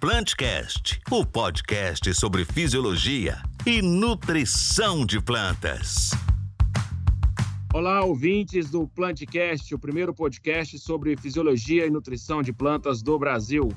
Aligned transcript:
Plantcast, 0.00 0.98
o 1.10 1.26
podcast 1.26 2.14
sobre 2.14 2.42
fisiologia 2.46 3.36
e 3.66 3.82
nutrição 3.82 5.04
de 5.04 5.20
plantas. 5.20 6.12
Olá, 7.74 8.02
ouvintes 8.02 8.70
do 8.70 8.88
Plantcast, 8.88 9.74
o 9.74 9.78
primeiro 9.78 10.14
podcast 10.14 10.78
sobre 10.78 11.18
fisiologia 11.18 11.84
e 11.84 11.90
nutrição 11.90 12.42
de 12.42 12.50
plantas 12.50 13.02
do 13.02 13.18
Brasil. 13.18 13.68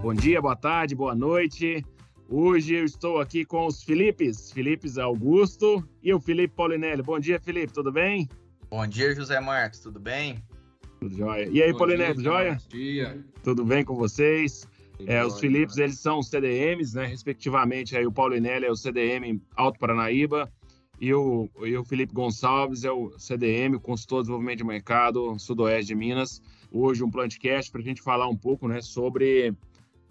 Bom 0.00 0.14
dia, 0.14 0.40
boa 0.40 0.54
tarde, 0.54 0.94
boa 0.94 1.16
noite. 1.16 1.84
Hoje 2.28 2.76
eu 2.76 2.84
estou 2.84 3.20
aqui 3.20 3.44
com 3.44 3.66
os 3.66 3.82
Filipes, 3.82 4.52
Filipes 4.52 4.98
Augusto 4.98 5.84
e 6.00 6.14
o 6.14 6.20
Felipe 6.20 6.54
Paulinelli. 6.54 7.02
Bom 7.02 7.18
dia, 7.18 7.40
Felipe, 7.40 7.72
tudo 7.72 7.90
bem? 7.90 8.28
Bom 8.70 8.86
dia, 8.86 9.12
José 9.16 9.40
Marcos, 9.40 9.80
tudo 9.80 9.98
bem? 9.98 10.40
Tudo 11.02 11.16
jóia. 11.16 11.48
E 11.50 11.60
aí, 11.60 11.76
Paulinelli, 11.76 12.22
jóia? 12.22 12.60
Bom 12.70 12.78
dia. 12.78 13.24
Tudo 13.42 13.64
bem 13.64 13.84
com 13.84 13.96
vocês? 13.96 14.68
É, 15.04 15.24
os 15.24 15.40
Filipes, 15.40 15.76
eles 15.76 15.98
são 15.98 16.22
CDMs, 16.22 16.94
né? 16.94 17.06
Respectivamente, 17.06 17.96
aí 17.96 18.06
o 18.06 18.12
Paulinelli 18.12 18.66
é 18.66 18.70
o 18.70 18.76
CDM 18.76 19.42
Alto 19.56 19.80
Paranaíba 19.80 20.48
e 21.00 21.12
o, 21.12 21.50
e 21.64 21.76
o 21.76 21.84
Felipe 21.84 22.14
Gonçalves 22.14 22.84
é 22.84 22.92
o 22.92 23.10
CDM, 23.18 23.74
o 23.74 23.80
Consultor 23.80 24.18
de 24.18 24.26
Desenvolvimento 24.26 24.58
de 24.58 24.64
Mercado 24.64 25.36
Sudoeste 25.40 25.88
de 25.88 25.96
Minas. 25.96 26.40
Hoje 26.70 27.02
um 27.02 27.10
plantcast 27.10 27.72
para 27.72 27.80
a 27.80 27.84
gente 27.84 28.00
falar 28.00 28.28
um 28.28 28.36
pouco, 28.36 28.68
né, 28.68 28.80
sobre 28.80 29.52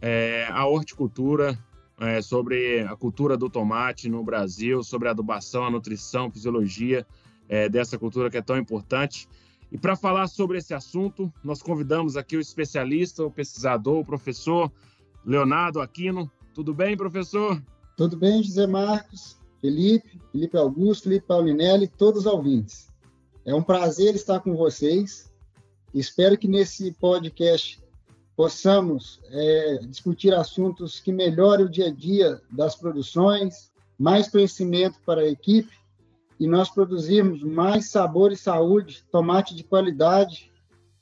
é, 0.02 0.46
a 0.50 0.66
horticultura, 0.66 1.58
é, 2.02 2.22
sobre 2.22 2.82
a 2.82 2.98
cultura 2.98 3.38
do 3.38 3.50
tomate 3.50 4.10
no 4.10 4.22
Brasil, 4.26 4.84
sobre 4.84 5.08
a 5.08 5.12
adubação, 5.12 5.64
a 5.64 5.72
nutrição, 5.72 6.26
a 6.26 6.32
fisiologia 6.32 7.08
é, 7.48 7.70
dessa 7.70 7.98
cultura 7.98 8.30
que 8.30 8.36
é 8.36 8.42
tão 8.42 8.58
importante. 8.58 9.26
E 9.72 9.78
para 9.78 9.96
falar 9.96 10.28
sobre 10.28 10.58
esse 10.58 10.74
assunto, 10.74 11.32
nós 11.42 11.62
convidamos 11.62 12.18
aqui 12.18 12.36
o 12.36 12.42
especialista, 12.42 13.24
o 13.24 13.32
pesquisador, 13.32 14.00
o 14.00 14.06
professor 14.06 14.70
Leonardo 15.26 15.80
Aquino. 15.80 16.30
Tudo 16.54 16.74
bem, 16.74 16.98
professor? 16.98 17.62
Tudo 17.96 18.18
bem, 18.18 18.44
José 18.44 18.68
Marcos, 18.68 19.38
Felipe, 19.62 20.20
Felipe 20.32 20.58
Augusto, 20.58 21.04
Felipe 21.04 21.26
Paulinelli, 21.26 21.88
todos 21.88 22.22
os 22.22 22.26
ouvintes. 22.26 22.90
É 23.46 23.56
um 23.56 23.64
prazer 23.64 24.14
estar 24.14 24.42
com 24.42 24.58
vocês. 24.58 25.32
Espero 25.94 26.38
que 26.38 26.50
nesse 26.50 26.92
podcast 26.94 27.82
possamos 28.36 29.22
é, 29.30 29.78
discutir 29.88 30.34
assuntos 30.34 31.00
que 31.00 31.14
melhorem 31.14 31.66
o 31.66 31.70
dia 31.70 31.88
a 31.88 31.92
dia 31.92 32.42
das 32.52 32.76
produções, 32.76 33.72
mais 33.98 34.28
conhecimento 34.28 35.00
para 35.06 35.22
a 35.22 35.28
equipe 35.28 35.81
e 36.42 36.48
nós 36.48 36.72
produzirmos 36.72 37.44
mais 37.44 37.92
sabor 37.92 38.32
e 38.32 38.36
saúde, 38.36 39.06
tomate 39.12 39.54
de 39.54 39.64
qualidade 39.64 40.52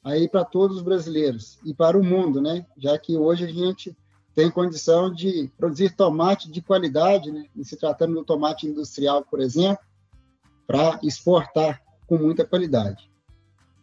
aí 0.04 0.28
para 0.28 0.44
todos 0.44 0.76
os 0.76 0.84
brasileiros 0.84 1.58
e 1.64 1.74
para 1.74 1.98
o 1.98 2.04
mundo, 2.04 2.42
né? 2.42 2.66
Já 2.78 3.00
que 3.00 3.16
hoje 3.16 3.46
a 3.46 3.48
gente 3.48 3.96
tem 4.36 4.52
condição 4.52 5.10
de 5.10 5.50
produzir 5.58 5.96
tomate 5.96 6.52
de 6.52 6.62
qualidade, 6.62 7.32
né? 7.32 7.46
E 7.56 7.64
se 7.64 7.78
tratando 7.78 8.16
do 8.16 8.26
tomate 8.26 8.68
industrial, 8.68 9.24
por 9.24 9.40
exemplo, 9.40 9.82
para 10.68 11.00
exportar 11.04 11.82
com 12.06 12.18
muita 12.18 12.44
qualidade. 12.44 13.10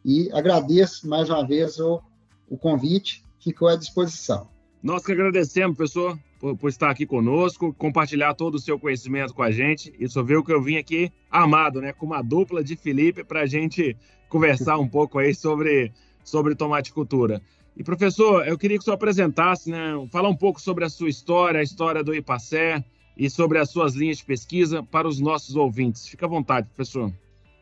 E 0.04 0.30
agradeço 0.32 1.08
mais 1.08 1.30
uma 1.30 1.46
vez 1.46 1.80
o, 1.80 2.02
o 2.50 2.58
convite, 2.58 3.24
ficou 3.40 3.68
à 3.68 3.76
disposição. 3.76 4.46
Nós 4.82 5.02
que 5.02 5.12
agradecemos, 5.12 5.74
professor 5.74 6.18
por, 6.38 6.56
por, 6.56 6.68
estar 6.68 6.90
aqui 6.90 7.06
conosco, 7.06 7.74
compartilhar 7.74 8.34
todo 8.34 8.56
o 8.56 8.58
seu 8.58 8.78
conhecimento 8.78 9.34
com 9.34 9.42
a 9.42 9.50
gente. 9.50 9.92
E 9.98 10.08
só 10.08 10.20
o 10.20 10.44
que 10.44 10.52
eu 10.52 10.62
vim 10.62 10.76
aqui 10.76 11.12
amado, 11.30 11.80
né? 11.80 11.92
Com 11.92 12.06
uma 12.06 12.22
dupla 12.22 12.62
de 12.62 12.76
Felipe 12.76 13.24
para 13.24 13.42
a 13.42 13.46
gente 13.46 13.96
conversar 14.28 14.78
um 14.78 14.88
pouco 14.88 15.18
aí 15.18 15.34
sobre, 15.34 15.92
sobre 16.24 16.54
tomate 16.54 16.92
cultura. 16.92 17.40
E 17.76 17.84
professor, 17.84 18.46
eu 18.46 18.56
queria 18.56 18.78
que 18.78 18.82
o 18.82 18.84
senhor 18.84 18.94
apresentasse, 18.94 19.70
né? 19.70 19.92
Falar 20.10 20.28
um 20.28 20.36
pouco 20.36 20.60
sobre 20.60 20.84
a 20.84 20.88
sua 20.88 21.08
história, 21.08 21.60
a 21.60 21.62
história 21.62 22.02
do 22.02 22.14
IPACÉ 22.14 22.84
e 23.16 23.30
sobre 23.30 23.58
as 23.58 23.70
suas 23.70 23.94
linhas 23.94 24.18
de 24.18 24.24
pesquisa 24.24 24.82
para 24.82 25.08
os 25.08 25.20
nossos 25.20 25.56
ouvintes. 25.56 26.06
Fica 26.08 26.26
à 26.26 26.28
vontade, 26.28 26.68
professor. 26.74 27.12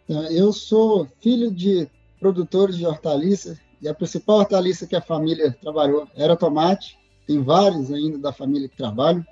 É, 0.09 0.39
eu 0.39 0.53
sou 0.53 1.09
filho 1.21 1.51
de 1.51 1.89
produtores 2.21 2.77
de 2.77 2.87
hortaliças 2.87 3.59
e 3.81 3.89
a 3.89 3.95
principal 3.95 4.39
hortaliça 4.39 4.87
que 4.87 4.97
a 4.97 5.01
família 5.01 5.57
trabalhou 5.61 6.09
era 6.17 6.37
tomate 6.37 6.99
tem 7.27 7.43
vários 7.43 7.93
ainda 7.93 8.19
da 8.19 8.33
família 8.33 8.69
que 8.69 8.77
trabalham. 8.77 9.25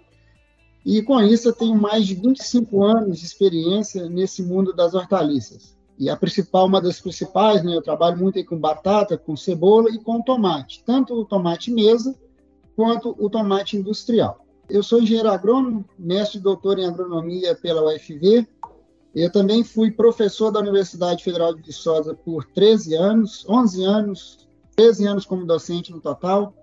E 0.85 1.01
com 1.03 1.21
isso 1.21 1.49
eu 1.49 1.53
tenho 1.53 1.77
mais 1.77 2.07
de 2.07 2.15
25 2.15 2.83
anos 2.83 3.21
de 3.21 3.27
experiência 3.27 4.09
nesse 4.09 4.43
mundo 4.43 4.73
das 4.73 4.95
hortaliças. 4.95 5.77
E 5.99 6.11
a 6.11 6.17
principal, 6.17 6.67
uma 6.67 6.81
das 6.81 7.01
principais, 7.01 7.63
né, 7.63 7.77
eu 7.77 7.83
trabalho 7.83 8.19
muito 8.19 8.45
com 8.45 8.59
batata, 8.59 9.17
com 9.17 9.37
cebola 9.37 9.91
e 9.91 9.99
com 9.99 10.21
tomate, 10.21 10.83
tanto 10.85 11.15
o 11.15 11.25
tomate 11.25 11.71
mesa 11.71 12.15
quanto 12.75 13.15
o 13.19 13.31
tomate 13.31 13.77
industrial. 13.77 14.45
Eu 14.69 14.83
sou 14.83 15.03
engenheiro 15.03 15.31
agrônomo, 15.31 15.85
mestre 15.99 16.39
e 16.39 16.43
doutor 16.43 16.79
em 16.79 16.87
agronomia 16.87 17.55
pela 17.55 17.85
UFV. 17.85 18.47
Eu 19.15 19.31
também 19.31 19.63
fui 19.63 19.91
professor 19.91 20.51
da 20.51 20.61
Universidade 20.61 21.23
Federal 21.23 21.55
de 21.55 21.63
Viçosa 21.63 22.15
por 22.15 22.47
13 22.47 22.95
anos, 22.95 23.45
11 23.49 23.85
anos, 23.85 24.49
13 24.75 25.07
anos 25.07 25.27
como 25.27 25.45
docente 25.45 25.93
no 25.93 26.01
total. 26.01 26.55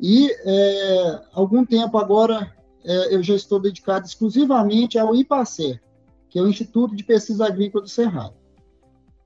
E 0.00 0.30
é, 0.30 1.20
algum 1.32 1.64
tempo 1.64 1.96
agora 1.96 2.54
é, 2.84 3.14
eu 3.14 3.22
já 3.22 3.34
estou 3.34 3.58
dedicado 3.58 4.06
exclusivamente 4.06 4.98
ao 4.98 5.14
IPACER, 5.14 5.82
que 6.28 6.38
é 6.38 6.42
o 6.42 6.48
Instituto 6.48 6.94
de 6.94 7.02
Pesquisa 7.02 7.46
Agrícola 7.46 7.84
do 7.84 7.90
Cerrado. 7.90 8.34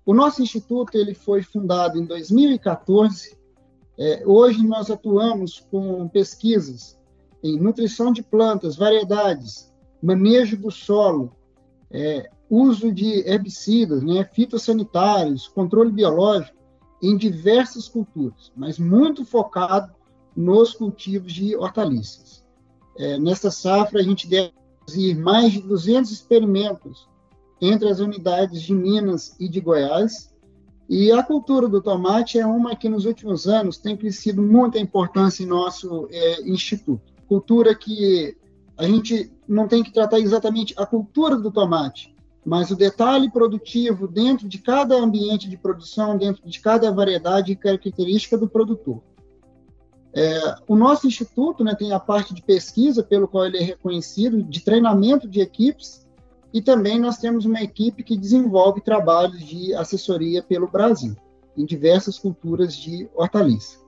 O 0.07 0.15
nosso 0.15 0.43
instituto 0.43 0.97
ele 0.97 1.15
foi 1.15 1.43
fundado 1.43 1.99
em 1.99 2.05
2014. 2.05 3.37
É, 3.99 4.23
hoje 4.25 4.67
nós 4.67 4.91
atuamos 4.91 5.61
com 5.71 6.09
pesquisas 6.09 6.99
em 7.43 7.59
nutrição 7.59 8.13
de 8.13 8.23
plantas, 8.23 8.77
variedades, 8.77 9.73
manejo 10.03 10.57
do 10.57 10.71
solo, 10.71 11.33
é, 11.91 12.29
uso 12.49 12.93
de 12.93 13.29
herbicidas, 13.29 14.03
né, 14.03 14.25
fitossanitários, 14.25 15.49
controle 15.49 15.93
biológico 15.93 16.59
em 17.03 17.17
diversas 17.17 17.89
culturas, 17.89 18.53
mas 18.57 18.79
muito 18.79 19.25
focado 19.25 19.93
nos 20.37 20.73
cultivos 20.75 21.33
de 21.33 21.57
hortaliças. 21.57 22.45
É, 22.97 23.19
nesta 23.19 23.51
safra, 23.51 24.01
a 24.01 24.03
gente 24.03 24.29
deve 24.29 24.53
produzir 24.79 25.15
mais 25.17 25.53
de 25.53 25.61
200 25.61 26.11
experimentos 26.11 27.09
entre 27.61 27.89
as 27.89 28.01
unidades 28.01 28.63
de 28.63 28.75
Minas 28.75 29.37
e 29.39 29.49
de 29.49 29.61
Goiás. 29.61 30.31
E 30.89 31.13
a 31.13 31.23
cultura 31.23 31.69
do 31.69 31.81
tomate 31.81 32.39
é 32.39 32.47
uma 32.47 32.75
que 32.75 32.89
nos 32.89 33.05
últimos 33.05 33.47
anos 33.47 33.79
tem 33.79 33.97
crescido 33.97 34.43
muita 34.43 34.79
importância 34.79 35.45
em 35.45 35.47
nosso 35.47 36.09
é, 36.11 36.43
instituto. 36.43 37.13
Cultura 37.29 37.75
que 37.75 38.37
a 38.77 38.87
gente 38.87 39.31
não 39.47 39.69
tem 39.69 39.83
que 39.83 39.93
tratar 39.93 40.19
exatamente 40.19 40.75
a 40.77 40.87
cultura 40.87 41.37
do 41.37 41.51
tomate, 41.51 42.15
mas 42.45 42.71
o 42.71 42.77
detalhe 42.77 43.31
produtivo 43.31 44.09
dentro 44.09 44.49
de 44.49 44.59
cada 44.59 44.97
ambiente 44.97 45.49
de 45.49 45.57
produção, 45.57 46.17
dentro 46.17 46.49
de 46.49 46.59
cada 46.61 46.91
variedade 46.91 47.53
e 47.53 47.57
característica 47.57 48.39
do 48.39 48.49
produtor. 48.49 49.03
É, 50.13 50.57
o 50.67 50.75
nosso 50.75 51.07
instituto 51.07 51.63
né, 51.63 51.75
tem 51.75 51.93
a 51.93 52.01
parte 52.01 52.35
de 52.35 52.43
pesquisa, 52.43 53.03
pelo 53.03 53.29
qual 53.29 53.47
ele 53.47 53.59
é 53.59 53.63
reconhecido, 53.63 54.43
de 54.43 54.61
treinamento 54.61 55.29
de 55.29 55.41
equipes, 55.41 56.07
e 56.53 56.61
também 56.61 56.99
nós 56.99 57.19
temos 57.19 57.45
uma 57.45 57.63
equipe 57.63 58.03
que 58.03 58.17
desenvolve 58.17 58.81
trabalhos 58.81 59.41
de 59.41 59.73
assessoria 59.75 60.43
pelo 60.43 60.69
Brasil, 60.69 61.17
em 61.57 61.65
diversas 61.65 62.19
culturas 62.19 62.75
de 62.75 63.09
hortaliça. 63.15 63.79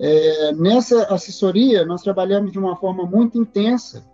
É, 0.00 0.52
nessa 0.52 1.04
assessoria, 1.04 1.84
nós 1.84 2.02
trabalhamos 2.02 2.52
de 2.52 2.58
uma 2.58 2.76
forma 2.76 3.04
muito 3.04 3.40
intensa 3.40 4.04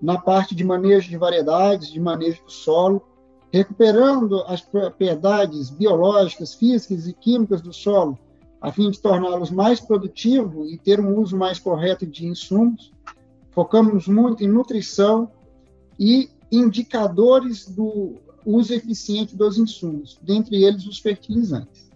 na 0.00 0.18
parte 0.18 0.54
de 0.54 0.64
manejo 0.64 1.08
de 1.08 1.16
variedades, 1.16 1.90
de 1.90 2.00
manejo 2.00 2.44
do 2.44 2.50
solo, 2.50 3.02
recuperando 3.50 4.42
as 4.46 4.60
propriedades 4.60 5.70
biológicas, 5.70 6.54
físicas 6.54 7.06
e 7.06 7.12
químicas 7.12 7.62
do 7.62 7.72
solo, 7.72 8.18
a 8.64 8.72
fim 8.72 8.90
de 8.90 8.98
torná-los 8.98 9.50
mais 9.50 9.78
produtivos 9.78 10.72
e 10.72 10.78
ter 10.78 10.98
um 10.98 11.18
uso 11.18 11.36
mais 11.36 11.58
correto 11.58 12.06
de 12.06 12.26
insumos. 12.26 12.94
Focamos 13.50 14.08
muito 14.08 14.42
em 14.42 14.48
nutrição 14.48 15.30
e 16.00 16.30
indicadores 16.50 17.68
do 17.68 18.14
uso 18.44 18.72
eficiente 18.72 19.36
dos 19.36 19.58
insumos, 19.58 20.18
dentre 20.22 20.64
eles 20.64 20.86
os 20.86 20.98
fertilizantes. 20.98 21.90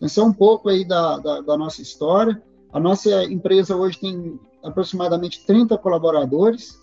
Então, 0.00 0.24
é 0.24 0.26
um 0.28 0.32
pouco 0.32 0.70
aí 0.70 0.82
da, 0.82 1.18
da, 1.18 1.42
da 1.42 1.58
nossa 1.58 1.82
história. 1.82 2.42
A 2.72 2.80
nossa 2.80 3.24
empresa 3.24 3.76
hoje 3.76 4.00
tem 4.00 4.40
aproximadamente 4.64 5.44
30 5.44 5.76
colaboradores 5.76 6.80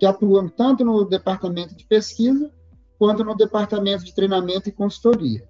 que 0.00 0.04
atuam 0.04 0.48
tanto 0.48 0.84
no 0.84 1.04
departamento 1.04 1.76
de 1.76 1.86
pesquisa 1.86 2.50
quanto 2.98 3.22
no 3.22 3.36
departamento 3.36 4.04
de 4.04 4.12
treinamento 4.12 4.68
e 4.68 4.72
consultoria. 4.72 5.48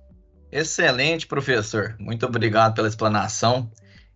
Excelente, 0.50 1.26
professor. 1.26 1.94
Muito 1.98 2.24
obrigado 2.26 2.74
pela 2.74 2.88
explanação. 2.88 3.70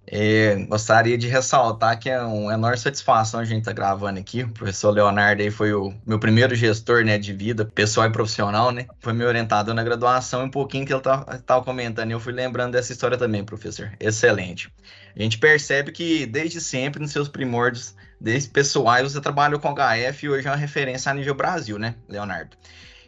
É, 0.05 0.57
gostaria 0.67 1.17
de 1.17 1.29
ressaltar 1.29 1.97
que 1.99 2.11
é 2.11 2.21
uma 2.21 2.53
enorme 2.55 2.77
satisfação 2.77 3.39
a 3.39 3.45
gente 3.45 3.61
estar 3.61 3.71
tá 3.71 3.75
gravando 3.75 4.19
aqui. 4.19 4.43
O 4.43 4.51
professor 4.51 4.91
Leonardo 4.91 5.43
aí 5.43 5.51
foi 5.51 5.73
o 5.73 5.95
meu 6.05 6.19
primeiro 6.19 6.55
gestor 6.55 7.05
né, 7.05 7.19
de 7.19 7.33
vida, 7.33 7.65
pessoal 7.65 8.09
e 8.09 8.13
profissional, 8.13 8.73
né? 8.73 8.87
Foi 8.99 9.13
meu 9.13 9.29
orientador 9.29 9.75
na 9.75 9.85
graduação, 9.85 10.45
um 10.45 10.51
pouquinho 10.51 10.85
que 10.85 10.93
ele 10.93 11.01
estava 11.01 11.65
comentando, 11.65 12.11
e 12.11 12.13
eu 12.13 12.21
fui 12.21 12.33
lembrando 12.33 12.73
dessa 12.73 12.93
história 12.93 13.17
também, 13.17 13.45
professor. 13.45 13.93
Excelente. 14.01 14.73
A 15.15 15.23
gente 15.23 15.39
percebe 15.39 15.93
que 15.93 16.27
desde 16.27 16.61
sempre, 16.61 17.01
nos 17.01 17.13
seus 17.13 17.29
primórdios, 17.29 17.95
desde 18.21 18.51
pessoais, 18.51 19.13
você 19.13 19.21
trabalhou 19.21 19.61
com 19.61 19.73
HF 19.73 20.27
e 20.27 20.29
hoje 20.29 20.49
é 20.49 20.51
uma 20.51 20.57
referência 20.57 21.13
a 21.13 21.15
nível 21.15 21.35
Brasil, 21.35 21.79
né, 21.79 21.95
Leonardo? 22.09 22.57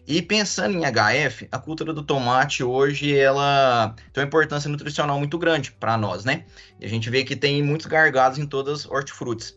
E 0.06 0.20
pensando 0.20 0.76
em 0.76 0.82
HF, 0.82 1.48
a 1.50 1.58
cultura 1.58 1.92
do 1.92 2.02
tomate 2.02 2.62
hoje 2.62 3.16
ela 3.16 3.94
tem 4.12 4.22
uma 4.22 4.26
importância 4.26 4.68
nutricional 4.68 5.18
muito 5.18 5.38
grande 5.38 5.72
para 5.72 5.96
nós, 5.96 6.24
né? 6.24 6.44
E 6.78 6.84
a 6.84 6.88
gente 6.88 7.08
vê 7.08 7.24
que 7.24 7.34
tem 7.34 7.62
muitos 7.62 7.86
gargados 7.86 8.38
em 8.38 8.46
todas 8.46 8.80
as 8.80 8.90
hortifrutis. 8.90 9.56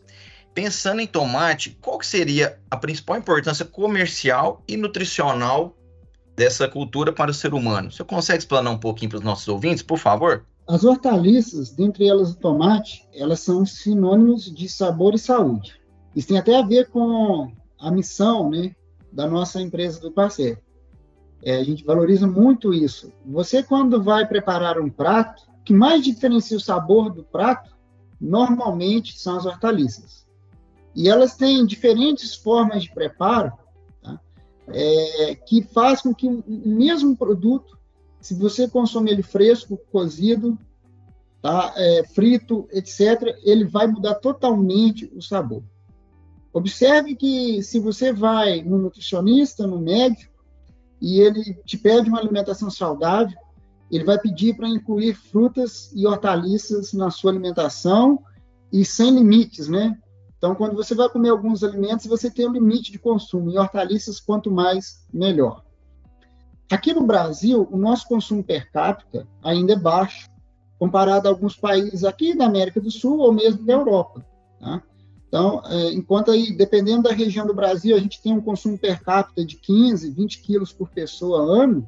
Pensando 0.54 1.00
em 1.00 1.06
tomate, 1.06 1.76
qual 1.82 1.98
que 1.98 2.06
seria 2.06 2.58
a 2.70 2.76
principal 2.78 3.18
importância 3.18 3.64
comercial 3.64 4.62
e 4.66 4.76
nutricional 4.76 5.76
dessa 6.34 6.66
cultura 6.66 7.12
para 7.12 7.30
o 7.30 7.34
ser 7.34 7.52
humano? 7.52 7.92
Você 7.92 8.02
consegue 8.02 8.38
explanar 8.38 8.72
um 8.72 8.78
pouquinho 8.78 9.10
para 9.10 9.18
os 9.18 9.24
nossos 9.24 9.46
ouvintes, 9.48 9.82
por 9.82 9.98
favor? 9.98 10.46
As 10.66 10.82
hortaliças, 10.82 11.70
dentre 11.70 12.08
elas 12.08 12.30
o 12.30 12.36
tomate, 12.36 13.06
elas 13.14 13.40
são 13.40 13.66
sinônimos 13.66 14.52
de 14.52 14.68
sabor 14.68 15.14
e 15.14 15.18
saúde. 15.18 15.74
Isso 16.16 16.28
tem 16.28 16.38
até 16.38 16.56
a 16.58 16.62
ver 16.62 16.88
com 16.88 17.52
a 17.78 17.90
missão, 17.90 18.50
né, 18.50 18.74
da 19.18 19.26
nossa 19.26 19.60
empresa 19.60 19.98
do 19.98 20.12
parceiro. 20.12 20.60
É, 21.42 21.56
a 21.56 21.64
gente 21.64 21.84
valoriza 21.84 22.24
muito 22.24 22.72
isso. 22.72 23.12
Você, 23.26 23.64
quando 23.64 24.00
vai 24.00 24.24
preparar 24.24 24.78
um 24.78 24.88
prato, 24.88 25.42
o 25.58 25.64
que 25.64 25.72
mais 25.72 26.04
diferencia 26.04 26.56
o 26.56 26.60
sabor 26.60 27.10
do 27.10 27.24
prato, 27.24 27.76
normalmente 28.20 29.18
são 29.18 29.36
as 29.36 29.44
hortaliças. 29.44 30.24
E 30.94 31.08
elas 31.08 31.34
têm 31.34 31.66
diferentes 31.66 32.36
formas 32.36 32.84
de 32.84 32.94
preparo, 32.94 33.52
tá? 34.00 34.20
é, 34.68 35.34
que 35.34 35.64
faz 35.64 36.00
com 36.00 36.14
que 36.14 36.28
o 36.28 36.44
mesmo 36.46 37.16
produto, 37.16 37.76
se 38.20 38.36
você 38.36 38.68
consome 38.68 39.10
ele 39.10 39.24
fresco, 39.24 39.76
cozido, 39.90 40.56
tá? 41.42 41.74
É, 41.76 42.04
frito, 42.04 42.68
etc., 42.70 43.36
ele 43.42 43.64
vai 43.64 43.88
mudar 43.88 44.14
totalmente 44.14 45.12
o 45.12 45.20
sabor. 45.20 45.64
Observe 46.58 47.14
que 47.14 47.62
se 47.62 47.78
você 47.78 48.12
vai 48.12 48.62
no 48.62 48.78
nutricionista, 48.78 49.64
no 49.64 49.78
médico, 49.78 50.32
e 51.00 51.20
ele 51.20 51.54
te 51.64 51.78
pede 51.78 52.08
uma 52.08 52.18
alimentação 52.18 52.68
saudável, 52.68 53.38
ele 53.88 54.02
vai 54.02 54.18
pedir 54.18 54.56
para 54.56 54.68
incluir 54.68 55.14
frutas 55.14 55.92
e 55.94 56.04
hortaliças 56.04 56.92
na 56.92 57.12
sua 57.12 57.30
alimentação 57.30 58.18
e 58.72 58.84
sem 58.84 59.14
limites, 59.14 59.68
né? 59.68 59.96
Então, 60.36 60.52
quando 60.56 60.74
você 60.74 60.96
vai 60.96 61.08
comer 61.08 61.28
alguns 61.28 61.62
alimentos, 61.62 62.06
você 62.06 62.28
tem 62.28 62.48
um 62.48 62.52
limite 62.52 62.90
de 62.90 62.98
consumo. 62.98 63.52
E 63.52 63.58
hortaliças, 63.58 64.18
quanto 64.18 64.50
mais, 64.50 65.06
melhor. 65.14 65.62
Aqui 66.72 66.92
no 66.92 67.06
Brasil, 67.06 67.68
o 67.70 67.76
nosso 67.76 68.08
consumo 68.08 68.42
per 68.42 68.68
capita 68.72 69.28
ainda 69.44 69.74
é 69.74 69.78
baixo, 69.78 70.28
comparado 70.76 71.28
a 71.28 71.30
alguns 71.30 71.54
países 71.54 72.02
aqui 72.02 72.36
da 72.36 72.46
América 72.46 72.80
do 72.80 72.90
Sul 72.90 73.18
ou 73.20 73.32
mesmo 73.32 73.64
da 73.64 73.74
Europa. 73.74 74.26
Tá? 74.58 74.82
Então, 75.28 75.62
é, 75.66 75.92
enquanto 75.92 76.30
aí, 76.30 76.52
dependendo 76.52 77.02
da 77.02 77.12
região 77.12 77.46
do 77.46 77.54
Brasil, 77.54 77.94
a 77.94 78.00
gente 78.00 78.20
tem 78.22 78.32
um 78.32 78.40
consumo 78.40 78.78
per 78.78 79.02
capita 79.02 79.44
de 79.44 79.56
15, 79.56 80.10
20 80.10 80.40
quilos 80.40 80.72
por 80.72 80.88
pessoa 80.88 81.62
ano, 81.62 81.86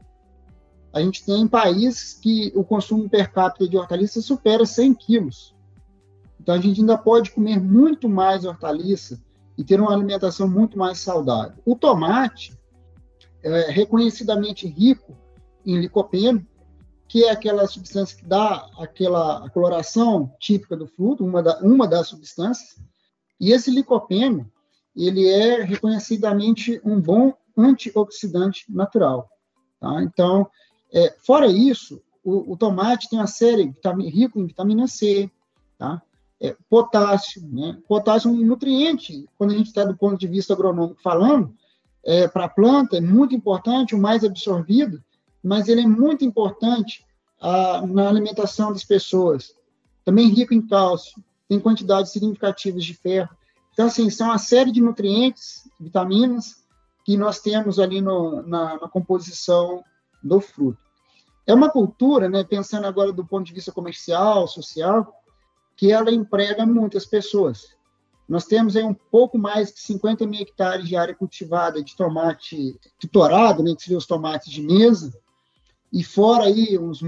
a 0.92 1.00
gente 1.00 1.25
tem 1.25 1.48
países 1.48 2.14
que 2.14 2.52
o 2.54 2.62
consumo 2.62 3.08
per 3.08 3.32
capita 3.32 3.66
de 3.66 3.78
hortaliças 3.78 4.25
supera 4.25 4.66
100 4.66 4.94
quilos. 4.94 5.54
Então, 6.38 6.54
a 6.54 6.60
gente 6.60 6.81
ainda 6.81 6.98
pode 6.98 7.31
comer 7.31 7.58
muito 7.58 8.08
mais 8.08 8.44
hortaliça 8.44 9.22
e 9.56 9.64
ter 9.64 9.81
uma 9.81 9.92
alimentação 9.92 10.48
muito 10.48 10.78
mais 10.78 10.98
saudável. 10.98 11.56
O 11.64 11.75
tomate 11.75 12.58
é 13.42 13.70
reconhecidamente 13.70 14.66
rico 14.66 15.16
em 15.64 15.78
licopeno, 15.78 16.46
que 17.08 17.25
é 17.25 17.31
aquela 17.31 17.66
substância 17.66 18.16
que 18.16 18.25
dá 18.25 18.69
aquela 18.78 19.48
coloração 19.50 20.32
típica 20.38 20.76
do 20.76 20.87
fruto, 20.87 21.25
uma, 21.25 21.42
da, 21.42 21.58
uma 21.60 21.87
das 21.87 22.08
substâncias, 22.08 22.76
e 23.40 23.52
esse 23.52 23.70
licopeno, 23.70 24.50
ele 24.94 25.26
é 25.28 25.62
reconhecidamente 25.62 26.81
um 26.84 27.00
bom 27.00 27.32
antioxidante 27.56 28.64
natural. 28.69 29.28
Tá? 29.81 30.02
Então, 30.02 30.48
é, 30.92 31.14
fora 31.20 31.46
isso, 31.46 32.02
o, 32.22 32.52
o, 32.52 32.56
tomate 32.56 33.08
tem 33.08 33.19
uma 33.19 33.26
série 33.26 33.72
rico 34.08 34.38
em 34.38 34.46
vitamina 34.46 34.87
C, 34.87 35.31
tá? 35.78 36.02
É, 36.42 36.56
potássio, 36.69 37.46
né? 37.48 37.78
Potássio 37.87 38.28
é 38.28 38.32
um 38.32 38.44
nutriente, 38.44 39.26
quando 39.37 39.52
a 39.52 39.56
gente 39.56 39.66
está 39.69 39.84
do 39.84 39.96
ponto 39.96 40.19
de 40.19 40.26
vista 40.26 40.52
agronômico 40.52 41.00
falando, 41.02 41.54
é, 42.04 42.26
para 42.28 42.46
a 42.46 42.48
planta 42.48 42.96
é 42.96 43.00
muito 43.00 43.34
importante, 43.34 43.94
o 43.94 43.98
mais 43.98 44.25
absorvido, 44.25 45.02
mas 45.42 45.69
ele 45.69 45.82
é 45.82 45.87
muito 45.87 46.25
importante 46.25 47.04
a, 47.40 47.87
na 47.87 48.08
alimentação 48.08 48.72
das 48.72 48.84
pessoas. 48.84 49.54
Também 50.04 50.28
rico 50.28 50.54
em 50.54 50.66
cálcio, 50.66 51.22
tem 51.50 51.58
quantidades 51.58 52.12
significativas 52.12 52.85
de 52.85 52.94
ferro. 52.94 53.37
Então, 53.73 53.87
assim, 53.87 54.08
são 54.08 54.29
uma 54.29 54.38
série 54.38 54.70
de 54.70 54.81
nutrientes, 54.81 55.69
vitaminas, 55.81 56.62
que 57.05 57.17
nós 57.17 57.41
temos 57.41 57.81
ali 57.81 58.00
no, 58.00 58.41
na, 58.43 58.79
na, 58.79 58.88
composição 58.88 59.82
do 60.23 60.41
fruto. 60.41 60.79
É 61.44 61.52
uma 61.52 61.69
cultura, 61.69 62.29
né, 62.29 62.44
pensando 62.44 62.87
agora 62.87 63.12
do 63.12 63.26
ponto 63.26 63.44
de 63.44 63.52
vista 63.52 63.73
comercial, 63.73 64.47
social, 64.47 65.12
que 65.76 65.91
ela 65.91 66.12
emprega 66.12 66.64
muitas 66.64 67.05
pessoas. 67.05 67.75
Nós 68.29 68.44
temos 68.44 68.76
aí 68.76 68.85
um 68.85 68.94
pouco 68.94 69.37
mais 69.37 69.73
de 69.73 69.81
50 69.81 70.25
mil 70.29 70.43
hectares 70.43 70.87
de 70.87 70.94
área 70.94 71.17
cultivada 71.17 71.82
de 71.82 71.97
tomate 71.97 72.79
tutorado, 72.97 73.61
né, 73.61 73.75
que 73.75 73.82
seriam 73.82 73.99
os 73.99 74.06
tomates 74.06 74.52
de 74.52 74.62
mesa, 74.62 75.12
e 75.93 76.05
fora 76.05 76.44
aí 76.44 76.79
uns 76.79 77.00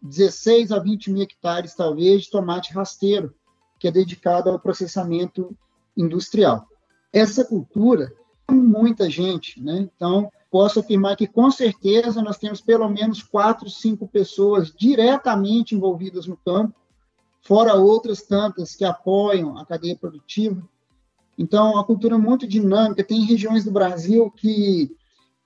16 0.00 0.70
a 0.70 0.78
20 0.78 1.10
mil 1.10 1.22
hectares, 1.22 1.74
talvez, 1.74 2.22
de 2.22 2.30
tomate 2.30 2.72
rasteiro, 2.72 3.34
que 3.78 3.88
é 3.88 3.90
dedicado 3.90 4.50
ao 4.50 4.58
processamento 4.58 5.56
industrial. 5.96 6.66
Essa 7.12 7.44
cultura 7.44 8.12
muita 8.50 9.10
gente, 9.10 9.62
né? 9.62 9.88
Então, 9.94 10.30
posso 10.50 10.80
afirmar 10.80 11.16
que 11.16 11.26
com 11.26 11.50
certeza 11.50 12.22
nós 12.22 12.38
temos 12.38 12.60
pelo 12.60 12.88
menos 12.88 13.22
quatro, 13.22 13.68
cinco 13.68 14.08
pessoas 14.08 14.72
diretamente 14.72 15.74
envolvidas 15.74 16.26
no 16.26 16.36
campo, 16.36 16.74
fora 17.42 17.74
outras 17.74 18.22
tantas 18.22 18.74
que 18.74 18.84
apoiam 18.84 19.58
a 19.58 19.66
cadeia 19.66 19.96
produtiva. 19.96 20.62
Então, 21.36 21.78
a 21.78 21.84
cultura 21.84 22.16
é 22.16 22.18
muito 22.18 22.46
dinâmica. 22.46 23.04
Tem 23.04 23.24
regiões 23.24 23.64
do 23.64 23.70
Brasil 23.70 24.30
que 24.30 24.90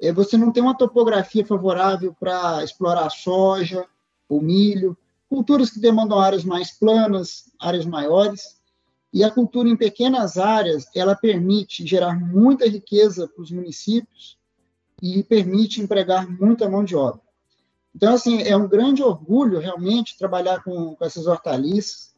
é, 0.01 0.13
você 0.13 0.37
não 0.37 0.51
tem 0.51 0.63
uma 0.63 0.77
topografia 0.77 1.45
favorável 1.45 2.15
para 2.19 2.65
explorar 2.65 3.11
soja 3.11 3.87
ou 4.29 4.41
milho, 4.41 4.97
culturas 5.33 5.71
que 5.71 5.81
demandam 5.81 6.19
áreas 6.19 6.45
mais 6.45 6.79
planas, 6.79 7.51
áreas 7.59 7.87
maiores, 7.87 8.61
e 9.11 9.25
a 9.25 9.31
cultura 9.31 9.67
em 9.67 9.75
pequenas 9.75 10.37
áreas, 10.37 10.85
ela 10.95 11.17
permite 11.17 11.87
gerar 11.87 12.21
muita 12.21 12.69
riqueza 12.69 13.27
para 13.27 13.43
os 13.43 13.51
municípios 13.51 14.39
e 15.01 15.23
permite 15.25 15.81
empregar 15.81 16.31
muita 16.31 16.69
mão 16.69 16.85
de 16.85 16.95
obra. 16.95 17.23
Então, 17.97 18.13
assim, 18.13 18.43
é 18.43 18.55
um 18.55 18.69
grande 18.69 19.03
orgulho 19.03 19.59
realmente 19.59 20.19
trabalhar 20.19 20.63
com, 20.63 20.95
com 20.95 21.05
essas 21.05 21.27
hortaliças. 21.27 22.13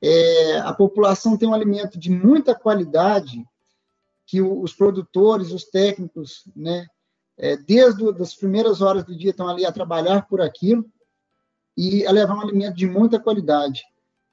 É, 0.00 0.58
a 0.58 0.72
população 0.72 1.36
tem 1.36 1.48
um 1.48 1.54
alimento 1.54 1.98
de 1.98 2.10
muita 2.10 2.54
qualidade 2.54 3.44
que 4.24 4.40
o, 4.40 4.62
os 4.62 4.72
produtores, 4.72 5.50
os 5.50 5.64
técnicos, 5.64 6.44
né, 6.54 6.86
é, 7.36 7.56
desde 7.56 8.08
as 8.22 8.36
primeiras 8.36 8.80
horas 8.80 9.02
do 9.02 9.16
dia 9.16 9.30
estão 9.30 9.48
ali 9.48 9.66
a 9.66 9.72
trabalhar 9.72 10.28
por 10.28 10.40
aquilo 10.40 10.88
e 11.76 12.06
a 12.06 12.12
levar 12.12 12.36
um 12.36 12.40
alimento 12.40 12.76
de 12.76 12.86
muita 12.86 13.18
qualidade. 13.18 13.82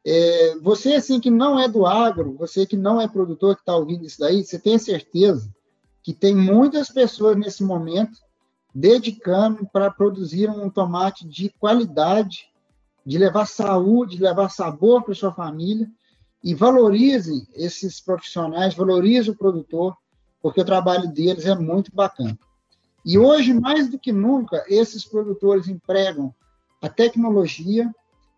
É, 0.06 0.56
você, 0.62 0.94
assim, 0.94 1.20
que 1.20 1.30
não 1.30 1.60
é 1.60 1.68
do 1.68 1.86
agro, 1.86 2.36
você 2.38 2.66
que 2.66 2.78
não 2.78 3.00
é 3.00 3.08
produtor, 3.08 3.56
que 3.56 3.62
está 3.62 3.76
ouvindo 3.76 4.06
isso 4.06 4.20
daí, 4.20 4.44
você 4.44 4.58
tem 4.58 4.78
certeza 4.78 5.54
que 6.02 6.14
tem 6.14 6.36
muitas 6.36 6.90
pessoas 6.90 7.38
nesse 7.38 7.64
momento 7.64 8.18
dedicando 8.74 9.68
para 9.72 9.92
produzir 9.92 10.50
um 10.50 10.70
tomate 10.70 11.28
de 11.28 11.50
qualidade, 11.60 12.48
de 13.06 13.18
levar 13.18 13.46
saúde, 13.46 14.18
de 14.18 14.24
levar 14.24 14.50
sabor 14.50 15.04
para 15.04 15.14
sua 15.14 15.34
família, 15.34 15.90
e 16.44 16.56
valorizem 16.56 17.46
esses 17.54 18.00
profissionais, 18.00 18.74
valorizem 18.74 19.32
o 19.32 19.38
produtor, 19.38 19.96
porque 20.42 20.62
o 20.62 20.66
trabalho 20.66 21.12
deles 21.12 21.46
é 21.46 21.56
muito 21.56 21.94
bacana. 21.94 22.38
E 23.06 23.18
hoje, 23.18 23.54
mais 23.54 23.90
do 23.90 24.00
que 24.00 24.12
nunca, 24.12 24.64
esses 24.68 25.04
produtores 25.04 25.68
empregam 25.68 26.34
a 26.82 26.90
tecnologia 26.90 27.90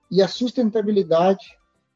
e 0.10 0.22
a 0.22 0.28
sustentabilidade 0.28 1.46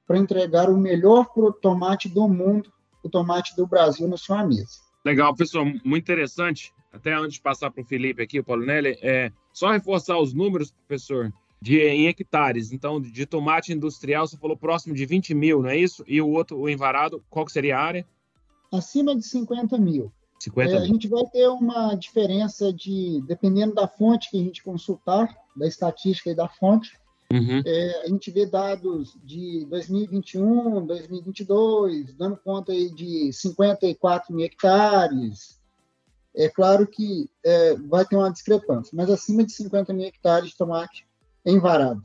para 0.08 0.18
entregar 0.18 0.70
o 0.70 0.78
melhor 0.78 1.28
tomate 1.62 2.08
do 2.08 2.28
mundo, 2.28 2.72
o 3.04 3.10
tomate 3.10 3.56
do 3.56 3.66
Brasil, 3.66 4.08
na 4.08 4.18
sua 4.18 4.46
mesa. 4.46 4.86
Legal, 5.04 5.36
professor, 5.36 5.66
muito 5.84 6.04
interessante. 6.04 6.74
Até 6.92 7.14
antes 7.14 7.34
de 7.34 7.42
passar 7.42 7.72
para 7.72 7.82
o 7.82 7.86
Felipe 7.86 8.24
aqui, 8.24 8.40
o 8.40 8.44
Paulo 8.44 8.66
Nelly, 8.66 8.98
é 9.02 9.32
só 9.52 9.72
reforçar 9.72 10.18
os 10.18 10.34
números, 10.34 10.72
professor, 10.72 11.32
de, 11.62 11.80
em 11.80 12.08
hectares. 12.08 12.72
Então, 12.72 13.02
de 13.02 13.26
tomate 13.26 13.74
industrial, 13.74 14.28
você 14.28 14.38
falou 14.38 14.56
próximo 14.56 14.96
de 14.96 15.06
20 15.06 15.34
mil, 15.34 15.62
não 15.62 15.70
é 15.70 15.78
isso? 15.78 16.04
E 16.08 16.22
o 16.22 16.30
outro, 16.30 16.58
o 16.58 16.70
envarado, 16.70 17.24
qual 17.30 17.46
que 17.46 17.52
seria 17.52 17.78
a 17.78 17.82
área? 17.82 18.08
Acima 18.72 19.16
de 19.16 19.24
50 19.24 19.78
mil. 19.78 20.12
50 20.40 20.72
é, 20.72 20.78
A 20.78 20.86
gente 20.86 21.08
vai 21.08 21.26
ter 21.26 21.48
uma 21.48 21.96
diferença 21.96 22.72
de, 22.72 23.22
dependendo 23.28 23.74
da 23.74 23.88
fonte 23.88 24.30
que 24.30 24.40
a 24.40 24.44
gente 24.44 24.64
consultar, 24.64 25.34
da 25.56 25.68
estatística 25.68 26.30
e 26.30 26.36
da 26.36 26.48
fonte, 26.48 26.92
Uhum. 27.34 27.62
é, 27.66 28.04
a 28.04 28.08
gente 28.08 28.30
vê 28.30 28.46
dados 28.46 29.18
de 29.24 29.66
2021, 29.66 30.86
2022, 30.86 32.14
dando 32.14 32.38
conta 32.38 32.72
aí 32.72 32.94
de 32.94 33.34
54 33.34 34.34
mil 34.34 34.46
hectares. 34.46 35.60
É 36.36 36.50
claro 36.50 36.86
que 36.86 37.30
é, 37.44 37.76
vai 37.76 38.06
ter 38.06 38.16
uma 38.16 38.32
discrepância, 38.32 38.92
mas 38.96 39.10
acima 39.10 39.44
de 39.44 39.54
50 39.54 39.92
mil 39.94 40.06
hectares 40.06 40.50
de 40.50 40.58
tomate 40.58 41.08
em 41.46 41.60
varado. 41.60 42.04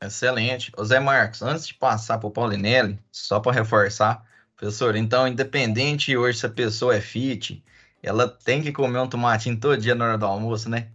Excelente. 0.00 0.72
Ô 0.76 0.84
Zé 0.84 1.00
Marcos, 1.00 1.42
antes 1.42 1.66
de 1.66 1.74
passar 1.74 2.18
para 2.18 2.28
o 2.28 2.32
Paulinelli, 2.32 2.98
só 3.10 3.40
para 3.40 3.52
reforçar, 3.52 4.24
professor, 4.56 4.96
então, 4.96 5.26
independente 5.28 6.16
hoje 6.16 6.38
se 6.38 6.46
a 6.46 6.50
pessoa 6.50 6.94
é 6.96 7.00
fit, 7.00 7.62
ela 8.02 8.28
tem 8.28 8.62
que 8.62 8.72
comer 8.72 8.98
um 9.00 9.08
tomatinho 9.08 9.58
todo 9.58 9.76
dia 9.76 9.94
na 9.94 10.04
hora 10.06 10.18
do 10.18 10.26
almoço, 10.26 10.68
né? 10.68 10.90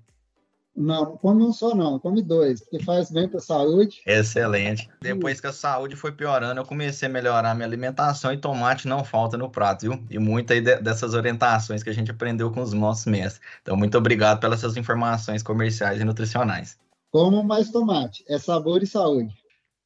Não, 0.75 1.05
não 1.05 1.17
come 1.17 1.43
um 1.43 1.51
só 1.51 1.73
não, 1.73 1.99
come 1.99 2.21
dois, 2.21 2.61
porque 2.61 2.83
faz 2.83 3.09
bem 3.09 3.27
para 3.27 3.39
a 3.39 3.41
saúde. 3.41 4.01
Excelente. 4.05 4.87
Depois 5.01 5.41
que 5.41 5.47
a 5.47 5.51
saúde 5.53 5.95
foi 5.95 6.11
piorando, 6.11 6.59
eu 6.61 6.65
comecei 6.65 7.09
a 7.09 7.11
melhorar 7.11 7.51
a 7.51 7.55
minha 7.55 7.65
alimentação 7.67 8.31
e 8.31 8.37
tomate 8.37 8.87
não 8.87 9.03
falta 9.03 9.37
no 9.37 9.49
prato, 9.49 9.81
viu? 9.81 10.05
E 10.09 10.19
muita 10.19 10.59
de- 10.61 10.77
dessas 10.77 11.13
orientações 11.13 11.81
que 11.83 11.89
a 11.89 11.93
gente 11.93 12.11
aprendeu 12.11 12.51
com 12.51 12.61
os 12.61 12.73
nossos 12.73 13.05
mestres. 13.05 13.41
Então, 13.61 13.75
muito 13.75 13.97
obrigado 13.97 14.39
pelas 14.39 14.59
suas 14.59 14.77
informações 14.77 15.41
comerciais 15.41 15.99
e 15.99 16.05
nutricionais. 16.05 16.77
Como 17.11 17.43
mais 17.43 17.69
tomate, 17.69 18.23
é 18.29 18.39
sabor 18.39 18.81
e 18.81 18.87
saúde. 18.87 19.35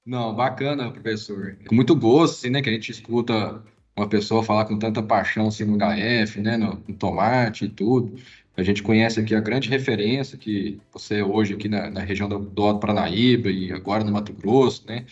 Não, 0.05 0.34
bacana, 0.36 0.91
professor. 0.91 1.58
Com 1.67 1.75
muito 1.75 1.96
gosto, 1.96 2.34
assim, 2.39 2.50
né, 2.50 2.62
que 2.62 2.70
a 2.70 2.74
gente 2.74 2.91
escuta 2.91 3.63
uma 3.96 4.08
pessoa 4.10 4.43
falar 4.43 4.65
com 4.65 4.77
tanta 4.79 5.01
paixão 5.03 5.48
assim, 5.48 5.63
no 5.63 5.75
HF, 5.77 6.41
né, 6.41 6.58
no, 6.58 6.74
no 6.88 6.96
tomate 6.96 7.65
e 7.65 7.70
tudo. 7.70 8.15
A 8.58 8.63
gente 8.63 8.81
conhece 8.84 9.20
aqui 9.20 9.36
a 9.36 9.39
grande 9.39 9.70
referência 9.70 10.38
que 10.38 10.79
você 10.91 11.20
é 11.20 11.24
hoje 11.24 11.53
aqui 11.53 11.70
na, 11.70 11.89
na 11.89 12.01
região 12.01 12.27
do, 12.27 12.39
do 12.39 12.63
Alto 12.63 12.79
Paranaíba 12.79 13.50
e 13.50 13.72
agora 13.72 14.03
no 14.03 14.12
Mato 14.12 14.34
Grosso, 14.34 14.86
né, 14.88 15.05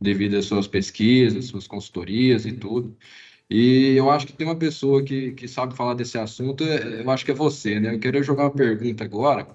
devido 0.00 0.36
às 0.36 0.46
suas 0.46 0.66
pesquisas, 0.68 1.46
suas 1.46 1.66
consultorias 1.68 2.46
e 2.46 2.52
tudo. 2.52 2.96
E 3.50 3.94
eu 3.96 4.10
acho 4.10 4.26
que 4.26 4.32
tem 4.34 4.46
uma 4.46 4.56
pessoa 4.56 5.04
que, 5.04 5.32
que 5.32 5.48
sabe 5.48 5.76
falar 5.76 5.94
desse 5.94 6.18
assunto, 6.18 6.64
é- 6.64 7.02
eu 7.02 7.10
acho 7.10 7.24
que 7.24 7.30
é 7.32 7.34
você, 7.34 7.78
né? 7.80 7.94
Eu 7.94 8.00
queria 8.00 8.22
jogar 8.22 8.44
uma 8.44 8.50
pergunta 8.52 9.04
agora, 9.04 9.46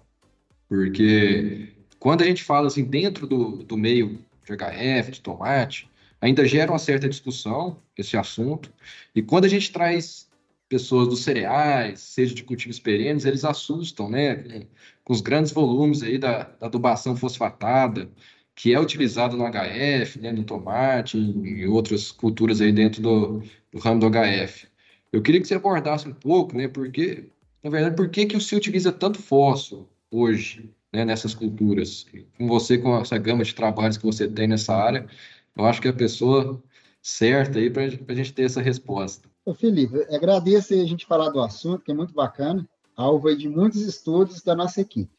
porque 0.70 1.74
quando 2.00 2.22
a 2.24 2.26
gente 2.26 2.44
fala 2.44 2.68
assim 2.68 2.84
dentro 2.84 3.28
do, 3.28 3.64
do 3.64 3.78
meio 3.78 4.20
de 4.56 4.64
HF, 4.64 5.12
de 5.12 5.22
tomate, 5.22 5.90
ainda 6.22 6.46
gera 6.46 6.72
uma 6.72 6.80
certa 6.80 7.08
discussão 7.10 7.82
esse 7.98 8.18
assunto. 8.18 8.72
E 9.14 9.22
quando 9.22 9.46
a 9.46 9.50
gente 9.50 9.72
traz 9.72 10.28
pessoas 10.70 11.08
dos 11.08 11.24
cereais, 11.24 12.00
seja 12.00 12.36
de 12.36 12.44
cultivos 12.44 12.80
perenes, 12.80 13.26
eles 13.26 13.46
assustam, 13.46 14.10
né? 14.10 14.66
Com, 15.04 15.14
os 15.14 15.22
grandes 15.22 15.52
volumes 15.52 16.04
aí 16.04 16.18
da, 16.18 16.44
da 16.44 16.68
adubação 16.68 17.16
fosfatada, 17.16 18.10
que 18.56 18.74
é 18.74 18.80
utilizado 18.80 19.38
no 19.38 19.46
HF, 19.46 20.20
né, 20.20 20.32
no 20.32 20.44
tomate 20.44 21.18
e 21.18 21.66
outras 21.68 22.12
culturas 22.12 22.60
aí 22.60 22.72
dentro 22.72 23.02
do, 23.02 23.44
do 23.72 23.80
ramo 23.80 24.00
do 24.00 24.10
HF. 24.10 24.68
Eu 25.12 25.22
queria 25.22 25.40
que 25.40 25.48
você 25.48 25.56
abordasse 25.56 26.08
um 26.08 26.14
pouco, 26.14 26.58
né? 26.58 26.68
Porque, 26.68 27.30
na 27.64 27.70
verdade, 27.70 27.96
por 27.96 28.10
que 28.10 28.26
que 28.26 28.40
se 28.40 28.56
utiliza 28.56 28.92
tanto 28.92 29.22
fósforo 29.22 29.88
hoje? 30.12 30.70
Né, 30.98 31.06
nessas 31.06 31.36
culturas. 31.36 32.06
Com 32.38 32.48
você, 32.48 32.78
com 32.78 32.98
essa 32.98 33.18
gama 33.18 33.44
de 33.44 33.54
trabalhos 33.54 33.98
que 33.98 34.06
você 34.06 34.28
tem 34.28 34.48
nessa 34.48 34.74
área, 34.76 35.08
eu 35.56 35.66
acho 35.66 35.82
que 35.82 35.88
é 35.88 35.92
a 35.92 35.96
pessoa 35.96 36.62
certa 37.02 37.60
aí 37.60 37.70
para 37.70 37.84
a 37.84 38.16
gente 38.16 38.34
ter 38.34 38.44
essa 38.44 38.62
resposta. 38.62 39.30
Ô, 39.46 39.54
Felipe, 39.54 40.04
agradeço 40.14 40.74
a 40.74 40.86
gente 40.86 41.06
falar 41.06 41.30
do 41.30 41.40
assunto, 41.40 41.84
que 41.84 41.92
é 41.92 41.96
muito 41.96 42.14
bacana, 42.14 42.68
alvo 42.96 43.34
de 43.36 43.48
muitos 43.48 43.82
estudos 43.82 44.42
da 44.42 44.56
nossa 44.56 44.82
equipe, 44.82 45.14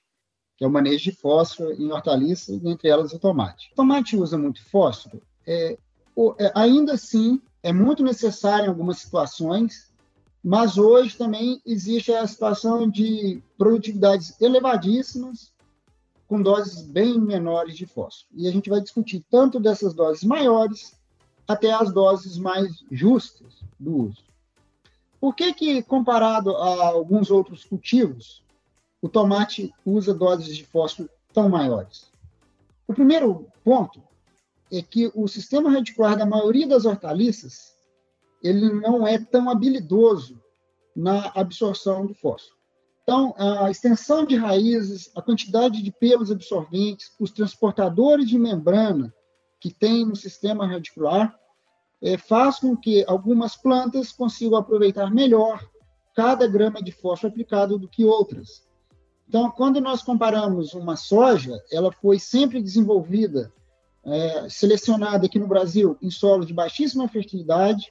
que 0.56 0.64
é 0.64 0.66
o 0.66 0.70
manejo 0.70 1.04
de 1.04 1.12
fósforo 1.12 1.72
em 1.72 1.92
hortaliças, 1.92 2.62
entre 2.64 2.88
elas 2.88 3.12
o 3.12 3.18
tomate. 3.18 3.70
O 3.72 3.76
tomate 3.76 4.16
usa 4.16 4.36
muito 4.36 4.62
fósforo, 4.68 5.22
é, 5.46 5.78
é, 6.38 6.52
ainda 6.54 6.94
assim 6.94 7.40
é 7.62 7.72
muito 7.72 8.02
necessário 8.02 8.66
em 8.66 8.68
algumas 8.68 8.98
situações, 8.98 9.92
mas 10.42 10.76
hoje 10.76 11.16
também 11.16 11.60
existe 11.64 12.12
a 12.12 12.26
situação 12.26 12.88
de 12.90 13.42
produtividades 13.56 14.38
elevadíssimas 14.40 15.52
com 16.28 16.42
doses 16.42 16.82
bem 16.82 17.18
menores 17.18 17.76
de 17.76 17.86
fósforo. 17.86 18.28
E 18.36 18.46
a 18.46 18.52
gente 18.52 18.68
vai 18.68 18.80
discutir 18.80 19.24
tanto 19.30 19.58
dessas 19.58 19.94
doses 19.94 20.22
maiores 20.22 20.94
até 21.48 21.72
as 21.72 21.90
doses 21.90 22.36
mais 22.36 22.84
justas 22.90 23.64
do 23.80 24.08
uso. 24.08 24.22
Por 25.18 25.34
que 25.34 25.52
que, 25.54 25.82
comparado 25.82 26.54
a 26.54 26.88
alguns 26.88 27.30
outros 27.30 27.64
cultivos, 27.64 28.44
o 29.00 29.08
tomate 29.08 29.72
usa 29.84 30.12
doses 30.12 30.54
de 30.54 30.66
fósforo 30.66 31.08
tão 31.32 31.48
maiores? 31.48 32.12
O 32.86 32.92
primeiro 32.92 33.48
ponto 33.64 34.02
é 34.70 34.82
que 34.82 35.10
o 35.14 35.26
sistema 35.26 35.70
radicular 35.70 36.16
da 36.16 36.26
maioria 36.26 36.68
das 36.68 36.84
hortaliças 36.84 37.74
ele 38.42 38.70
não 38.70 39.06
é 39.06 39.18
tão 39.18 39.50
habilidoso 39.50 40.40
na 40.94 41.32
absorção 41.34 42.06
do 42.06 42.14
fósforo. 42.14 42.57
Então, 43.08 43.34
a 43.38 43.70
extensão 43.70 44.26
de 44.26 44.36
raízes, 44.36 45.10
a 45.16 45.22
quantidade 45.22 45.80
de 45.80 45.90
pelos 45.90 46.30
absorventes, 46.30 47.10
os 47.18 47.30
transportadores 47.30 48.28
de 48.28 48.38
membrana 48.38 49.14
que 49.58 49.72
tem 49.72 50.04
no 50.04 50.14
sistema 50.14 50.66
radicular, 50.66 51.34
é, 52.02 52.18
faz 52.18 52.58
com 52.58 52.76
que 52.76 53.02
algumas 53.08 53.56
plantas 53.56 54.12
consigam 54.12 54.58
aproveitar 54.58 55.10
melhor 55.10 55.66
cada 56.14 56.46
grama 56.46 56.82
de 56.82 56.92
fósforo 56.92 57.32
aplicado 57.32 57.78
do 57.78 57.88
que 57.88 58.04
outras. 58.04 58.68
Então, 59.26 59.50
quando 59.52 59.80
nós 59.80 60.02
comparamos 60.02 60.74
uma 60.74 60.94
soja, 60.94 61.58
ela 61.72 61.90
foi 61.90 62.18
sempre 62.18 62.62
desenvolvida, 62.62 63.50
é, 64.04 64.50
selecionada 64.50 65.24
aqui 65.24 65.38
no 65.38 65.48
Brasil 65.48 65.96
em 66.02 66.10
solo 66.10 66.44
de 66.44 66.52
baixíssima 66.52 67.08
fertilidade, 67.08 67.90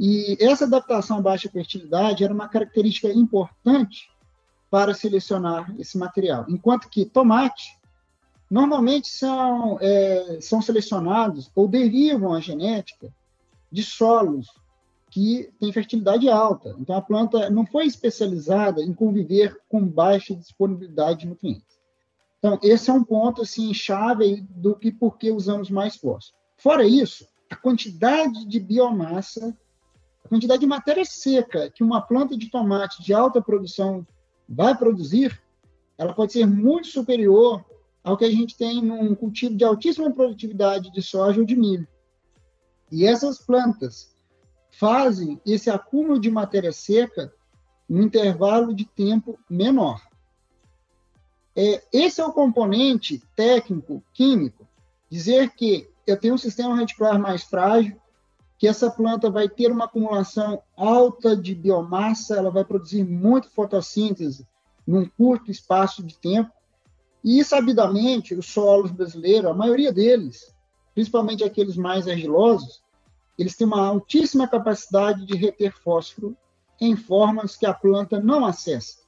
e 0.00 0.36
essa 0.40 0.64
adaptação 0.64 1.18
à 1.18 1.22
baixa 1.22 1.48
fertilidade 1.48 2.24
era 2.24 2.34
uma 2.34 2.48
característica 2.48 3.08
importante 3.08 4.10
para 4.72 4.94
selecionar 4.94 5.70
esse 5.78 5.98
material. 5.98 6.46
Enquanto 6.48 6.88
que 6.88 7.04
tomate, 7.04 7.78
normalmente 8.50 9.06
são, 9.06 9.76
é, 9.82 10.38
são 10.40 10.62
selecionados 10.62 11.50
ou 11.54 11.68
derivam 11.68 12.32
a 12.32 12.40
genética 12.40 13.12
de 13.70 13.82
solos 13.82 14.46
que 15.10 15.52
têm 15.60 15.70
fertilidade 15.74 16.26
alta. 16.30 16.74
Então, 16.78 16.96
a 16.96 17.02
planta 17.02 17.50
não 17.50 17.66
foi 17.66 17.84
especializada 17.84 18.82
em 18.82 18.94
conviver 18.94 19.60
com 19.68 19.86
baixa 19.86 20.34
disponibilidade 20.34 21.20
de 21.20 21.26
nutrientes. 21.26 21.78
Então, 22.38 22.58
esse 22.62 22.88
é 22.88 22.94
um 22.94 23.04
ponto 23.04 23.42
assim, 23.42 23.74
chave 23.74 24.40
do 24.48 24.74
que 24.74 24.90
por 24.90 25.18
que 25.18 25.30
usamos 25.30 25.68
mais 25.68 25.96
fósforo. 25.96 26.38
Fora 26.56 26.86
isso, 26.86 27.28
a 27.50 27.56
quantidade 27.56 28.46
de 28.46 28.58
biomassa, 28.58 29.54
a 30.24 30.28
quantidade 30.30 30.60
de 30.60 30.66
matéria 30.66 31.04
seca 31.04 31.68
que 31.68 31.84
uma 31.84 32.00
planta 32.00 32.38
de 32.38 32.50
tomate 32.50 33.02
de 33.02 33.12
alta 33.12 33.42
produção 33.42 34.06
vai 34.52 34.76
produzir, 34.76 35.40
ela 35.96 36.12
pode 36.12 36.32
ser 36.32 36.46
muito 36.46 36.88
superior 36.88 37.64
ao 38.04 38.16
que 38.16 38.24
a 38.24 38.30
gente 38.30 38.56
tem 38.56 38.82
num 38.82 39.14
cultivo 39.14 39.54
de 39.54 39.64
altíssima 39.64 40.10
produtividade 40.10 40.92
de 40.92 41.00
soja 41.00 41.40
ou 41.40 41.46
de 41.46 41.56
milho. 41.56 41.88
E 42.90 43.06
essas 43.06 43.38
plantas 43.38 44.14
fazem 44.70 45.40
esse 45.46 45.70
acúmulo 45.70 46.20
de 46.20 46.30
matéria 46.30 46.72
seca 46.72 47.32
num 47.88 48.02
intervalo 48.02 48.74
de 48.74 48.84
tempo 48.84 49.38
menor. 49.48 50.02
É, 51.56 51.82
esse 51.92 52.20
é 52.20 52.24
o 52.24 52.32
componente 52.32 53.22
técnico, 53.36 54.02
químico, 54.12 54.66
dizer 55.08 55.50
que 55.50 55.88
eu 56.06 56.18
tenho 56.18 56.34
um 56.34 56.38
sistema 56.38 56.74
radicular 56.74 57.18
mais 57.18 57.44
frágil, 57.44 58.00
que 58.62 58.68
essa 58.68 58.88
planta 58.88 59.28
vai 59.28 59.48
ter 59.48 59.72
uma 59.72 59.86
acumulação 59.86 60.62
alta 60.76 61.36
de 61.36 61.52
biomassa, 61.52 62.36
ela 62.36 62.48
vai 62.48 62.64
produzir 62.64 63.02
muito 63.02 63.50
fotossíntese 63.50 64.46
num 64.86 65.04
curto 65.04 65.50
espaço 65.50 66.00
de 66.00 66.16
tempo. 66.16 66.48
E, 67.24 67.42
sabidamente, 67.42 68.36
os 68.36 68.46
solos 68.46 68.92
brasileiros, 68.92 69.50
a 69.50 69.52
maioria 69.52 69.92
deles, 69.92 70.54
principalmente 70.94 71.42
aqueles 71.42 71.76
mais 71.76 72.06
argilosos, 72.06 72.80
eles 73.36 73.56
têm 73.56 73.66
uma 73.66 73.84
altíssima 73.84 74.46
capacidade 74.46 75.26
de 75.26 75.36
reter 75.36 75.76
fósforo 75.82 76.36
em 76.80 76.94
formas 76.94 77.56
que 77.56 77.66
a 77.66 77.74
planta 77.74 78.20
não 78.20 78.46
acessa. 78.46 78.98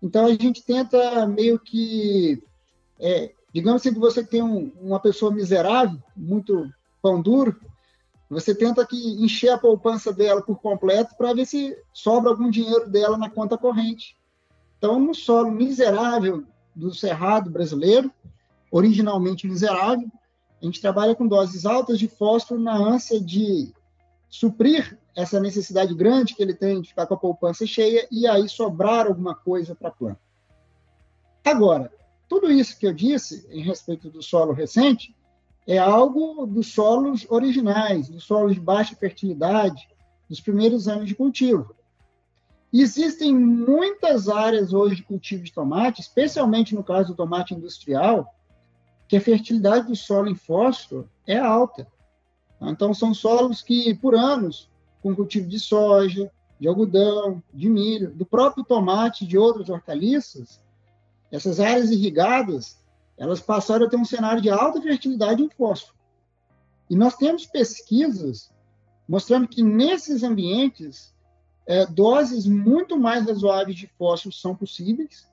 Então, 0.00 0.26
a 0.26 0.30
gente 0.30 0.64
tenta 0.64 1.26
meio 1.26 1.58
que, 1.58 2.40
é, 3.00 3.32
digamos 3.52 3.82
assim, 3.82 3.92
que 3.92 3.98
você 3.98 4.22
tem 4.22 4.42
um, 4.42 4.70
uma 4.80 5.00
pessoa 5.00 5.32
miserável, 5.32 6.00
muito 6.16 6.72
pão 7.02 7.20
duro, 7.20 7.58
você 8.30 8.54
tenta 8.54 8.86
que 8.86 8.96
encher 9.22 9.50
a 9.50 9.58
poupança 9.58 10.12
dela 10.12 10.40
por 10.40 10.60
completo 10.60 11.16
para 11.16 11.34
ver 11.34 11.44
se 11.44 11.76
sobra 11.92 12.30
algum 12.30 12.48
dinheiro 12.48 12.88
dela 12.88 13.18
na 13.18 13.28
conta 13.28 13.58
corrente. 13.58 14.16
Então, 14.78 15.00
no 15.00 15.12
solo 15.14 15.50
miserável 15.50 16.44
do 16.74 16.94
cerrado 16.94 17.50
brasileiro, 17.50 18.10
originalmente 18.70 19.48
miserável. 19.48 20.08
A 20.62 20.64
gente 20.64 20.80
trabalha 20.80 21.14
com 21.14 21.26
doses 21.26 21.66
altas 21.66 21.98
de 21.98 22.06
fósforo 22.06 22.60
na 22.60 22.76
ânsia 22.76 23.20
de 23.20 23.74
suprir 24.28 24.96
essa 25.16 25.40
necessidade 25.40 25.92
grande 25.92 26.34
que 26.34 26.42
ele 26.42 26.54
tem 26.54 26.80
de 26.80 26.90
ficar 26.90 27.06
com 27.06 27.14
a 27.14 27.18
poupança 27.18 27.66
cheia 27.66 28.06
e 28.12 28.28
aí 28.28 28.48
sobrar 28.48 29.06
alguma 29.06 29.34
coisa 29.34 29.74
para 29.74 29.88
a 29.88 29.92
planta. 29.92 30.20
Agora, 31.44 31.92
tudo 32.28 32.50
isso 32.50 32.78
que 32.78 32.86
eu 32.86 32.92
disse 32.92 33.44
em 33.50 33.62
respeito 33.62 34.08
do 34.08 34.22
solo 34.22 34.52
recente 34.52 35.16
é 35.70 35.78
algo 35.78 36.44
dos 36.46 36.72
solos 36.72 37.24
originais, 37.30 38.08
dos 38.08 38.24
solos 38.24 38.54
de 38.54 38.60
baixa 38.60 38.96
fertilidade, 38.96 39.88
dos 40.28 40.40
primeiros 40.40 40.88
anos 40.88 41.06
de 41.06 41.14
cultivo. 41.14 41.76
Existem 42.72 43.32
muitas 43.32 44.28
áreas 44.28 44.72
hoje 44.72 44.96
de 44.96 45.04
cultivo 45.04 45.44
de 45.44 45.52
tomate, 45.52 46.00
especialmente 46.00 46.74
no 46.74 46.82
caso 46.82 47.10
do 47.10 47.14
tomate 47.14 47.54
industrial, 47.54 48.34
que 49.06 49.16
a 49.16 49.20
fertilidade 49.20 49.86
do 49.86 49.94
solo 49.94 50.28
em 50.28 50.34
fósforo 50.34 51.08
é 51.24 51.38
alta. 51.38 51.86
Então, 52.60 52.92
são 52.92 53.14
solos 53.14 53.62
que, 53.62 53.94
por 53.94 54.16
anos, 54.16 54.68
com 55.00 55.14
cultivo 55.14 55.46
de 55.46 55.60
soja, 55.60 56.32
de 56.58 56.66
algodão, 56.66 57.40
de 57.54 57.68
milho, 57.68 58.10
do 58.10 58.26
próprio 58.26 58.64
tomate, 58.64 59.24
de 59.24 59.38
outras 59.38 59.68
hortaliças, 59.68 60.60
essas 61.30 61.60
áreas 61.60 61.92
irrigadas, 61.92 62.79
elas 63.20 63.38
passaram 63.38 63.86
a 63.86 63.88
ter 63.88 63.98
um 63.98 64.04
cenário 64.04 64.40
de 64.40 64.48
alta 64.48 64.80
fertilidade 64.80 65.42
em 65.42 65.50
fósforo. 65.50 65.94
E 66.88 66.96
nós 66.96 67.14
temos 67.16 67.44
pesquisas 67.44 68.50
mostrando 69.06 69.46
que 69.46 69.62
nesses 69.62 70.22
ambientes 70.22 71.14
é, 71.66 71.84
doses 71.84 72.46
muito 72.46 72.98
mais 72.98 73.26
razoáveis 73.26 73.76
de 73.76 73.86
fósforo 73.86 74.34
são 74.34 74.56
possíveis 74.56 75.28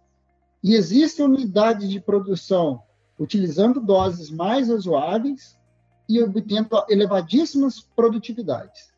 e 0.61 0.75
existem 0.75 1.25
unidades 1.25 1.89
de 1.89 2.01
produção 2.01 2.83
utilizando 3.17 3.79
doses 3.79 4.29
mais 4.29 4.67
razoáveis 4.67 5.57
e 6.09 6.21
obtendo 6.21 6.69
elevadíssimas 6.89 7.79
produtividades. 7.79 8.93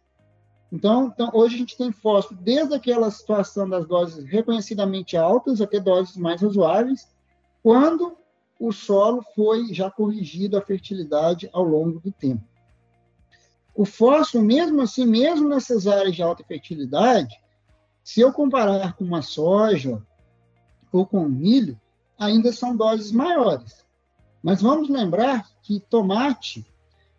Então, 0.71 1.11
então, 1.13 1.29
hoje 1.33 1.55
a 1.55 1.57
gente 1.59 1.77
tem 1.77 1.91
fósforo 1.91 2.39
desde 2.41 2.73
aquela 2.73 3.09
situação 3.11 3.69
das 3.69 3.87
doses 3.87 4.25
reconhecidamente 4.25 5.15
altas 5.15 5.61
até 5.61 5.79
doses 5.79 6.17
mais 6.17 6.41
razoáveis, 6.41 7.07
quando 7.61 8.18
o 8.59 8.73
solo 8.73 9.23
foi 9.33 9.73
já 9.73 9.89
corrigido 9.89 10.57
a 10.57 10.61
fertilidade 10.61 11.49
ao 11.53 11.63
longo 11.63 11.99
do 11.99 12.11
tempo. 12.11 12.43
O 13.73 13.85
fósforo, 13.85 14.43
mesmo 14.43 14.81
assim, 14.81 15.05
mesmo 15.05 15.47
nessas 15.47 15.87
áreas 15.87 16.13
de 16.13 16.21
alta 16.21 16.43
fertilidade, 16.43 17.33
se 18.03 18.19
eu 18.19 18.33
comparar 18.33 18.97
com 18.97 19.05
uma 19.05 19.21
soja 19.21 20.05
ou 20.91 21.05
com 21.05 21.29
milho, 21.29 21.79
ainda 22.17 22.51
são 22.51 22.75
doses 22.75 23.13
maiores. 23.13 23.85
Mas 24.43 24.61
vamos 24.61 24.89
lembrar 24.89 25.47
que 25.61 25.79
tomate, 25.79 26.65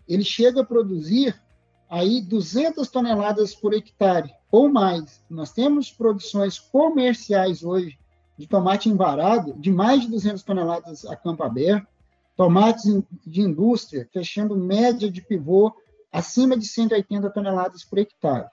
ele 0.06 0.24
chega 0.24 0.60
a 0.60 0.66
produzir 0.66 1.40
aí 1.88 2.20
200 2.20 2.86
toneladas 2.88 3.54
por 3.54 3.72
hectare 3.72 4.34
ou 4.50 4.68
mais. 4.68 5.24
Nós 5.30 5.52
temos 5.52 5.90
produções 5.90 6.58
comerciais 6.58 7.62
hoje 7.62 7.98
de 8.40 8.46
tomate 8.46 8.88
embarado 8.88 9.52
de 9.58 9.70
mais 9.70 10.00
de 10.00 10.08
200 10.08 10.42
toneladas 10.42 11.04
a 11.04 11.14
campo 11.14 11.42
aberto, 11.42 11.86
tomates 12.34 12.84
de 13.26 13.42
indústria 13.42 14.08
fechando 14.10 14.56
média 14.56 15.10
de 15.10 15.20
pivô 15.20 15.70
acima 16.10 16.56
de 16.56 16.66
180 16.66 17.28
toneladas 17.28 17.84
por 17.84 17.98
hectare. 17.98 18.48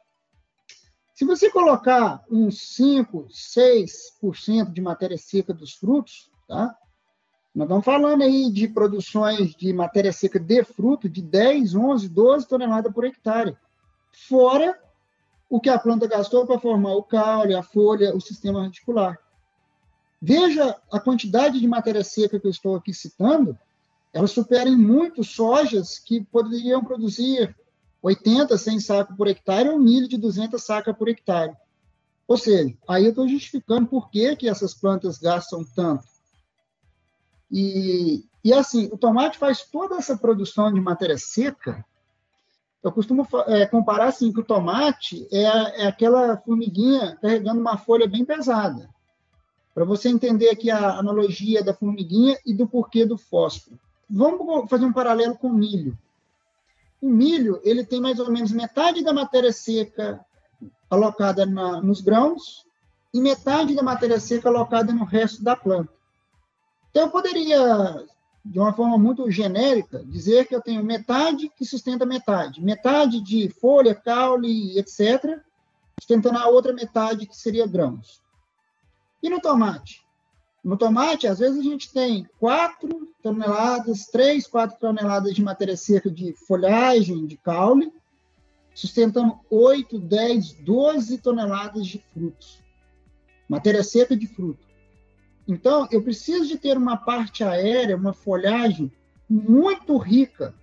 Se 1.14 1.24
você 1.24 1.50
colocar 1.50 2.22
uns 2.30 2.76
5, 2.76 3.30
6% 3.30 4.74
de 4.74 4.82
matéria 4.82 5.18
seca 5.18 5.54
dos 5.54 5.74
frutos, 5.74 6.30
tá? 6.50 6.76
Nós 7.56 7.66
estamos 7.66 7.86
falando 7.86 8.24
aí 8.24 8.52
de 8.52 8.68
produções 8.68 9.56
de 9.56 9.72
matéria 9.72 10.12
seca 10.12 10.38
de 10.38 10.66
fruto 10.66 11.08
de 11.08 11.22
10, 11.22 11.76
11, 11.76 12.10
12 12.10 12.46
toneladas 12.46 12.92
por 12.94 13.06
hectare. 13.06 13.56
Fora 14.28 14.78
o 15.50 15.62
que 15.62 15.70
a 15.70 15.80
planta 15.80 16.08
gastou 16.08 16.46
para 16.46 16.60
formar 16.60 16.92
o 16.92 17.04
caule, 17.04 17.56
a 17.56 17.64
folha, 17.64 18.14
o 18.14 18.20
sistema 18.20 18.64
radicular. 18.64 19.18
Veja 20.22 20.76
a 20.92 21.00
quantidade 21.00 21.60
de 21.60 21.68
matéria 21.68 22.04
seca 22.04 22.40
que 22.40 22.48
eu 22.48 22.52
estou 22.52 22.76
aqui 22.76 22.94
citando, 22.94 23.58
elas 24.12 24.32
superam 24.32 24.78
muito 24.78 25.24
sojas 25.24 26.00
que 26.00 26.24
poderiam 26.26 26.84
produzir 26.84 27.56
80, 28.02 28.58
100 28.58 28.80
sacos 28.80 29.16
por 29.16 29.28
hectare 29.28 29.70
ou 29.70 29.80
milho 29.80 30.08
de 30.08 30.18
200 30.18 30.62
sacas 30.64 30.96
por 30.98 31.08
hectare. 31.08 31.56
Ou 32.28 32.38
seja, 32.38 32.76
aí 32.88 33.06
eu 33.06 33.12
estou 33.12 33.28
justificando 33.28 33.88
por 33.88 34.10
que, 34.10 34.36
que 34.36 34.50
essas 34.50 34.74
plantas 34.74 35.18
gastam 35.18 35.64
tanto. 35.64 36.04
E, 37.50 38.26
e 38.44 38.54
assim, 38.54 38.90
o 38.92 38.98
tomate 38.98 39.38
faz 39.38 39.64
toda 39.64 39.96
essa 39.96 40.18
produção 40.18 40.74
de 40.74 40.82
matéria 40.82 41.18
seca. 41.18 41.86
Eu 42.84 42.92
costumo 42.92 43.28
é, 43.48 43.66
comparar 43.66 44.08
assim 44.08 44.32
que 44.34 44.40
o 44.40 44.46
tomate 44.46 45.28
é, 45.32 45.84
é 45.84 45.88
aquela 45.88 46.38
formiguinha 46.38 47.18
carregando 47.22 47.62
uma 47.62 47.78
folha 47.78 48.08
bem 48.08 48.26
pesada. 48.26 48.90
Para 49.78 49.86
você 49.86 50.10
entender 50.10 50.50
aqui 50.50 50.72
a 50.72 50.98
analogia 50.98 51.64
da 51.64 51.72
formiguinha 51.72 52.36
e 52.44 52.52
do 52.52 52.68
porquê 52.68 53.06
do 53.06 53.16
fósforo. 53.16 53.80
Vamos 54.10 54.68
fazer 54.68 54.86
um 54.86 54.92
paralelo 54.92 55.38
com 55.38 55.50
o 55.50 55.54
milho. 55.54 55.96
O 57.00 57.08
milho 57.08 57.62
ele 57.64 57.86
tem 57.86 58.02
mais 58.02 58.18
ou 58.18 58.32
menos 58.32 58.52
metade 58.52 59.04
da 59.04 59.14
matéria 59.14 59.54
seca 59.54 60.20
alocada 60.90 61.46
na, 61.46 61.80
nos 61.80 62.02
grãos 62.02 62.66
e 63.14 63.22
metade 63.22 63.76
da 63.76 63.84
matéria 63.84 64.20
seca 64.20 64.50
alocada 64.50 64.92
no 64.92 65.04
resto 65.04 65.44
da 65.44 65.56
planta. 65.56 65.94
Então, 66.90 67.04
eu 67.04 67.12
poderia, 67.12 68.04
de 68.44 68.58
uma 68.58 68.74
forma 68.74 68.98
muito 68.98 69.30
genérica, 69.30 70.04
dizer 70.06 70.48
que 70.48 70.56
eu 70.56 70.62
tenho 70.64 70.84
metade 70.84 71.52
que 71.56 71.64
sustenta 71.64 72.04
metade, 72.04 72.64
metade 72.64 73.22
de 73.22 73.48
folha, 73.48 73.94
caule, 73.94 74.76
etc., 74.80 75.40
sustentando 76.00 76.40
a 76.40 76.48
outra 76.48 76.74
metade 76.74 77.28
que 77.28 77.38
seria 77.38 77.68
grãos. 77.68 78.26
E 79.22 79.30
no 79.30 79.42
tomate? 79.42 80.06
No 80.64 80.78
tomate, 80.78 81.28
às 81.28 81.40
vezes 81.40 81.60
a 81.60 81.64
gente 81.64 81.92
tem 81.92 82.28
4 82.40 83.08
toneladas, 83.24 84.08
3, 84.08 84.46
4 84.48 84.78
toneladas 84.80 85.34
de 85.34 85.42
matéria 85.42 85.78
seca 85.78 86.10
de 86.10 86.34
folhagem, 86.34 87.26
de 87.26 87.38
caule, 87.38 87.92
sustentando 88.76 89.40
8, 89.50 89.98
10, 89.98 90.54
12 90.54 91.18
toneladas 91.20 91.88
de 91.88 92.04
frutos. 92.14 92.62
Matéria 93.48 93.84
seca 93.84 94.16
de 94.16 94.28
fruto. 94.28 94.68
Então, 95.48 95.88
eu 95.90 96.04
preciso 96.04 96.46
de 96.46 96.58
ter 96.58 96.78
uma 96.78 96.98
parte 96.98 97.44
aérea, 97.44 97.96
uma 97.96 98.14
folhagem 98.14 98.92
muito 99.30 99.98
rica 99.98 100.54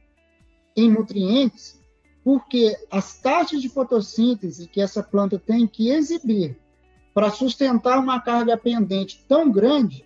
em 0.77 0.91
nutrientes, 0.91 1.81
porque 2.23 2.77
as 2.91 3.19
taxas 3.21 3.63
de 3.63 3.69
fotossíntese 3.69 4.69
que 4.69 4.81
essa 4.81 5.03
planta 5.03 5.39
tem 5.39 5.67
que 5.67 5.89
exibir 5.89 6.59
para 7.15 7.31
sustentar 7.31 7.99
uma 7.99 8.21
carga 8.21 8.57
pendente 8.57 9.25
tão 9.29 9.51
grande, 9.51 10.05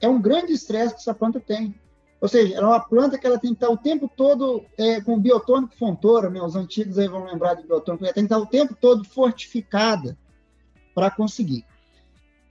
é 0.00 0.08
um 0.08 0.20
grande 0.20 0.52
estresse 0.52 0.94
que 0.94 1.00
essa 1.00 1.14
planta 1.14 1.38
tem. 1.38 1.74
Ou 2.18 2.28
seja, 2.28 2.56
é 2.56 2.60
uma 2.60 2.80
planta 2.80 3.18
que 3.18 3.26
ela 3.26 3.38
tem 3.38 3.50
que 3.50 3.56
estar 3.62 3.70
o 3.70 3.76
tempo 3.76 4.10
todo 4.14 4.64
é, 4.76 5.00
com 5.00 5.20
biotônico 5.20 5.76
fontora, 5.76 6.28
né? 6.30 6.40
os 6.40 6.56
antigos 6.56 6.98
aí 6.98 7.06
vão 7.06 7.24
lembrar 7.24 7.54
de 7.54 7.66
biotônico, 7.66 8.04
ela 8.04 8.12
tem 8.12 8.26
que 8.26 8.32
estar 8.32 8.38
o 8.38 8.46
tempo 8.46 8.74
todo 8.74 9.04
fortificada 9.04 10.18
para 10.94 11.10
conseguir. 11.10 11.64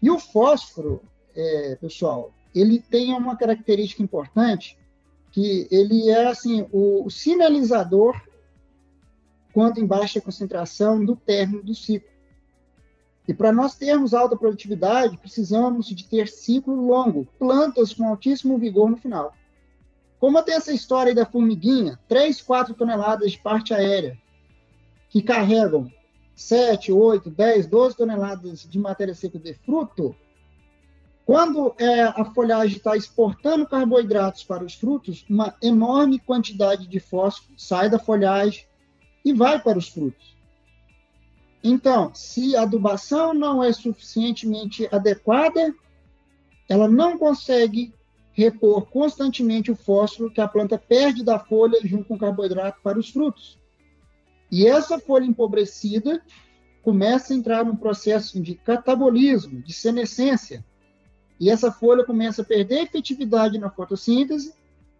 E 0.01 0.09
o 0.09 0.19
fósforo, 0.19 1.01
é, 1.35 1.75
pessoal, 1.75 2.31
ele 2.53 2.79
tem 2.79 3.13
uma 3.13 3.35
característica 3.35 4.01
importante, 4.01 4.77
que 5.31 5.67
ele 5.69 6.09
é 6.09 6.27
assim 6.27 6.67
o, 6.71 7.05
o 7.05 7.09
sinalizador 7.11 8.19
quando 9.53 9.79
em 9.79 9.85
baixa 9.85 10.21
concentração 10.21 11.03
do 11.03 11.15
término 11.15 11.63
do 11.63 11.75
ciclo. 11.75 12.08
E 13.29 13.33
para 13.33 13.51
nós 13.51 13.75
termos 13.75 14.15
alta 14.15 14.35
produtividade, 14.35 15.15
precisamos 15.15 15.85
de 15.85 16.03
ter 16.03 16.27
ciclo 16.27 16.87
longo, 16.87 17.27
plantas 17.37 17.93
com 17.93 18.09
altíssimo 18.09 18.57
vigor 18.57 18.89
no 18.89 18.97
final. 18.97 19.35
Como 20.19 20.41
tem 20.41 20.55
essa 20.55 20.73
história 20.73 21.13
da 21.13 21.27
formiguinha, 21.27 21.99
3, 22.07 22.41
4 22.41 22.73
toneladas 22.73 23.33
de 23.33 23.37
parte 23.37 23.71
aérea, 23.71 24.17
que 25.11 25.21
carregam 25.21 25.91
7, 26.35 26.91
8, 26.91 27.29
10, 27.29 27.67
12 27.67 27.97
toneladas 27.97 28.67
de 28.67 28.79
matéria 28.79 29.13
seca 29.13 29.37
de 29.37 29.53
fruto, 29.53 30.15
quando 31.23 31.75
é, 31.77 32.01
a 32.01 32.25
folhagem 32.33 32.77
está 32.77 32.97
exportando 32.97 33.67
carboidratos 33.67 34.43
para 34.43 34.63
os 34.63 34.73
frutos, 34.73 35.23
uma 35.29 35.55
enorme 35.61 36.17
quantidade 36.17 36.87
de 36.87 36.99
fósforo 36.99 37.53
sai 37.55 37.91
da 37.91 37.99
folhagem 37.99 38.65
e 39.23 39.31
vai 39.33 39.61
para 39.61 39.77
os 39.77 39.87
frutos. 39.87 40.38
Então, 41.63 42.13
se 42.13 42.55
a 42.55 42.61
adubação 42.61 43.33
não 43.33 43.63
é 43.63 43.71
suficientemente 43.73 44.87
adequada, 44.91 45.73
ela 46.69 46.87
não 46.87 47.17
consegue 47.17 47.93
repor 48.31 48.85
constantemente 48.85 49.69
o 49.69 49.75
fósforo 49.75 50.31
que 50.31 50.39
a 50.39 50.47
planta 50.47 50.77
perde 50.77 51.23
da 51.23 51.37
folha 51.37 51.79
junto 51.83 52.05
com 52.05 52.15
o 52.15 52.19
carboidrato 52.19 52.79
para 52.81 52.97
os 52.97 53.09
frutos. 53.09 53.59
E 54.51 54.65
essa 54.65 54.97
folha 54.99 55.25
empobrecida 55.25 56.21
começa 56.81 57.33
a 57.33 57.35
entrar 57.35 57.65
num 57.65 57.75
processo 57.75 58.41
de 58.41 58.55
catabolismo, 58.55 59.61
de 59.61 59.73
senescência. 59.73 60.65
E 61.39 61.49
essa 61.49 61.71
folha 61.71 62.05
começa 62.05 62.41
a 62.41 62.45
perder 62.45 62.83
efetividade 62.83 63.57
na 63.57 63.69
fotossíntese 63.69 64.53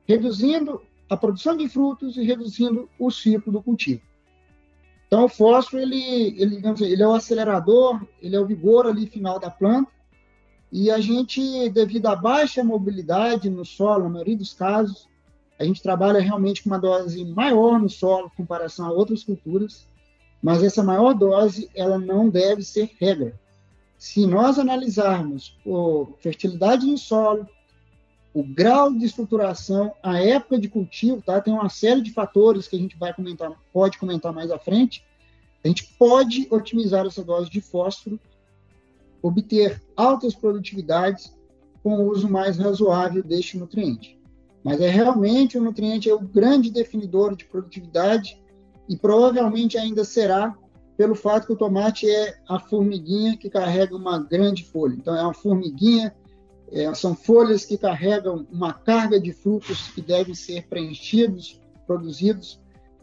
reduzindo 0.06 0.82
a 1.08 1.16
produção 1.16 1.56
de 1.56 1.70
frutos 1.70 2.18
e 2.18 2.24
reduzindo 2.24 2.90
o 2.98 3.12
ciclo 3.12 3.54
do 3.54 3.62
cultivo. 3.62 4.02
Então, 5.10 5.26
o 5.26 5.28
fósforo, 5.28 5.82
ele, 5.82 6.40
ele, 6.40 6.58
digamos, 6.58 6.82
ele 6.82 7.02
é 7.02 7.08
o 7.08 7.16
acelerador, 7.16 8.00
ele 8.22 8.36
é 8.36 8.40
o 8.40 8.46
vigor 8.46 8.86
ali 8.86 9.08
final 9.08 9.40
da 9.40 9.50
planta, 9.50 9.92
e 10.72 10.92
a 10.92 11.00
gente, 11.00 11.68
devido 11.72 12.06
à 12.06 12.16
baixa 12.16 12.64
mobilidade 12.64 13.50
no 13.50 13.66
solo, 13.66 14.04
na 14.04 14.10
maioria 14.10 14.38
dos 14.38 14.54
casos, 14.54 15.10
a 15.58 15.64
gente 15.64 15.82
trabalha 15.82 16.20
realmente 16.20 16.62
com 16.62 16.70
uma 16.70 16.78
dose 16.78 17.26
maior 17.26 17.80
no 17.80 17.90
solo 17.90 18.28
em 18.28 18.38
comparação 18.38 18.86
a 18.86 18.92
outras 18.92 19.24
culturas, 19.24 19.88
mas 20.44 20.62
essa 20.62 20.84
maior 20.84 21.14
dose, 21.16 21.72
ela 21.74 21.98
não 21.98 22.30
deve 22.30 22.62
ser 22.62 22.92
regra. 23.00 23.34
Se 23.98 24.28
nós 24.28 24.60
analisarmos 24.60 25.58
a 25.66 26.22
fertilidade 26.22 26.86
no 26.86 27.00
solo, 27.00 27.48
o 28.34 28.44
grau 28.44 28.94
de 28.94 29.06
estruturação, 29.06 29.94
a 30.04 30.22
época 30.22 30.60
de 30.60 30.70
cultivo, 30.70 31.22
tá? 31.22 31.42
Tem 31.42 31.54
uma 31.54 31.70
série 31.70 32.02
de 32.02 32.14
fatores 32.14 32.68
que 32.68 32.76
a 32.76 32.80
gente 32.80 32.98
vai 32.98 33.14
comentar, 33.14 33.52
pode 33.74 33.98
comentar 33.98 34.32
mais 34.32 34.52
à 34.52 34.60
frente. 34.60 35.04
A 35.64 35.68
gente 35.68 35.94
pode 35.98 36.48
otimizar 36.52 37.06
essa 37.06 37.24
dose 37.24 37.50
de 37.50 37.60
fósforo, 37.60 38.20
obter 39.22 39.82
altas 39.98 40.36
produtividades 40.36 41.36
com 41.84 41.96
o 41.96 42.10
uso 42.10 42.30
mais 42.30 42.58
razoável 42.58 43.24
deste 43.24 43.58
nutriente. 43.58 44.18
Mas 44.64 44.80
é 44.80 44.90
realmente 44.90 45.58
o 45.58 45.64
nutriente 45.64 46.10
é 46.10 46.14
o 46.14 46.20
grande 46.20 46.70
definidor 46.70 47.36
de 47.36 47.46
produtividade 47.46 48.42
e 48.88 48.96
provavelmente 48.96 49.78
ainda 49.78 50.04
será 50.04 50.56
pelo 50.98 51.16
fato 51.16 51.48
que 51.48 51.54
o 51.54 51.58
tomate 51.58 52.10
é 52.10 52.38
a 52.48 52.60
formiguinha 52.60 53.38
que 53.38 53.50
carrega 53.50 53.96
uma 53.96 54.20
grande 54.20 54.66
folha. 54.66 54.96
Então 54.96 55.16
é 55.16 55.22
uma 55.22 55.34
formiguinha 55.34 56.14
é, 56.72 56.94
são 56.94 57.16
folhas 57.16 57.66
que 57.66 57.78
carregam 57.78 58.48
uma 58.52 58.74
carga 58.74 59.20
de 59.20 59.32
frutos 59.34 59.90
que 59.90 60.02
devem 60.02 60.34
ser 60.34 60.68
preenchidos, 60.68 61.60
produzidos, 61.86 62.60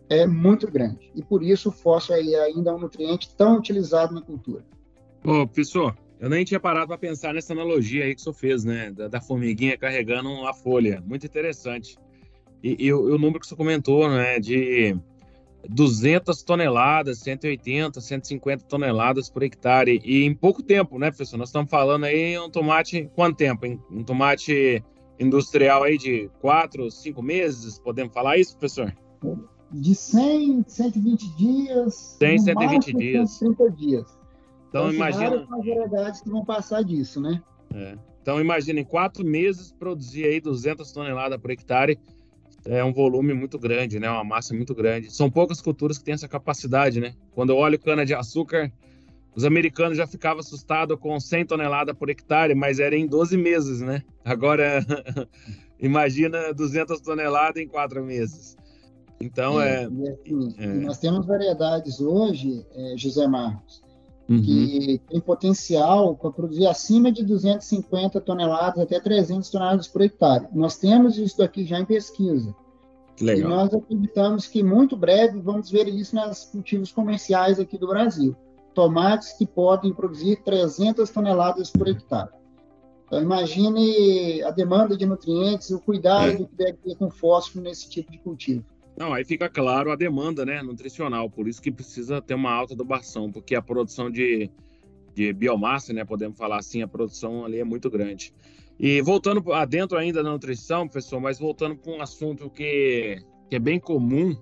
é 0.08 0.26
muito 0.26 0.70
grande. 0.70 1.10
E 1.14 1.22
por 1.22 1.42
isso 1.42 1.68
o 1.68 1.72
fósforo 1.72 2.20
é 2.20 2.44
ainda 2.44 2.74
um 2.74 2.78
nutriente 2.78 3.34
tão 3.34 3.56
utilizado 3.56 4.14
na 4.14 4.22
cultura. 4.22 4.64
Ô, 5.24 5.46
professor, 5.46 5.96
eu 6.20 6.30
nem 6.30 6.44
tinha 6.44 6.60
parado 6.60 6.88
para 6.88 6.98
pensar 6.98 7.34
nessa 7.34 7.52
analogia 7.52 8.04
aí 8.04 8.14
que 8.14 8.20
o 8.20 8.24
senhor 8.24 8.34
fez, 8.34 8.64
né? 8.64 8.92
Da, 8.92 9.08
da 9.08 9.20
formiguinha 9.20 9.76
carregando 9.76 10.28
a 10.46 10.54
folha. 10.54 11.02
Muito 11.04 11.26
interessante. 11.26 11.96
E, 12.62 12.86
e, 12.86 12.92
o, 12.92 13.14
o 13.14 13.18
número 13.18 13.40
que 13.40 13.46
senhor 13.46 13.58
comentou, 13.58 14.08
né? 14.08 14.38
De 14.38 14.96
200 15.70 16.42
toneladas, 16.42 17.18
180, 17.18 18.00
150 18.00 18.64
toneladas 18.64 19.28
por 19.28 19.42
hectare. 19.42 20.00
E 20.04 20.24
em 20.24 20.34
pouco 20.34 20.62
tempo, 20.62 20.98
né, 20.98 21.10
professor? 21.10 21.36
Nós 21.36 21.48
estamos 21.48 21.70
falando 21.70 22.04
aí 22.04 22.38
um 22.38 22.50
tomate, 22.50 23.10
quanto 23.14 23.36
tempo? 23.36 23.66
Um 23.90 24.02
tomate 24.02 24.82
industrial 25.18 25.84
aí 25.84 25.98
de 25.98 26.30
4, 26.40 26.90
5 26.90 27.22
meses? 27.22 27.78
Podemos 27.78 28.12
falar 28.12 28.38
isso, 28.38 28.56
professor? 28.56 28.94
De 29.72 29.94
100, 29.94 30.64
120 30.66 31.36
dias. 31.36 32.16
100, 32.18 32.38
120 32.38 32.92
dias. 32.92 33.30
130 33.30 33.76
dias. 33.76 34.18
Então, 34.68 34.92
imagina. 34.92 35.36
as 35.36 35.48
variedades 35.48 36.20
que 36.20 36.30
vão 36.30 36.44
passar 36.44 36.82
disso, 36.82 37.20
né? 37.20 37.42
É. 37.74 37.96
Então, 38.20 38.40
imagina, 38.40 38.80
em 38.80 38.84
quatro 38.84 39.24
meses 39.24 39.72
produzir 39.72 40.24
aí 40.24 40.40
200 40.40 40.90
toneladas 40.92 41.38
por 41.40 41.50
hectare 41.50 41.98
é 42.68 42.84
um 42.84 42.92
volume 42.92 43.32
muito 43.32 43.58
grande, 43.58 43.98
né? 43.98 44.10
Uma 44.10 44.24
massa 44.24 44.54
muito 44.54 44.74
grande. 44.74 45.12
São 45.12 45.30
poucas 45.30 45.60
culturas 45.60 45.98
que 45.98 46.04
têm 46.04 46.14
essa 46.14 46.28
capacidade, 46.28 47.00
né? 47.00 47.14
Quando 47.34 47.50
eu 47.50 47.56
olho 47.56 47.78
cana 47.78 48.04
de 48.04 48.14
açúcar, 48.14 48.72
os 49.34 49.44
americanos 49.44 49.96
já 49.96 50.06
ficavam 50.06 50.40
assustados 50.40 50.98
com 50.98 51.18
100 51.18 51.46
toneladas 51.46 51.96
por 51.96 52.10
hectare, 52.10 52.54
mas 52.54 52.80
era 52.80 52.96
em 52.96 53.06
12 53.06 53.36
meses, 53.36 53.80
né? 53.80 54.02
Agora, 54.24 54.84
imagina 55.78 56.52
200 56.52 57.00
toneladas 57.00 57.62
em 57.62 57.68
quatro 57.68 58.04
meses. 58.04 58.56
Então, 59.20 59.60
é... 59.60 59.84
é... 59.84 59.88
E, 59.88 60.08
assim, 60.08 60.54
é... 60.58 60.66
Nós 60.66 60.98
temos 60.98 61.26
variedades 61.26 62.00
hoje, 62.00 62.64
é, 62.74 62.96
José 62.96 63.26
Marcos, 63.26 63.82
uhum. 64.28 64.42
que 64.42 65.00
tem 65.08 65.20
potencial 65.20 66.14
para 66.16 66.30
produzir 66.30 66.66
acima 66.66 67.10
de 67.10 67.24
250 67.24 68.20
toneladas 68.20 68.78
até 68.78 69.00
300 69.00 69.48
toneladas 69.50 69.88
por 69.88 70.02
hectare. 70.02 70.46
Nós 70.52 70.76
temos 70.76 71.18
isso 71.18 71.42
aqui 71.42 71.64
já 71.64 71.78
em 71.78 71.84
pesquisa. 71.84 72.54
Legal. 73.20 73.50
E 73.50 73.54
nós 73.54 73.74
acreditamos 73.74 74.46
que 74.46 74.62
muito 74.62 74.96
breve 74.96 75.40
vamos 75.40 75.70
ver 75.70 75.88
isso 75.88 76.14
nos 76.14 76.44
cultivos 76.44 76.92
comerciais 76.92 77.58
aqui 77.58 77.78
do 77.78 77.86
Brasil. 77.86 78.36
Tomates 78.74 79.32
que 79.32 79.46
podem 79.46 79.92
produzir 79.92 80.42
300 80.42 81.08
toneladas 81.08 81.70
por 81.70 81.88
hectare. 81.88 82.30
Então, 83.06 83.22
imagine 83.22 84.42
a 84.42 84.50
demanda 84.50 84.96
de 84.96 85.06
nutrientes, 85.06 85.70
o 85.70 85.80
cuidado 85.80 86.28
é. 86.28 86.36
que 86.36 86.48
deve 86.56 86.72
ter 86.74 86.96
com 86.96 87.08
fósforo 87.08 87.64
nesse 87.64 87.88
tipo 87.88 88.10
de 88.10 88.18
cultivo. 88.18 88.64
Não, 88.96 89.12
aí 89.12 89.24
fica 89.24 89.48
claro 89.48 89.92
a 89.92 89.96
demanda 89.96 90.44
né, 90.46 90.62
nutricional, 90.62 91.28
por 91.28 91.46
isso 91.46 91.60
que 91.60 91.70
precisa 91.70 92.22
ter 92.22 92.34
uma 92.34 92.50
alta 92.50 92.72
adubação, 92.72 93.30
porque 93.30 93.54
a 93.54 93.60
produção 93.60 94.10
de, 94.10 94.50
de 95.14 95.32
biomassa, 95.34 95.92
né, 95.92 96.04
podemos 96.04 96.38
falar 96.38 96.58
assim, 96.58 96.80
a 96.80 96.88
produção 96.88 97.44
ali 97.44 97.58
é 97.58 97.64
muito 97.64 97.90
grande. 97.90 98.32
E 98.78 99.02
voltando 99.02 99.52
adentro 99.52 99.98
ainda 99.98 100.22
da 100.22 100.30
nutrição, 100.30 100.88
professor, 100.88 101.20
mas 101.20 101.38
voltando 101.38 101.76
para 101.76 101.92
um 101.92 102.00
assunto 102.00 102.48
que, 102.48 103.22
que 103.50 103.56
é 103.56 103.58
bem 103.58 103.78
comum 103.78 104.34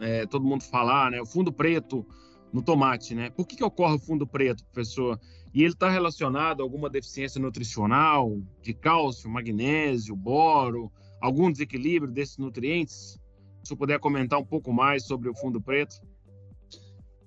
é, 0.00 0.26
todo 0.26 0.44
mundo 0.44 0.62
falar, 0.62 1.10
né, 1.10 1.20
o 1.20 1.26
fundo 1.26 1.52
preto 1.52 2.06
no 2.52 2.62
tomate, 2.62 3.14
né? 3.14 3.30
Por 3.30 3.46
que, 3.46 3.56
que 3.56 3.64
ocorre 3.64 3.96
o 3.96 3.98
fundo 3.98 4.26
preto, 4.26 4.64
professor? 4.72 5.18
E 5.52 5.62
ele 5.62 5.72
está 5.72 5.90
relacionado 5.90 6.60
a 6.60 6.62
alguma 6.62 6.88
deficiência 6.88 7.40
nutricional, 7.40 8.40
de 8.62 8.72
cálcio, 8.72 9.28
magnésio, 9.28 10.16
boro, 10.16 10.90
algum 11.20 11.50
desequilíbrio 11.50 12.12
desses 12.12 12.38
nutrientes? 12.38 13.18
Se 13.64 13.76
puder 13.76 13.98
comentar 13.98 14.38
um 14.38 14.44
pouco 14.44 14.72
mais 14.72 15.06
sobre 15.06 15.28
o 15.28 15.34
fundo 15.34 15.60
preto. 15.60 15.96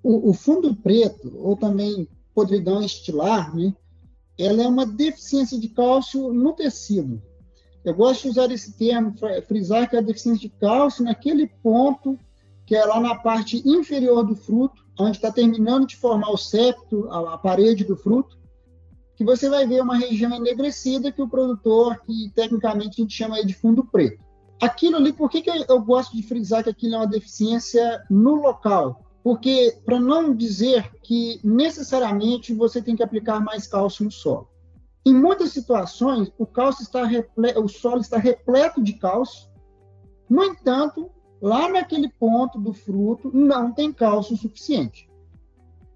O, 0.04 0.30
o 0.30 0.34
fundo 0.34 0.76
preto, 0.76 1.32
ou 1.38 1.56
também 1.56 2.08
podridão 2.34 2.82
estilar, 2.82 3.56
né, 3.56 3.74
ela 4.38 4.64
é 4.64 4.68
uma 4.68 4.86
deficiência 4.86 5.60
de 5.60 5.70
cálcio 5.70 6.34
no 6.34 6.54
tecido. 6.54 7.22
Eu 7.84 7.94
gosto 7.94 8.24
de 8.24 8.30
usar 8.30 8.52
esse 8.52 8.78
termo, 8.78 9.14
frisar 9.48 9.90
que 9.90 9.96
é 9.96 10.00
a 10.00 10.04
deficiência 10.04 10.48
de 10.48 10.56
cálcio 10.56 11.04
naquele 11.04 11.48
ponto 11.48 12.18
que 12.72 12.76
é 12.76 12.86
lá 12.86 13.02
na 13.02 13.16
parte 13.16 13.62
inferior 13.68 14.24
do 14.24 14.34
fruto, 14.34 14.86
onde 14.98 15.18
está 15.18 15.30
terminando 15.30 15.86
de 15.86 15.98
formar 15.98 16.30
o 16.30 16.38
septo, 16.38 17.06
a, 17.10 17.34
a, 17.34 17.38
parede 17.38 17.84
do 17.84 17.98
fruto, 17.98 18.40
que 19.18 19.26
você 19.26 19.50
vai 19.50 19.68
ver 19.68 19.82
uma 19.82 19.98
região 19.98 20.34
enegrecida 20.34 21.12
que 21.12 21.22
o 21.22 21.28
produtor, 21.28 22.00
que 22.06 22.32
tecnicamente 22.34 23.02
a 23.02 23.04
gente 23.04 23.14
chama 23.14 23.44
de 23.44 23.54
fundo 23.54 23.84
preto. 23.84 24.24
Aquilo 24.62 24.98
ali, 24.98 25.12
por 25.12 25.28
que, 25.28 25.42
que 25.42 25.50
eu 25.50 25.82
gosto 25.82 26.16
de 26.16 26.22
frisar 26.22 26.64
que 26.64 26.70
aquilo 26.70 26.94
é 26.94 26.98
uma 27.00 27.08
deficiência 27.08 28.04
no 28.12 28.36
local? 28.36 29.02
Porque, 29.24 29.76
para 29.84 30.00
não 30.00 30.36
dizer 30.36 30.92
que 31.02 31.40
necessariamente 31.44 32.54
você 32.54 32.80
tem 32.80 32.96
que 32.96 33.02
aplicar 33.02 33.40
mais 33.40 33.66
cálcio 33.66 34.06
no 34.06 34.12
solo. 34.12 34.48
Em 35.04 35.16
muitas 35.16 35.50
situações, 35.50 36.32
o, 36.38 36.46
cálcio 36.46 36.84
está 36.84 37.02
o 37.58 37.68
solo 37.68 38.02
está 38.02 38.20
repleto 38.20 38.84
de 38.84 38.94
cálcio, 38.94 39.50
no 40.30 40.44
entanto, 40.44 41.10
lá 41.42 41.68
naquele 41.68 42.08
ponto 42.08 42.60
do 42.60 42.72
fruto 42.72 43.32
não 43.34 43.74
tem 43.74 43.92
cálcio 43.92 44.38
suficiente. 44.38 45.10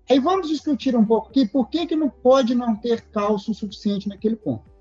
Aí 0.10 0.20
vamos 0.20 0.50
discutir 0.50 0.96
um 0.96 1.06
pouco 1.06 1.30
aqui 1.30 1.48
por 1.48 1.70
que, 1.70 1.86
que 1.86 1.96
não 1.96 2.10
pode 2.10 2.56
não 2.56 2.76
ter 2.76 3.02
cálcio 3.12 3.54
suficiente 3.54 4.10
naquele 4.10 4.36
ponto. 4.36 4.75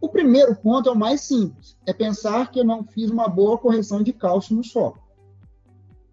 O 0.00 0.08
primeiro 0.08 0.54
ponto 0.54 0.88
é 0.88 0.92
o 0.92 0.96
mais 0.96 1.22
simples, 1.22 1.76
é 1.86 1.92
pensar 1.92 2.50
que 2.50 2.60
eu 2.60 2.64
não 2.64 2.84
fiz 2.84 3.10
uma 3.10 3.28
boa 3.28 3.58
correção 3.58 4.02
de 4.02 4.12
cálcio 4.12 4.54
no 4.54 4.62
solo. 4.62 4.98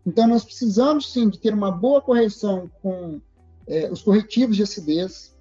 Então, 0.05 0.27
nós 0.27 0.43
precisamos, 0.43 1.11
sim, 1.11 1.29
de 1.29 1.39
ter 1.39 1.53
uma 1.53 1.71
boa 1.71 2.01
correção 2.01 2.69
com 2.81 3.19
é, 3.67 3.91
os 3.91 4.01
corretivos 4.01 4.55
de 4.55 4.63
acidez. 4.63 5.35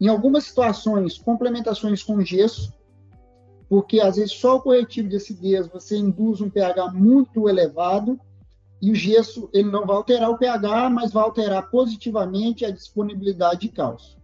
Em 0.00 0.08
algumas 0.08 0.44
situações, 0.44 1.18
complementações 1.18 2.02
com 2.02 2.22
gesso, 2.22 2.72
porque 3.68 4.00
às 4.00 4.16
vezes 4.16 4.32
só 4.32 4.56
o 4.56 4.60
corretivo 4.60 5.08
de 5.08 5.16
acidez 5.16 5.68
você 5.68 5.96
induz 5.96 6.40
um 6.40 6.50
pH 6.50 6.92
muito 6.92 7.48
elevado 7.48 8.18
e 8.82 8.90
o 8.90 8.94
gesso 8.94 9.48
ele 9.52 9.70
não 9.70 9.86
vai 9.86 9.96
alterar 9.96 10.30
o 10.30 10.38
pH, 10.38 10.90
mas 10.90 11.12
vai 11.12 11.22
alterar 11.22 11.70
positivamente 11.70 12.64
a 12.64 12.70
disponibilidade 12.70 13.60
de 13.60 13.68
cálcio. 13.68 14.18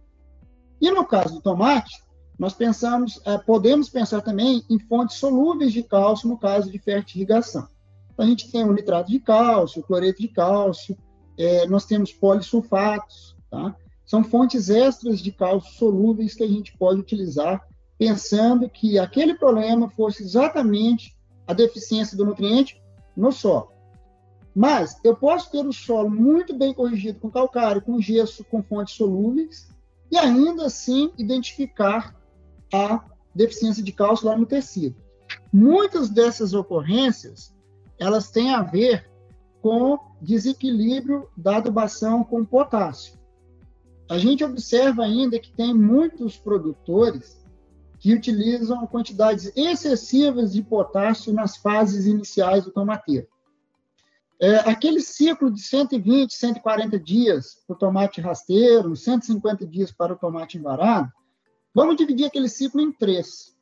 E 0.81 0.91
no 0.91 1.05
caso 1.05 1.35
do 1.35 1.41
tomate, 1.41 2.03
nós 2.37 2.53
pensamos, 2.53 3.19
é, 3.25 3.37
podemos 3.37 3.89
pensar 3.89 4.21
também 4.21 4.63
em 4.69 4.77
fontes 4.77 5.17
solúveis 5.17 5.73
de 5.73 5.81
cálcio 5.81 6.29
no 6.29 6.37
caso 6.37 6.71
de 6.71 6.77
fertirrigação. 6.77 7.67
Então, 8.13 8.25
a 8.25 8.29
gente 8.29 8.51
tem 8.51 8.63
o 8.63 8.73
nitrato 8.73 9.09
de 9.09 9.19
cálcio, 9.19 9.81
o 9.81 9.83
cloreto 9.83 10.21
de 10.21 10.27
cálcio, 10.27 10.97
é, 11.37 11.67
nós 11.67 11.85
temos 11.85 12.11
polissulfatos, 12.11 13.35
tá? 13.49 13.75
São 14.05 14.23
fontes 14.23 14.69
extras 14.69 15.19
de 15.19 15.31
cálcio 15.31 15.73
solúveis 15.73 16.33
que 16.33 16.43
a 16.43 16.47
gente 16.47 16.77
pode 16.77 16.99
utilizar 16.99 17.61
pensando 17.97 18.69
que 18.69 18.97
aquele 18.99 19.33
problema 19.33 19.89
fosse 19.89 20.23
exatamente 20.23 21.15
a 21.47 21.53
deficiência 21.53 22.15
do 22.15 22.25
nutriente 22.25 22.81
no 23.15 23.31
solo. 23.31 23.71
Mas 24.55 24.97
eu 25.03 25.15
posso 25.15 25.51
ter 25.51 25.65
o 25.65 25.73
solo 25.73 26.09
muito 26.09 26.55
bem 26.55 26.73
corrigido 26.73 27.19
com 27.19 27.29
calcário, 27.29 27.81
com 27.81 27.99
gesso, 27.99 28.43
com 28.45 28.63
fontes 28.63 28.95
solúveis, 28.95 29.67
e 30.11 30.17
ainda 30.17 30.65
assim 30.65 31.11
identificar 31.17 32.15
a 32.73 33.03
deficiência 33.33 33.83
de 33.83 33.91
cálcio 33.91 34.27
lá 34.27 34.37
no 34.37 34.45
tecido. 34.45 34.95
Muitas 35.51 36.09
dessas 36.09 36.53
ocorrências, 36.53 37.53
elas 37.99 38.29
têm 38.29 38.53
a 38.53 38.61
ver 38.61 39.09
com 39.61 39.99
desequilíbrio 40.21 41.27
da 41.35 41.57
adubação 41.57 42.23
com 42.23 42.43
potássio. 42.43 43.17
A 44.09 44.17
gente 44.17 44.43
observa 44.43 45.03
ainda 45.03 45.39
que 45.39 45.51
tem 45.51 45.73
muitos 45.73 46.37
produtores 46.37 47.45
que 47.99 48.13
utilizam 48.13 48.85
quantidades 48.87 49.51
excessivas 49.55 50.53
de 50.53 50.61
potássio 50.61 51.33
nas 51.33 51.57
fases 51.57 52.05
iniciais 52.05 52.63
do 52.63 52.71
tomateiro. 52.71 53.27
É, 54.39 54.57
aquele 54.69 55.01
ciclo 55.01 55.51
de 55.51 55.59
120, 55.61 56.31
140 56.31 56.99
dias 56.99 57.57
para 57.65 57.75
o 57.75 57.77
tomate 57.77 58.21
rasteiro, 58.21 58.95
150 58.95 59.65
dias 59.65 59.91
para 59.91 60.13
o 60.13 60.17
tomate 60.17 60.57
embarado, 60.57 61.11
vamos 61.77 61.95
dividir 61.95 62.25
aquele 62.25 62.49
ciclo 62.49 62.81
em 62.81 62.91
três. 62.91 63.55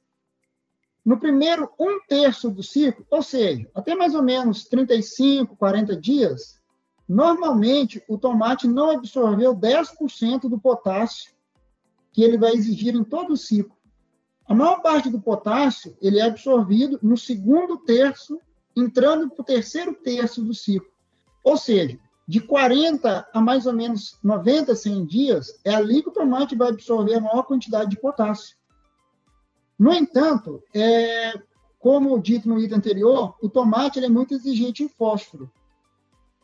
No 1.04 1.20
primeiro 1.20 1.70
um 1.78 2.00
terço 2.08 2.50
do 2.50 2.64
ciclo, 2.64 3.06
ou 3.12 3.22
seja, 3.22 3.70
até 3.76 3.94
mais 3.94 4.16
ou 4.16 4.24
menos 4.24 4.64
35, 4.64 5.58
40 5.58 6.00
dias, 6.00 6.58
normalmente 7.10 8.02
o 8.08 8.18
tomate 8.18 8.70
não 8.70 8.90
absorveu 8.92 9.54
10% 9.54 10.48
do 10.48 10.58
potássio 10.58 11.34
que 12.14 12.24
ele 12.24 12.38
vai 12.38 12.54
exigir 12.54 12.96
em 12.96 13.04
todo 13.04 13.34
o 13.34 13.38
ciclo. 13.38 13.76
A 14.48 14.56
maior 14.56 14.82
parte 14.82 15.10
do 15.10 15.20
potássio 15.20 15.98
ele 16.02 16.18
é 16.18 16.24
absorvido 16.24 16.98
no 17.04 17.18
segundo 17.18 17.80
terço, 17.80 18.40
entrando 18.78 19.30
para 19.30 19.42
o 19.42 19.46
terceiro 19.46 19.94
terço 19.94 20.42
do 20.42 20.54
ciclo. 20.54 20.90
Ou 21.44 21.58
seja, 21.58 22.00
de 22.28 22.40
40 22.40 23.28
a 23.32 23.42
mais 23.42 23.66
ou 23.66 23.74
menos 23.74 24.18
90, 24.24 24.76
100 24.76 25.06
dias, 25.06 25.60
é 25.64 25.74
ali 25.74 26.02
que 26.02 26.10
o 26.10 26.14
tomate 26.14 26.56
vai 26.56 26.70
absorver 26.70 27.16
a 27.16 27.22
maior 27.22 27.44
quantidade 27.44 27.90
de 27.90 28.00
potássio. 28.00 28.56
No 29.78 29.94
entanto, 29.94 30.64
é, 30.74 31.34
como 31.78 32.20
dito 32.20 32.50
no 32.50 32.60
item 32.60 32.78
anterior, 32.78 33.36
o 33.42 33.50
tomate 33.50 34.04
é 34.04 34.10
muito 34.10 34.34
exigente 34.34 34.84
em 34.84 34.90
fósforo. 34.90 35.52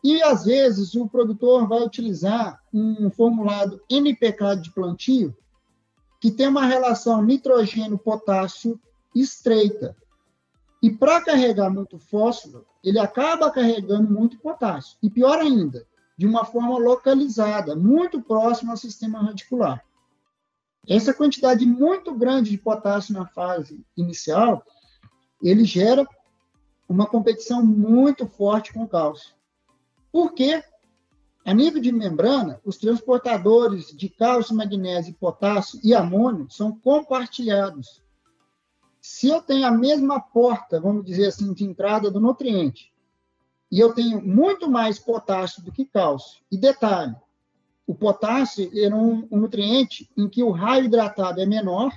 E, 0.04 0.22
às 0.22 0.46
vezes, 0.46 0.96
o 0.96 1.08
produtor 1.08 1.68
vai 1.68 1.82
utilizar 1.82 2.60
um 2.74 3.10
formulado 3.10 3.82
NPK 3.90 4.56
de 4.62 4.72
plantio, 4.72 5.36
que 6.20 6.32
tem 6.32 6.48
uma 6.48 6.66
relação 6.66 7.24
nitrogênio-potássio 7.24 8.80
estreita. 9.16 9.96
E 10.82 10.90
para 10.90 11.22
carregar 11.22 11.70
muito 11.70 12.00
fósforo, 12.00 12.66
ele 12.84 12.98
acaba 12.98 13.52
carregando 13.52 14.12
muito 14.12 14.40
potássio. 14.40 14.98
E 15.02 15.10
pior 15.10 15.40
ainda, 15.40 15.86
de 16.18 16.26
uma 16.26 16.44
forma 16.44 16.78
localizada, 16.78 17.76
muito 17.76 18.22
próximo 18.22 18.72
ao 18.72 18.78
sistema 18.78 19.22
radicular. 19.22 19.84
Essa 20.88 21.14
quantidade 21.14 21.66
muito 21.66 22.14
grande 22.16 22.50
de 22.50 22.58
potássio 22.58 23.14
na 23.14 23.28
fase 23.28 23.86
inicial, 23.96 24.66
ele 25.42 25.64
gera 25.64 26.08
uma 26.90 27.06
competição 27.06 27.64
muito 27.64 28.26
forte 28.26 28.74
com 28.74 28.84
o 28.84 28.88
cálcio. 28.88 29.36
Por 30.12 30.34
quê? 30.34 30.64
A 31.46 31.54
nível 31.54 31.82
de 31.82 31.92
membrana, 31.92 32.60
os 32.66 32.78
transportadores 32.78 33.88
de 33.96 34.10
cálcio, 34.10 34.56
magnésio, 34.56 35.14
potássio 35.14 35.80
e 35.84 35.94
amônio 35.94 36.48
são 36.50 36.78
compartilhados. 36.80 38.02
Se 39.02 39.28
eu 39.28 39.42
tenho 39.42 39.66
a 39.66 39.72
mesma 39.72 40.22
porta, 40.22 40.80
vamos 40.80 41.04
dizer 41.04 41.28
assim, 41.28 41.54
de 41.54 41.66
entrada 41.66 42.10
do 42.10 42.20
nutriente, 42.20 42.94
e 43.72 43.80
eu 43.80 43.94
tenho 43.94 44.22
muito 44.22 44.70
mais 44.70 45.00
potássio 45.00 45.64
do 45.64 45.72
que 45.72 45.86
cálcio, 45.86 46.42
e 46.52 46.58
detalhe, 46.58 47.16
o 47.88 47.96
potássio 47.96 48.70
é 48.74 48.94
um, 48.94 49.28
um 49.32 49.40
nutriente 49.40 50.10
em 50.16 50.30
que 50.30 50.44
o 50.44 50.52
raio 50.52 50.86
hidratado 50.86 51.42
é 51.42 51.46
menor, 51.46 51.92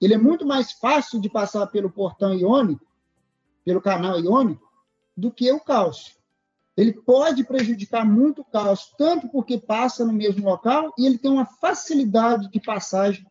ele 0.00 0.14
é 0.14 0.18
muito 0.18 0.46
mais 0.46 0.72
fácil 0.72 1.20
de 1.20 1.28
passar 1.28 1.66
pelo 1.68 1.90
portão 1.90 2.34
iônico, 2.34 2.86
pelo 3.64 3.80
canal 3.80 4.20
iônico, 4.20 4.70
do 5.16 5.30
que 5.30 5.50
o 5.50 5.60
cálcio 5.60 6.20
ele 6.80 6.94
pode 6.94 7.44
prejudicar 7.44 8.06
muito 8.06 8.40
o 8.40 8.44
cálcio, 8.44 8.94
tanto 8.96 9.28
porque 9.28 9.58
passa 9.58 10.02
no 10.02 10.14
mesmo 10.14 10.48
local 10.48 10.90
e 10.96 11.04
ele 11.04 11.18
tem 11.18 11.30
uma 11.30 11.44
facilidade 11.44 12.50
de 12.50 12.58
passagem 12.58 13.26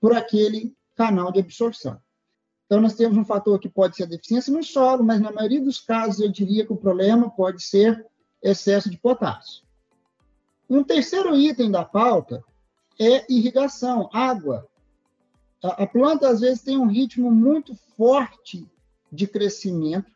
por 0.00 0.16
aquele 0.16 0.76
canal 0.96 1.30
de 1.30 1.38
absorção. 1.38 2.00
Então, 2.68 2.82
nós 2.82 2.92
temos 2.92 3.16
um 3.16 3.24
fator 3.24 3.58
que 3.58 3.68
pode 3.68 3.96
ser 3.96 4.02
a 4.02 4.06
deficiência 4.06 4.52
no 4.52 4.62
solo, 4.62 5.02
mas 5.02 5.22
na 5.22 5.32
maioria 5.32 5.58
dos 5.58 5.80
casos 5.80 6.20
eu 6.20 6.30
diria 6.30 6.66
que 6.66 6.72
o 6.72 6.76
problema 6.76 7.30
pode 7.30 7.62
ser 7.62 8.06
excesso 8.42 8.90
de 8.90 8.98
potássio. 8.98 9.62
Um 10.68 10.84
terceiro 10.84 11.34
item 11.34 11.70
da 11.70 11.82
pauta 11.82 12.44
é 13.00 13.24
irrigação, 13.32 14.10
água. 14.12 14.68
A 15.62 15.86
planta, 15.86 16.28
às 16.28 16.40
vezes, 16.40 16.62
tem 16.62 16.76
um 16.76 16.86
ritmo 16.86 17.30
muito 17.30 17.74
forte 17.96 18.70
de 19.10 19.26
crescimento, 19.26 20.12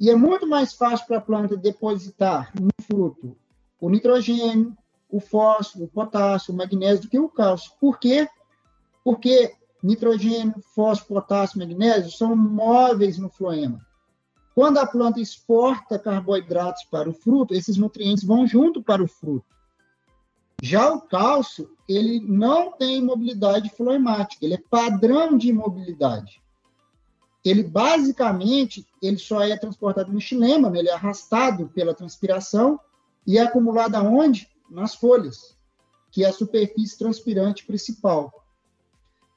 e 0.00 0.10
é 0.10 0.16
muito 0.16 0.48
mais 0.48 0.72
fácil 0.72 1.06
para 1.06 1.18
a 1.18 1.22
planta 1.22 1.56
depositar 1.56 2.52
no 2.60 2.70
fruto 2.82 3.36
o 3.80 3.88
nitrogênio, 3.88 4.76
o 5.08 5.20
fósforo, 5.20 5.84
o 5.84 5.88
potássio, 5.88 6.52
o 6.52 6.56
magnésio 6.56 7.02
do 7.02 7.08
que 7.08 7.18
o 7.18 7.28
cálcio. 7.28 7.72
Por 7.80 7.98
quê? 8.00 8.28
Porque 9.04 9.54
nitrogênio, 9.82 10.54
fósforo, 10.74 11.20
potássio, 11.20 11.58
magnésio 11.58 12.10
são 12.10 12.36
móveis 12.36 13.18
no 13.18 13.28
floema. 13.28 13.84
Quando 14.54 14.78
a 14.78 14.86
planta 14.86 15.20
exporta 15.20 15.98
carboidratos 15.98 16.84
para 16.84 17.08
o 17.08 17.14
fruto, 17.14 17.54
esses 17.54 17.76
nutrientes 17.76 18.24
vão 18.24 18.46
junto 18.46 18.82
para 18.82 19.02
o 19.02 19.08
fruto. 19.08 19.46
Já 20.62 20.92
o 20.92 21.00
cálcio, 21.00 21.70
ele 21.88 22.20
não 22.20 22.72
tem 22.72 23.02
mobilidade 23.02 23.70
floemática, 23.70 24.44
ele 24.44 24.54
é 24.54 24.62
padrão 24.70 25.38
de 25.38 25.52
mobilidade 25.52 26.40
ele 27.44 27.62
basicamente 27.62 28.86
ele 29.02 29.18
só 29.18 29.42
é 29.42 29.56
transportado 29.56 30.12
no 30.12 30.20
xilema, 30.20 30.68
né? 30.68 30.80
ele 30.80 30.88
é 30.88 30.92
arrastado 30.92 31.68
pela 31.68 31.94
transpiração 31.94 32.78
e 33.26 33.38
é 33.38 33.42
acumulado 33.42 33.94
aonde? 33.94 34.48
Nas 34.70 34.94
folhas, 34.94 35.56
que 36.12 36.24
é 36.24 36.28
a 36.28 36.32
superfície 36.32 36.98
transpirante 36.98 37.64
principal. 37.66 38.32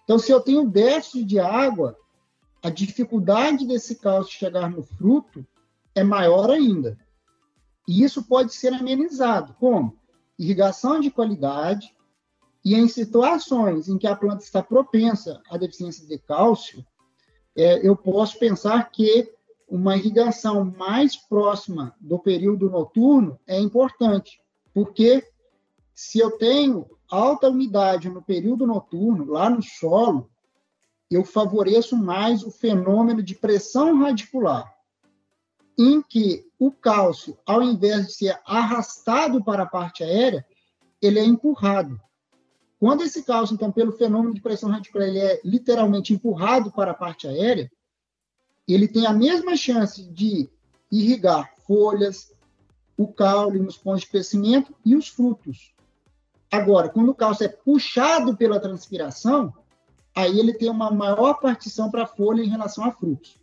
Então, 0.04 0.20
se 0.20 0.32
eu 0.32 0.42
tenho 0.42 0.70
déficit 0.70 1.24
de 1.24 1.40
água, 1.40 1.98
a 2.62 2.70
dificuldade 2.70 3.66
desse 3.66 3.96
cálcio 3.96 4.34
chegar 4.34 4.70
no 4.70 4.84
fruto 4.84 5.46
é 5.96 6.04
maior 6.04 6.50
ainda. 6.50 6.98
E 7.88 8.04
isso 8.04 8.24
pode 8.24 8.54
ser 8.54 8.74
amenizado. 8.74 9.54
Como? 9.60 9.98
Irrigação 10.38 11.00
de 11.00 11.12
qualidade 11.12 11.94
e 12.64 12.76
em 12.76 12.88
situações 12.88 13.90
em 13.90 13.98
que 13.98 14.08
a 14.08 14.16
planta 14.16 14.44
está 14.44 14.64
propensa 14.64 15.42
à 15.50 15.58
deficiência 15.58 16.08
de 16.08 16.18
cálcio, 16.18 16.86
é, 17.56 17.86
eu 17.86 17.96
posso 17.96 18.40
pensar 18.40 18.90
que 18.90 19.32
uma 19.68 19.98
irrigação 19.98 20.64
mais 20.64 21.16
próxima 21.16 21.96
do 22.00 22.18
período 22.18 22.70
noturno 22.70 23.40
é 23.46 23.60
importante, 23.60 24.42
porque 24.74 25.28
se 25.94 26.20
eu 26.20 26.32
tenho 26.38 26.88
alta 27.14 27.50
umidade 27.50 28.10
no 28.10 28.24
período 28.24 28.66
noturno, 28.66 29.26
lá 29.26 29.48
no 29.48 29.62
solo, 29.62 30.32
eu 31.12 31.24
favoreço 31.24 31.96
mais 31.96 32.44
o 32.44 32.50
fenômeno 32.50 33.22
de 33.22 33.36
pressão 33.36 34.00
radicular, 34.00 34.74
em 35.78 36.02
que 36.02 36.44
o 36.58 36.72
cálcio, 36.72 37.38
ao 37.46 37.62
invés 37.62 38.08
de 38.08 38.14
ser 38.14 38.40
arrastado 38.46 39.44
para 39.44 39.62
a 39.62 39.68
parte 39.68 40.04
aérea, 40.04 40.44
ele 41.00 41.20
é 41.20 41.24
empurrado. 41.24 42.02
Quando 42.80 43.04
esse 43.04 43.22
cálcio, 43.24 43.54
então, 43.54 43.72
pelo 43.72 43.92
fenômeno 43.92 44.34
de 44.34 44.42
pressão 44.42 44.72
radicular, 44.72 45.08
ele 45.08 45.20
é 45.20 45.40
literalmente 45.44 46.14
empurrado 46.14 46.72
para 46.72 46.92
a 46.92 46.96
parte 46.96 47.28
aérea, 47.28 47.72
ele 48.68 48.88
tem 48.88 49.06
a 49.06 49.14
mesma 49.14 49.56
chance 49.56 50.04
de 50.04 50.50
irrigar 50.92 51.54
folhas, 51.68 52.34
o 52.98 53.08
caule 53.08 53.60
nos 53.60 53.78
pontos 53.78 54.02
de 54.02 54.10
crescimento 54.10 54.76
e 54.84 54.96
os 54.96 55.08
frutos. 55.10 55.74
Agora, 56.54 56.88
quando 56.88 57.10
o 57.10 57.16
cálcio 57.16 57.46
é 57.46 57.48
puxado 57.48 58.38
pela 58.38 58.60
transpiração, 58.60 59.52
aí 60.16 60.38
ele 60.38 60.54
tem 60.54 60.70
uma 60.70 60.92
maior 60.92 61.40
partição 61.40 61.90
para 61.90 62.04
a 62.04 62.08
folha 62.08 62.44
em 62.44 62.48
relação 62.48 62.86
a 62.86 62.92
frutos. 62.92 63.40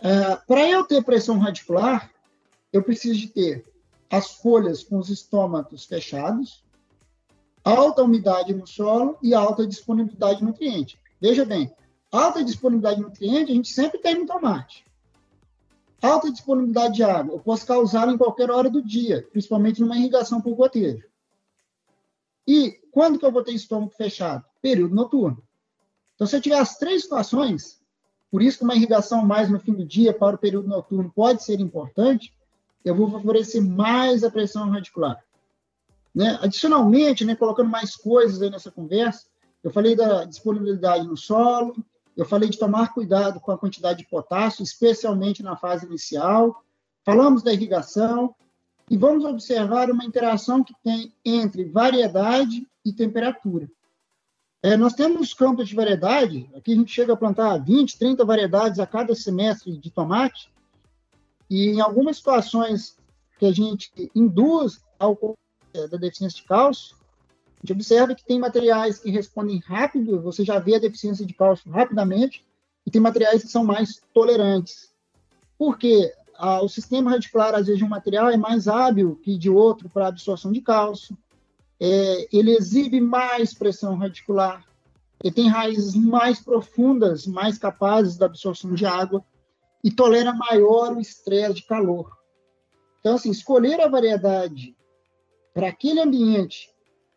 É, 0.00 0.34
para 0.44 0.68
eu 0.68 0.82
ter 0.82 1.04
pressão 1.04 1.38
radicular, 1.38 2.10
eu 2.72 2.82
preciso 2.82 3.20
de 3.20 3.28
ter 3.28 3.64
as 4.10 4.32
folhas 4.32 4.82
com 4.82 4.98
os 4.98 5.10
estômatos 5.10 5.84
fechados, 5.84 6.64
alta 7.62 8.02
umidade 8.02 8.52
no 8.52 8.66
solo 8.66 9.16
e 9.22 9.32
alta 9.32 9.64
disponibilidade 9.64 10.40
de 10.40 10.44
nutriente. 10.44 10.98
Veja 11.20 11.44
bem, 11.44 11.72
alta 12.10 12.42
disponibilidade 12.42 12.96
de 12.96 13.02
nutriente 13.02 13.52
a 13.52 13.54
gente 13.54 13.68
sempre 13.68 14.00
tem 14.00 14.18
no 14.18 14.26
tomate. 14.26 14.84
Alta 16.02 16.32
disponibilidade 16.32 16.94
de 16.94 17.04
água, 17.04 17.36
eu 17.36 17.38
posso 17.38 17.64
causá-la 17.64 18.12
em 18.12 18.18
qualquer 18.18 18.50
hora 18.50 18.68
do 18.68 18.82
dia, 18.82 19.24
principalmente 19.30 19.80
numa 19.80 19.96
irrigação 19.96 20.40
por 20.40 20.56
gotejo. 20.56 21.13
E 22.46 22.72
quando 22.90 23.18
que 23.18 23.24
eu 23.24 23.32
vou 23.32 23.42
ter 23.42 23.52
estômago 23.52 23.92
fechado? 23.92 24.44
Período 24.60 24.94
noturno. 24.94 25.42
Então, 26.14 26.26
se 26.26 26.36
eu 26.36 26.40
tiver 26.40 26.58
as 26.58 26.76
três 26.76 27.02
situações, 27.02 27.80
por 28.30 28.42
isso 28.42 28.58
que 28.58 28.64
uma 28.64 28.74
irrigação 28.74 29.24
mais 29.24 29.50
no 29.50 29.58
fim 29.58 29.72
do 29.72 29.84
dia 29.84 30.12
para 30.12 30.36
o 30.36 30.38
período 30.38 30.68
noturno 30.68 31.10
pode 31.14 31.42
ser 31.42 31.60
importante, 31.60 32.32
eu 32.84 32.94
vou 32.94 33.10
favorecer 33.10 33.62
mais 33.62 34.22
a 34.22 34.30
pressão 34.30 34.70
radicular. 34.70 35.22
Né? 36.14 36.38
Adicionalmente, 36.40 37.24
né, 37.24 37.34
colocando 37.34 37.70
mais 37.70 37.96
coisas 37.96 38.40
aí 38.40 38.50
nessa 38.50 38.70
conversa, 38.70 39.26
eu 39.62 39.70
falei 39.70 39.96
da 39.96 40.24
disponibilidade 40.24 41.06
no 41.06 41.16
solo, 41.16 41.74
eu 42.16 42.24
falei 42.24 42.48
de 42.48 42.58
tomar 42.58 42.92
cuidado 42.92 43.40
com 43.40 43.50
a 43.50 43.58
quantidade 43.58 44.00
de 44.00 44.08
potássio, 44.08 44.62
especialmente 44.62 45.42
na 45.42 45.56
fase 45.56 45.86
inicial. 45.86 46.62
Falamos 47.04 47.42
da 47.42 47.52
irrigação 47.52 48.34
e 48.90 48.96
vamos 48.96 49.24
observar 49.24 49.90
uma 49.90 50.04
interação 50.04 50.62
que 50.62 50.74
tem 50.82 51.12
entre 51.24 51.64
variedade 51.64 52.66
e 52.84 52.92
temperatura. 52.92 53.68
É, 54.62 54.76
nós 54.76 54.94
temos 54.94 55.34
campos 55.34 55.68
de 55.68 55.74
variedade, 55.74 56.48
aqui 56.54 56.72
a 56.72 56.76
gente 56.76 56.92
chega 56.92 57.12
a 57.12 57.16
plantar 57.16 57.58
20, 57.58 57.98
30 57.98 58.24
variedades 58.24 58.78
a 58.78 58.86
cada 58.86 59.14
semestre 59.14 59.76
de 59.76 59.90
tomate, 59.90 60.50
e 61.50 61.68
em 61.68 61.80
algumas 61.80 62.16
situações 62.16 62.96
que 63.38 63.46
a 63.46 63.52
gente 63.52 63.90
induz 64.14 64.82
ao 64.98 65.36
da 65.90 65.96
deficiência 65.96 66.40
de 66.40 66.46
cálcio, 66.46 66.96
a 66.96 67.66
gente 67.66 67.72
observa 67.72 68.14
que 68.14 68.24
tem 68.24 68.38
materiais 68.38 68.98
que 68.98 69.10
respondem 69.10 69.58
rápido, 69.58 70.22
você 70.22 70.44
já 70.44 70.58
vê 70.58 70.76
a 70.76 70.80
deficiência 70.80 71.26
de 71.26 71.34
cálcio 71.34 71.70
rapidamente, 71.70 72.44
e 72.86 72.90
tem 72.90 73.00
materiais 73.00 73.42
que 73.42 73.48
são 73.48 73.64
mais 73.64 74.00
tolerantes. 74.12 74.92
Por 75.58 75.78
quê? 75.78 76.12
Ah, 76.36 76.62
o 76.62 76.68
sistema 76.68 77.10
radicular, 77.10 77.54
às 77.54 77.66
vezes, 77.66 77.78
de 77.78 77.84
um 77.84 77.88
material 77.88 78.28
é 78.28 78.36
mais 78.36 78.68
hábil 78.68 79.16
que 79.22 79.38
de 79.38 79.48
outro 79.48 79.88
para 79.88 80.08
absorção 80.08 80.52
de 80.52 80.60
cálcio 80.60 81.16
é, 81.80 82.28
ele 82.32 82.52
exibe 82.52 83.00
mais 83.00 83.52
pressão 83.52 83.96
radicular, 83.96 84.64
ele 85.22 85.34
tem 85.34 85.48
raízes 85.48 85.94
mais 85.94 86.40
profundas, 86.40 87.26
mais 87.26 87.58
capazes 87.58 88.16
da 88.16 88.26
absorção 88.26 88.74
de 88.74 88.86
água 88.86 89.24
e 89.82 89.90
tolera 89.90 90.32
maior 90.32 90.96
o 90.96 91.00
estresse 91.00 91.54
de 91.54 91.62
calor. 91.64 92.16
Então, 93.00 93.16
assim, 93.16 93.30
escolher 93.30 93.80
a 93.80 93.88
variedade 93.88 94.76
para 95.52 95.68
aquele 95.68 96.00
ambiente 96.00 96.70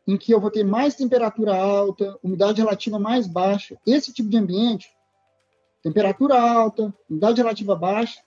em 0.06 0.18
que 0.18 0.34
eu 0.34 0.40
vou 0.40 0.52
ter 0.52 0.64
mais 0.64 0.96
temperatura 0.96 1.56
alta, 1.56 2.18
umidade 2.24 2.62
relativa 2.62 2.98
mais 2.98 3.28
baixa, 3.28 3.78
esse 3.86 4.14
tipo 4.14 4.30
de 4.30 4.38
ambiente, 4.38 4.90
temperatura 5.82 6.40
alta, 6.40 6.94
umidade 7.10 7.42
relativa 7.42 7.76
baixa, 7.76 8.22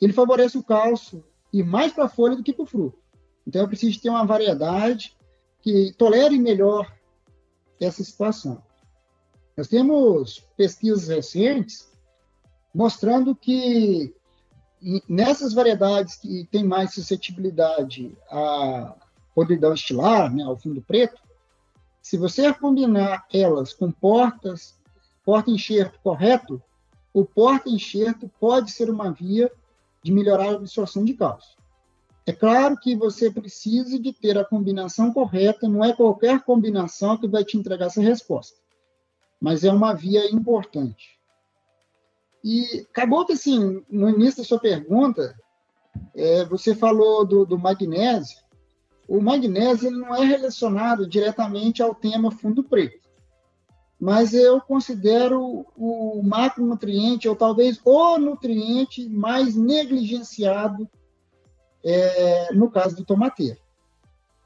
ele 0.00 0.12
favorece 0.12 0.56
o 0.56 0.62
cálcio 0.62 1.24
e 1.52 1.62
mais 1.62 1.92
para 1.92 2.04
a 2.04 2.08
folha 2.08 2.36
do 2.36 2.42
que 2.42 2.52
para 2.52 2.62
o 2.62 2.66
fruto. 2.66 2.98
Então, 3.46 3.62
eu 3.62 3.68
preciso 3.68 4.00
ter 4.00 4.08
uma 4.08 4.24
variedade 4.24 5.16
que 5.60 5.92
tolere 5.98 6.38
melhor 6.38 6.90
essa 7.80 8.02
situação. 8.04 8.62
Nós 9.56 9.68
temos 9.68 10.44
pesquisas 10.56 11.08
recentes 11.08 11.90
mostrando 12.74 13.34
que 13.34 14.14
nessas 15.08 15.52
variedades 15.52 16.16
que 16.16 16.46
têm 16.50 16.64
mais 16.64 16.94
suscetibilidade 16.94 18.16
à 18.30 18.94
podridão 19.34 19.74
estilar, 19.74 20.32
né, 20.32 20.44
ao 20.44 20.56
fundo 20.56 20.80
preto, 20.80 21.20
se 22.00 22.16
você 22.16 22.52
combinar 22.54 23.26
elas 23.32 23.74
com 23.74 23.90
portas, 23.90 24.74
porta-enxerto 25.24 25.98
correto, 26.02 26.62
o 27.12 27.24
porta-enxerto 27.24 28.30
pode 28.40 28.70
ser 28.70 28.88
uma 28.88 29.12
via 29.12 29.50
de 30.02 30.12
melhorar 30.12 30.50
a 30.50 30.54
absorção 30.54 31.04
de 31.04 31.14
cálcio. 31.14 31.58
É 32.26 32.32
claro 32.32 32.76
que 32.76 32.94
você 32.94 33.30
precisa 33.30 33.98
de 33.98 34.12
ter 34.12 34.38
a 34.38 34.44
combinação 34.44 35.12
correta, 35.12 35.68
não 35.68 35.84
é 35.84 35.92
qualquer 35.92 36.42
combinação 36.42 37.16
que 37.16 37.26
vai 37.26 37.44
te 37.44 37.56
entregar 37.56 37.86
essa 37.86 38.00
resposta, 38.00 38.56
mas 39.40 39.64
é 39.64 39.72
uma 39.72 39.94
via 39.94 40.30
importante. 40.30 41.18
E 42.42 42.86
acabou 42.90 43.26
que, 43.26 43.32
assim, 43.32 43.84
no 43.90 44.08
início 44.08 44.42
da 44.42 44.48
sua 44.48 44.58
pergunta, 44.58 45.34
é, 46.14 46.44
você 46.44 46.74
falou 46.74 47.26
do, 47.26 47.44
do, 47.44 47.58
magnésio. 47.58 48.38
O 49.08 49.20
magnésio 49.20 49.90
não 49.90 50.14
é 50.14 50.24
relacionado 50.24 51.06
diretamente 51.06 51.82
ao 51.82 51.94
tema 51.94 52.30
fundo 52.30 52.62
preto, 52.62 52.99
mas 54.00 54.32
eu 54.32 54.60
considero 54.62 55.66
o 55.76 56.22
macronutriente, 56.22 57.28
ou 57.28 57.36
talvez 57.36 57.78
o 57.84 58.18
nutriente 58.18 59.06
mais 59.08 59.54
negligenciado 59.54 60.88
é, 61.84 62.52
no 62.54 62.70
caso 62.70 62.96
do 62.96 63.04
tomateiro. 63.04 63.58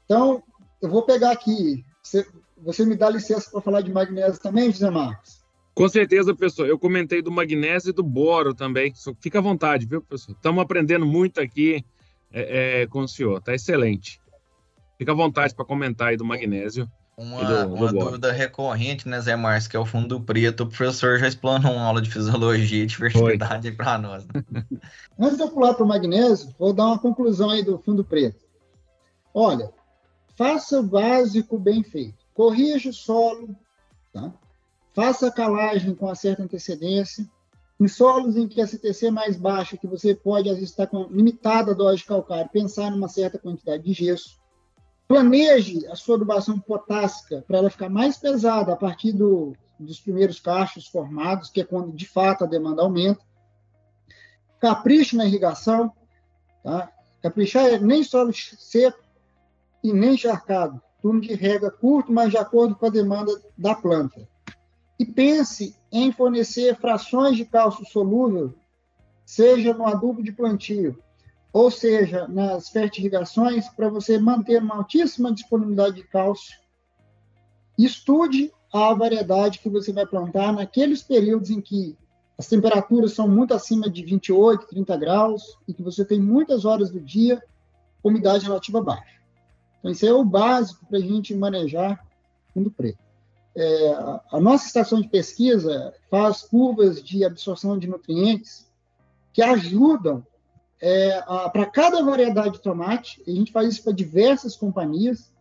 Então, 0.03 0.43
eu 0.81 0.89
vou 0.89 1.03
pegar 1.03 1.31
aqui. 1.31 1.85
Você, 2.03 2.27
você 2.57 2.85
me 2.85 2.97
dá 2.97 3.09
licença 3.09 3.49
para 3.49 3.61
falar 3.61 3.81
de 3.81 3.91
magnésio 3.91 4.41
também, 4.41 4.71
José 4.71 4.89
Marcos? 4.89 5.43
Com 5.73 5.87
certeza, 5.87 6.35
professor. 6.35 6.67
Eu 6.67 6.77
comentei 6.77 7.21
do 7.21 7.31
magnésio 7.31 7.89
e 7.89 7.93
do 7.93 8.03
boro 8.03 8.53
também. 8.53 8.93
Fica 9.21 9.39
à 9.39 9.41
vontade, 9.41 9.85
viu, 9.85 10.01
professor? 10.01 10.33
Estamos 10.33 10.61
aprendendo 10.61 11.05
muito 11.05 11.39
aqui 11.39 11.83
é, 12.31 12.81
é, 12.81 12.87
com 12.87 12.99
o 12.99 13.07
senhor. 13.07 13.39
Está 13.39 13.53
excelente. 13.53 14.19
Fica 14.97 15.11
à 15.11 15.15
vontade 15.15 15.55
para 15.55 15.65
comentar 15.65 16.09
aí 16.09 16.17
do 16.17 16.25
magnésio. 16.25 16.89
Uma, 17.17 17.45
do, 17.45 17.73
uma 17.73 17.93
dúvida 17.93 18.29
recorrente, 18.33 19.07
né, 19.07 19.21
Zé 19.21 19.37
Márcio, 19.37 19.69
que 19.69 19.77
é 19.77 19.79
o 19.79 19.85
fundo 19.85 20.19
preto. 20.19 20.63
O 20.63 20.67
professor 20.67 21.17
já 21.17 21.27
explanou 21.27 21.71
uma 21.71 21.85
aula 21.85 22.01
de 22.01 22.11
fisiologia 22.11 22.83
e 22.83 22.85
diversidade 22.85 23.71
para 23.71 23.97
nós. 23.97 24.25
Né? 24.27 24.65
Antes 25.17 25.37
de 25.37 25.43
eu 25.43 25.49
pular 25.49 25.73
para 25.73 25.85
o 25.85 25.87
magnésio, 25.87 26.53
vou 26.59 26.73
dar 26.73 26.87
uma 26.87 26.99
conclusão 26.99 27.49
aí 27.49 27.63
do 27.63 27.79
fundo 27.79 28.03
preto. 28.03 28.43
Olha, 29.33 29.71
faça 30.35 30.81
o 30.81 30.83
básico 30.83 31.57
bem 31.57 31.83
feito. 31.83 32.17
Corrija 32.33 32.89
o 32.89 32.93
solo, 32.93 33.55
tá? 34.11 34.33
faça 34.93 35.27
a 35.27 35.31
calagem 35.31 35.95
com 35.95 36.07
uma 36.07 36.15
certa 36.15 36.43
antecedência. 36.43 37.25
Em 37.79 37.87
solos 37.87 38.35
em 38.35 38.47
que 38.47 38.61
a 38.61 38.67
CTC 38.67 39.07
é 39.07 39.11
mais 39.11 39.37
baixa, 39.37 39.77
que 39.77 39.87
você 39.87 40.13
pode, 40.13 40.49
às 40.49 40.55
vezes, 40.55 40.69
estar 40.69 40.87
com 40.87 41.03
limitada 41.03 41.75
dose 41.75 41.97
de 41.97 42.05
calcário, 42.05 42.49
pensar 42.51 42.91
numa 42.91 43.07
certa 43.07 43.37
quantidade 43.37 43.83
de 43.83 43.93
gesso 43.93 44.37
Planeje 45.07 45.85
a 45.87 45.95
sua 45.95 46.15
adubação 46.15 46.59
potássica 46.59 47.43
para 47.47 47.59
ela 47.59 47.69
ficar 47.69 47.89
mais 47.89 48.17
pesada 48.17 48.73
a 48.73 48.75
partir 48.75 49.11
do, 49.11 49.53
dos 49.79 49.99
primeiros 49.99 50.39
cachos 50.39 50.87
formados, 50.87 51.49
que 51.49 51.61
é 51.61 51.63
quando 51.63 51.91
de 51.91 52.07
fato 52.07 52.43
a 52.43 52.47
demanda 52.47 52.81
aumenta. 52.81 53.21
Capriche 54.59 55.15
na 55.15 55.25
irrigação, 55.25 55.91
tá? 56.63 56.91
Caprichar 57.21 57.65
é 57.65 57.79
nem 57.79 58.03
solo 58.03 58.31
seco 58.33 59.03
e 59.83 59.93
nem 59.93 60.13
encharcado. 60.13 60.81
Turno 61.01 61.21
de 61.21 61.33
rega 61.35 61.69
curto, 61.69 62.11
mas 62.11 62.31
de 62.31 62.37
acordo 62.37 62.75
com 62.75 62.87
a 62.87 62.89
demanda 62.89 63.31
da 63.55 63.75
planta. 63.75 64.27
E 64.97 65.05
pense 65.05 65.75
em 65.91 66.11
fornecer 66.11 66.75
frações 66.77 67.37
de 67.37 67.45
cálcio 67.45 67.85
solúvel, 67.85 68.55
seja 69.25 69.73
no 69.73 69.85
adubo 69.85 70.23
de 70.23 70.31
plantio, 70.31 70.99
ou 71.55 71.71
seja, 71.71 72.27
nas 72.27 72.67
fertirrigações, 72.67 73.69
para 73.69 73.87
você 73.87 74.19
manter 74.19 74.61
uma 74.61 74.75
altíssima 74.75 75.31
disponibilidade 75.31 75.95
de 75.95 76.03
cálcio. 76.03 76.53
Estude 77.79 78.51
a 78.73 78.93
variedade 78.93 79.59
que 79.59 79.69
você 79.69 79.93
vai 79.93 80.05
plantar 80.05 80.51
naqueles 80.51 81.01
períodos 81.01 81.49
em 81.49 81.61
que 81.61 81.97
as 82.37 82.47
temperaturas 82.47 83.13
são 83.13 83.29
muito 83.29 83.53
acima 83.53 83.89
de 83.89 84.03
28, 84.03 84.67
30 84.67 84.97
graus 84.97 85.57
e 85.65 85.73
que 85.73 85.81
você 85.81 86.03
tem 86.03 86.19
muitas 86.19 86.65
horas 86.65 86.91
do 86.91 86.99
dia 86.99 87.41
umidade 88.03 88.43
relativa 88.43 88.81
baixa. 88.81 89.21
Então, 89.79 89.91
isso 89.91 90.05
é 90.05 90.11
o 90.11 90.25
básico 90.25 90.85
para 90.85 90.97
a 90.97 91.01
gente 91.01 91.33
manejar 91.33 92.05
fundo 92.53 92.69
preto. 92.69 92.99
É, 93.55 93.93
a 94.29 94.41
nossa 94.41 94.67
estação 94.67 94.99
de 94.99 95.07
pesquisa 95.07 95.93
faz 96.11 96.41
curvas 96.41 97.01
de 97.01 97.23
absorção 97.23 97.79
de 97.79 97.87
nutrientes 97.87 98.69
que 99.31 99.41
ajudam 99.41 100.21
é, 100.81 101.21
para 101.51 101.65
cada 101.65 102.03
variedade 102.03 102.53
de 102.53 102.61
tomate, 102.61 103.21
a 103.27 103.31
gente 103.31 103.51
faz 103.51 103.73
isso 103.73 103.83
para 103.83 103.93
diversas 103.93 104.55
companhias, 104.55 105.31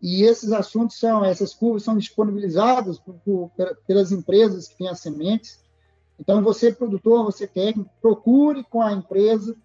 e 0.00 0.22
esses 0.22 0.52
assuntos 0.52 0.98
são, 0.98 1.24
essas 1.24 1.54
curvas 1.54 1.82
são 1.82 1.96
disponibilizadas 1.96 2.98
por, 2.98 3.14
por, 3.24 3.50
pelas 3.86 4.12
empresas 4.12 4.68
que 4.68 4.76
têm 4.76 4.88
as 4.88 5.00
sementes. 5.00 5.58
Então, 6.18 6.42
você, 6.42 6.72
produtor, 6.72 7.24
você 7.24 7.46
técnico, 7.46 7.90
procure 8.00 8.62
com 8.64 8.80
a 8.80 8.92
empresa, 8.92 9.56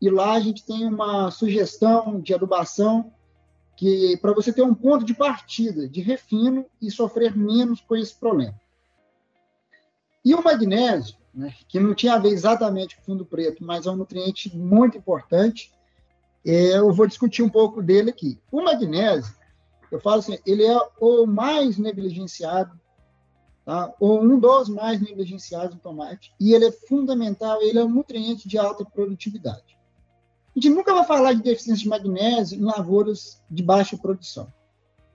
e 0.00 0.10
lá 0.10 0.32
a 0.32 0.40
gente 0.40 0.64
tem 0.64 0.86
uma 0.86 1.30
sugestão 1.30 2.20
de 2.20 2.34
adubação 2.34 3.12
que 3.76 4.16
para 4.18 4.32
você 4.32 4.52
ter 4.52 4.62
um 4.62 4.74
ponto 4.74 5.04
de 5.04 5.14
partida, 5.14 5.88
de 5.88 6.00
refino 6.00 6.66
e 6.80 6.90
sofrer 6.90 7.36
menos 7.36 7.80
com 7.80 7.96
esse 7.96 8.14
problema. 8.14 8.54
E 10.24 10.34
o 10.34 10.42
magnésio, 10.42 11.16
né, 11.34 11.52
que 11.68 11.80
não 11.80 11.94
tinha 11.94 12.14
a 12.14 12.18
ver 12.18 12.28
exatamente 12.28 12.96
com 12.96 13.02
fundo 13.02 13.26
preto, 13.26 13.64
mas 13.64 13.86
é 13.86 13.90
um 13.90 13.96
nutriente 13.96 14.56
muito 14.56 14.96
importante. 14.96 15.72
É, 16.46 16.76
eu 16.78 16.92
vou 16.92 17.06
discutir 17.06 17.42
um 17.42 17.48
pouco 17.48 17.82
dele 17.82 18.10
aqui. 18.10 18.40
O 18.52 18.62
magnésio, 18.62 19.34
eu 19.90 20.00
falo 20.00 20.20
assim, 20.20 20.38
ele 20.46 20.64
é 20.64 20.78
o 21.00 21.26
mais 21.26 21.76
negligenciado, 21.76 22.78
tá? 23.64 23.92
ou 23.98 24.22
um 24.22 24.38
dos 24.38 24.68
mais 24.68 25.00
negligenciados 25.00 25.74
no 25.74 25.80
tomate, 25.80 26.32
e 26.38 26.52
ele 26.52 26.66
é 26.66 26.72
fundamental, 26.72 27.60
ele 27.62 27.78
é 27.78 27.84
um 27.84 27.88
nutriente 27.88 28.48
de 28.48 28.58
alta 28.58 28.84
produtividade. 28.84 29.76
A 30.56 30.60
gente 30.60 30.70
nunca 30.70 30.94
vai 30.94 31.04
falar 31.04 31.32
de 31.32 31.42
deficiência 31.42 31.82
de 31.82 31.88
magnésio 31.88 32.58
em 32.58 32.62
lavouras 32.62 33.42
de 33.50 33.62
baixa 33.62 33.96
produção, 33.96 34.52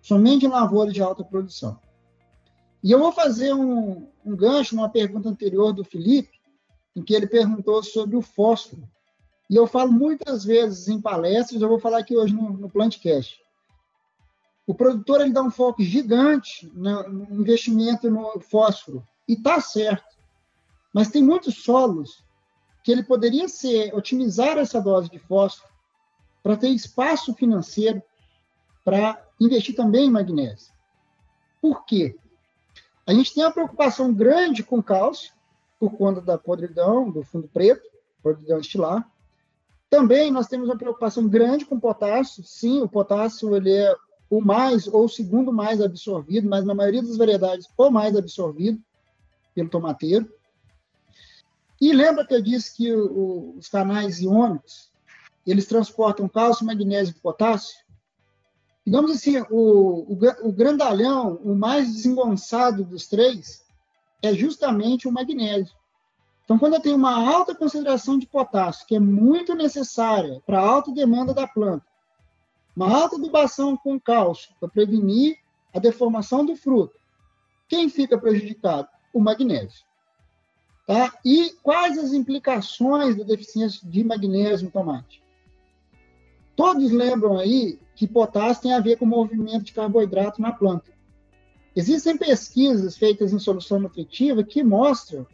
somente 0.02 0.46
em 0.46 0.50
lavouras 0.50 0.93
de 0.93 1.02
alta 1.02 1.24
produção. 1.24 1.80
E 2.84 2.91
eu 2.91 3.00
vou 3.00 3.12
fazer 3.12 3.54
um, 3.54 4.08
um 4.30 4.36
gancho 4.36 4.76
numa 4.76 4.90
pergunta 4.90 5.30
anterior 5.30 5.74
do 5.74 5.84
Felipe, 5.84 6.40
em 6.96 7.02
que 7.02 7.14
ele 7.14 7.28
perguntou 7.28 7.82
sobre 7.84 8.16
o 8.16 8.22
fósforo. 8.22 8.88
E 9.50 9.56
eu 9.56 9.66
falo 9.66 9.92
muitas 9.92 10.44
vezes 10.44 10.88
em 10.88 11.02
palestras, 11.02 11.62
eu 11.62 11.68
vou 11.68 11.80
falar 11.80 12.00
aqui 12.00 12.16
hoje 12.16 12.34
no, 12.34 12.52
no 12.52 12.70
Plantcast. 12.70 13.40
O 14.68 14.76
produtor 14.76 15.22
ele 15.22 15.34
dá 15.34 15.42
um 15.42 15.50
foco 15.50 15.82
gigante 15.82 16.72
no, 16.76 17.24
investimento 17.32 18.10
no 18.10 18.40
fósforo. 18.40 19.04
E 19.28 19.34
está 19.34 19.60
certo. 19.60 20.16
Mas 20.94 21.10
tem 21.10 21.24
muitos 21.24 21.64
solos 21.64 22.24
que 22.84 22.92
ele 22.92 23.02
poderia 23.02 23.48
ser 23.48 23.94
otimizar 23.96 24.58
essa 24.58 24.80
dose 24.80 25.10
de 25.10 25.18
fósforo 25.18 25.74
para 26.44 26.56
ter 26.56 26.70
espaço 26.70 27.34
financeiro 27.34 28.02
para 28.86 29.20
investir 29.40 29.76
também 29.76 30.06
em 30.06 30.12
magnésio. 30.12 30.72
Por 31.62 31.86
quê? 31.86 32.16
A 33.10 33.14
gente 33.16 33.34
tem 33.34 33.43
uma 33.43 33.51
preocupação 33.51 34.14
grande 34.14 34.62
com 34.62 34.84
cálcio, 34.84 35.34
por 35.80 35.97
conta 35.97 36.22
da 36.22 36.38
podridão, 36.38 37.10
do 37.10 37.24
fundo 37.24 37.47
preto, 37.47 37.82
podridão 38.22 38.60
estilar. 38.60 39.03
Também 39.89 40.30
nós 40.30 40.47
temos 40.47 40.70
uma 40.70 40.78
preocupação 40.78 41.28
grande 41.28 41.66
com 41.66 41.80
potássio. 41.80 42.43
Sim, 42.43 42.84
o 42.84 42.88
potássio 42.88 43.55
ele 43.55 43.74
é 43.74 43.95
o 44.30 44.39
mais 44.39 44.88
ou 44.88 45.05
o 45.05 45.10
segundo 45.10 45.51
mais 45.51 45.82
absorvido, 45.82 46.47
mas 46.47 46.64
na 46.64 46.76
maioria 46.76 47.01
das 47.01 47.18
variedades 47.18 47.68
o 47.76 47.89
mais 47.89 48.16
absorvido 48.16 48.80
pelo 49.55 49.70
tomateiro. 49.70 50.32
E 51.82 51.91
lembra 51.91 52.28
que 52.28 52.36
eu 52.36 52.43
disse 52.43 52.78
que 52.78 52.93
o, 52.93 53.55
os 53.57 53.68
canais 53.68 54.22
iônicos 54.22 54.91
eles 55.47 55.66
transportam 55.66 56.30
cálcio, 56.30 56.64
magnésio 56.64 57.16
e 57.18 57.22
potássio? 57.22 57.76
Digamos 58.86 59.12
assim, 59.12 59.40
o, 59.50 60.14
o, 60.14 60.48
o 60.48 60.52
grandalhão, 60.52 61.36
o 61.44 61.54
mais 61.54 61.94
desengonçado 61.94 62.84
dos 62.84 63.08
três, 63.08 63.64
é 64.22 64.34
justamente 64.34 65.08
o 65.08 65.12
magnésio. 65.12 65.76
Então, 66.44 66.58
quando 66.58 66.74
eu 66.74 66.82
tenho 66.82 66.96
uma 66.96 67.14
alta 67.32 67.54
concentração 67.54 68.18
de 68.18 68.26
potássio, 68.26 68.88
que 68.88 68.96
é 68.96 69.00
muito 69.00 69.54
necessária 69.54 70.42
para 70.46 70.60
a 70.60 70.68
alta 70.68 70.92
demanda 70.92 71.34
da 71.34 71.48
planta, 71.48 71.86
uma 72.76 72.92
alta 72.92 73.18
adubação 73.18 73.78
com 73.78 74.00
cálcio 74.00 74.56
para 74.60 74.70
prevenir 74.70 75.38
a 75.74 75.80
deformação 75.80 76.44
do 76.44 76.56
fruto, 76.56 76.98
quem 77.68 77.88
fica 77.88 78.18
prejudicado? 78.18 78.88
O 79.14 79.20
magnésio. 79.20 79.86
Tá? 80.88 81.14
E 81.24 81.52
quais 81.62 82.00
as 82.00 82.14
implicações 82.14 83.16
da 83.16 83.24
deficiência 83.24 83.88
de 83.88 84.04
magnésio 84.04 84.66
no 84.66 84.72
tomate? 84.72 85.22
Todos 86.60 86.91
lembram 86.91 87.38
aí 87.38 87.80
que 87.95 88.05
potássio 88.05 88.64
tem 88.64 88.74
a 88.74 88.82
ver 88.82 88.97
com 88.97 89.05
o 89.05 89.07
movimento 89.07 89.64
de 89.64 89.72
carboidrato 89.72 90.41
na 90.41 90.51
planta. 90.51 90.91
Existem 91.74 92.18
pesquisas 92.18 92.97
feitas 92.97 93.32
em 93.32 93.39
solução 93.39 93.80
nutritiva 93.80 94.43
que 94.43 94.62
mostram 94.62 95.26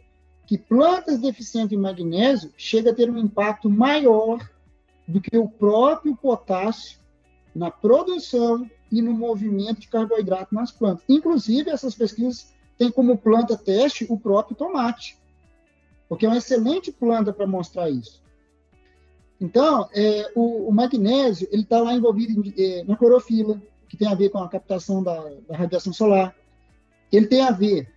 que 0.46 0.56
plantas 0.56 1.18
deficientes 1.18 1.76
em 1.76 1.80
magnésio 1.80 2.52
chegam 2.56 2.92
a 2.92 2.94
ter 2.94 3.10
um 3.10 3.18
impacto 3.18 3.68
maior 3.68 4.38
do 5.08 5.20
que 5.20 5.36
o 5.36 5.48
próprio 5.48 6.14
potássio 6.14 7.00
na 7.52 7.72
produção 7.72 8.70
e 8.92 9.02
no 9.02 9.12
movimento 9.12 9.80
de 9.80 9.88
carboidrato 9.88 10.54
nas 10.54 10.70
plantas. 10.70 11.04
Inclusive, 11.08 11.70
essas 11.70 11.96
pesquisas 11.96 12.54
têm 12.78 12.88
como 12.88 13.18
planta 13.18 13.56
teste 13.56 14.06
o 14.08 14.16
próprio 14.16 14.56
tomate, 14.56 15.18
porque 16.08 16.24
é 16.24 16.28
uma 16.28 16.38
excelente 16.38 16.92
planta 16.92 17.32
para 17.32 17.48
mostrar 17.48 17.90
isso. 17.90 18.24
Então, 19.40 19.88
é, 19.92 20.32
o, 20.34 20.68
o, 20.68 20.72
magnésio 20.72 21.46
ele 21.50 21.62
está 21.62 21.80
lá 21.80 21.92
envolvido 21.92 22.40
em, 22.40 22.54
é, 22.56 22.84
na 22.84 22.96
clorofila, 22.96 23.60
que 23.88 23.96
tem 23.96 24.08
a 24.08 24.14
ver 24.14 24.30
com 24.30 24.38
a 24.38 24.48
captação 24.48 25.02
da, 25.02 25.22
da, 25.48 25.56
radiação 25.56 25.92
solar. 25.92 26.34
Ele 27.12 27.26
tem 27.26 27.42
a 27.42 27.50
ver 27.50 27.92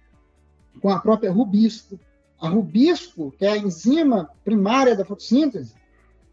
com 0.82 0.90
a 0.90 1.00
própria 1.00 1.32
rubisco. 1.32 2.00
A 2.40 2.48
rubisco, 2.50 3.34
que 3.38 3.46
é 3.46 3.52
a 3.52 3.58
enzima 3.58 4.30
primária 4.44 4.96
da 4.96 5.06
fotossíntese, 5.06 5.74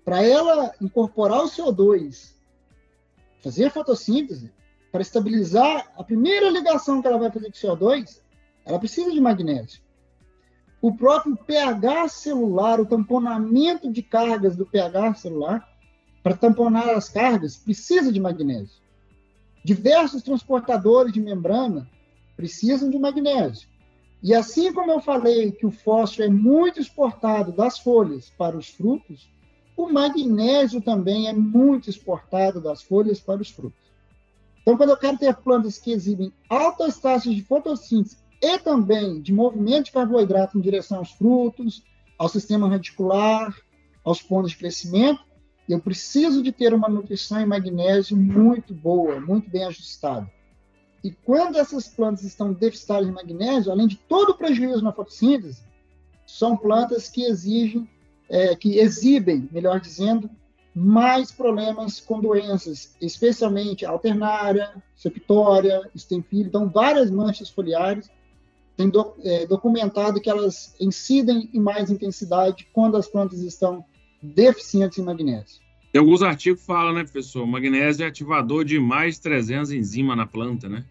para 0.04 0.22
ela 0.22 0.72
incorporar 0.80 1.40
o 1.42 1.48
CO2, 1.48 2.32
fazer 3.42 3.66
a 3.66 3.70
fotossíntese, 3.70 4.52
para 4.92 5.02
estabilizar 5.02 5.92
a 5.96 6.04
primeira 6.04 6.48
ligação 6.48 7.02
que 7.02 7.08
ela 7.08 7.18
vai 7.18 7.30
fazer 7.30 7.50
com 7.50 7.56
o 7.56 7.76
CO2, 7.76 8.20
ela 8.64 8.78
precisa 8.78 9.10
de 9.10 9.20
magnésio. 9.20 9.80
O 10.80 10.94
próprio 10.94 11.36
pH 11.36 12.08
celular, 12.08 12.80
o 12.80 12.86
tamponamento 12.86 13.90
de 13.90 14.02
cargas 14.02 14.56
do 14.56 14.66
pH 14.66 15.14
celular, 15.14 15.68
para 16.22 16.36
tamponar 16.36 16.90
as 16.90 17.08
cargas, 17.08 17.56
precisa 17.56 18.12
de 18.12 18.20
magnésio. 18.20 18.80
Diversos 19.64 20.22
transportadores 20.22 21.12
de 21.12 21.20
membrana 21.20 21.88
precisam 22.36 22.90
de 22.90 22.98
magnésio. 22.98 23.68
E 24.22 24.34
assim 24.34 24.72
como 24.72 24.90
eu 24.90 25.00
falei 25.00 25.52
que 25.52 25.66
o 25.66 25.70
fósforo 25.70 26.24
é 26.24 26.28
muito 26.28 26.80
exportado 26.80 27.52
das 27.52 27.78
folhas 27.78 28.30
para 28.36 28.56
os 28.56 28.68
frutos, 28.68 29.28
o 29.76 29.92
magnésio 29.92 30.80
também 30.80 31.28
é 31.28 31.32
muito 31.32 31.90
exportado 31.90 32.60
das 32.60 32.82
folhas 32.82 33.20
para 33.20 33.42
os 33.42 33.50
frutos. 33.50 33.78
Então, 34.62 34.76
quando 34.76 34.90
eu 34.90 34.96
quero 34.96 35.18
ter 35.18 35.34
plantas 35.36 35.78
que 35.78 35.92
exibem 35.92 36.32
altas 36.48 36.98
taxas 36.98 37.34
de 37.34 37.42
fotossíntese 37.42 38.16
e 38.40 38.58
também 38.58 39.20
de 39.20 39.32
movimento 39.32 39.86
de 39.86 39.92
carboidrato 39.92 40.58
em 40.58 40.60
direção 40.60 40.98
aos 40.98 41.12
frutos, 41.12 41.82
ao 42.18 42.28
sistema 42.28 42.68
radicular, 42.68 43.54
aos 44.04 44.22
pontos 44.22 44.52
de 44.52 44.58
crescimento, 44.58 45.20
eu 45.68 45.80
preciso 45.80 46.42
de 46.42 46.52
ter 46.52 46.72
uma 46.72 46.88
nutrição 46.88 47.40
em 47.40 47.46
magnésio 47.46 48.16
muito 48.16 48.72
boa, 48.72 49.20
muito 49.20 49.50
bem 49.50 49.64
ajustada. 49.64 50.30
E 51.02 51.10
quando 51.10 51.56
essas 51.56 51.88
plantas 51.88 52.24
estão 52.24 52.52
deficitárias 52.52 53.06
de 53.06 53.12
magnésio, 53.14 53.72
além 53.72 53.86
de 53.86 53.96
todo 53.96 54.30
o 54.30 54.36
prejuízo 54.36 54.82
na 54.82 54.92
fotossíntese, 54.92 55.62
são 56.26 56.56
plantas 56.56 57.08
que 57.08 57.24
exigem, 57.24 57.88
é, 58.28 58.54
que 58.54 58.78
exibem, 58.78 59.48
melhor 59.52 59.80
dizendo, 59.80 60.30
mais 60.74 61.32
problemas 61.32 62.00
com 62.00 62.20
doenças, 62.20 62.94
especialmente 63.00 63.86
alternária, 63.86 64.74
septória, 64.94 65.88
estemfilho, 65.94 66.48
então 66.48 66.68
várias 66.68 67.10
manchas 67.10 67.48
foliares 67.48 68.10
tem 68.76 68.90
do, 68.90 69.14
é, 69.24 69.46
documentado 69.46 70.20
que 70.20 70.28
elas 70.28 70.74
incidem 70.78 71.48
em 71.52 71.60
mais 71.60 71.90
intensidade 71.90 72.68
quando 72.72 72.96
as 72.96 73.08
plantas 73.08 73.40
estão 73.40 73.84
deficientes 74.22 74.98
em 74.98 75.02
magnésio. 75.02 75.60
Tem 75.92 76.00
alguns 76.00 76.22
artigos 76.22 76.60
que 76.60 76.66
falam, 76.66 76.92
né, 76.92 77.04
professor? 77.04 77.46
Magnésio 77.46 78.04
é 78.04 78.08
ativador 78.08 78.64
de 78.64 78.78
mais 78.78 79.14
de 79.14 79.22
300 79.22 79.72
enzimas 79.72 80.16
na 80.16 80.26
planta, 80.26 80.68
né? 80.68 80.84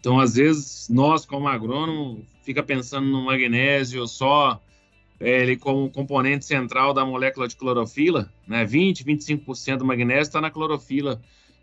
Então, 0.00 0.18
às 0.18 0.34
vezes, 0.34 0.88
nós, 0.88 1.24
como 1.24 1.46
agrônomo, 1.46 2.24
fica 2.42 2.62
pensando 2.62 3.06
no 3.06 3.26
magnésio 3.26 4.08
só 4.08 4.60
é, 5.20 5.42
ele 5.42 5.56
como 5.56 5.90
componente 5.90 6.46
central 6.46 6.94
da 6.94 7.04
molécula 7.04 7.46
de 7.46 7.54
clorofila, 7.54 8.32
né? 8.48 8.64
20, 8.64 9.04
25% 9.04 9.76
do 9.76 9.84
magnésio 9.84 10.22
está 10.22 10.40
na 10.40 10.50
clorofila. 10.50 11.20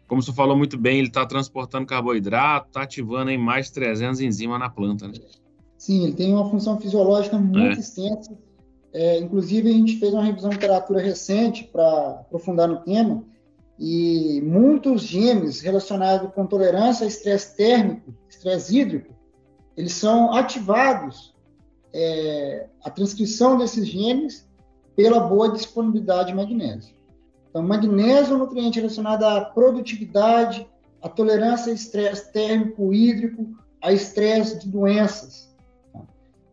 Como 0.08 0.22
você 0.22 0.32
falou 0.32 0.56
muito 0.56 0.78
bem, 0.78 1.00
ele 1.00 1.08
está 1.08 1.26
transportando 1.26 1.88
carboidrato, 1.88 2.68
está 2.68 2.84
ativando 2.84 3.32
em 3.32 3.38
mais 3.38 3.66
de 3.66 3.74
300 3.74 4.22
enzimas 4.22 4.60
na 4.60 4.70
planta, 4.70 5.08
né? 5.08 5.16
Sim, 5.78 6.04
ele 6.04 6.14
tem 6.14 6.34
uma 6.34 6.50
função 6.50 6.80
fisiológica 6.80 7.38
muito 7.38 7.78
é. 7.78 7.80
extensa. 7.80 8.38
É, 8.94 9.20
inclusive, 9.20 9.70
a 9.70 9.74
gente 9.74 9.98
fez 10.00 10.14
uma 10.14 10.24
revisão 10.24 10.50
de 10.50 10.56
literatura 10.56 11.00
recente 11.00 11.66
para 11.66 12.22
aprofundar 12.22 12.68
no 12.68 12.78
tema, 12.78 13.24
e 13.80 14.42
muitos 14.42 15.04
genes 15.04 15.62
relacionados 15.62 16.34
com 16.34 16.48
tolerância 16.48 17.06
a 17.06 17.08
estresse 17.08 17.56
térmico, 17.56 18.12
estresse 18.28 18.76
hídrico, 18.76 19.14
eles 19.76 19.94
são 19.94 20.34
ativados, 20.34 21.36
é, 21.94 22.68
a 22.84 22.90
transcrição 22.90 23.58
desses 23.58 23.88
genes, 23.88 24.48
pela 24.96 25.20
boa 25.20 25.52
disponibilidade 25.52 26.30
de 26.30 26.36
magnésio. 26.36 26.96
Então, 27.50 27.62
magnésio 27.62 28.34
é 28.34 28.36
um 28.36 28.40
nutriente 28.40 28.80
relacionado 28.80 29.24
à 29.24 29.42
produtividade, 29.42 30.68
à 31.02 31.08
tolerância 31.08 31.72
a 31.72 31.76
estresse 31.76 32.32
térmico, 32.32 32.92
hídrico, 32.92 33.48
a 33.80 33.94
estresse 33.94 34.60
de 34.60 34.68
doenças. 34.68 35.47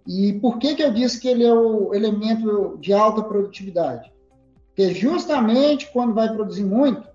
E 0.06 0.34
por 0.34 0.58
que, 0.58 0.74
que 0.74 0.82
eu 0.82 0.92
disse 0.92 1.20
que 1.20 1.28
ele 1.28 1.44
é 1.44 1.52
o 1.52 1.94
elemento 1.94 2.76
de 2.78 2.92
alta 2.92 3.22
produtividade? 3.22 4.12
Porque 4.68 4.92
justamente 4.92 5.90
quando 5.92 6.14
vai 6.14 6.32
produzir 6.32 6.64
muito, 6.64 7.08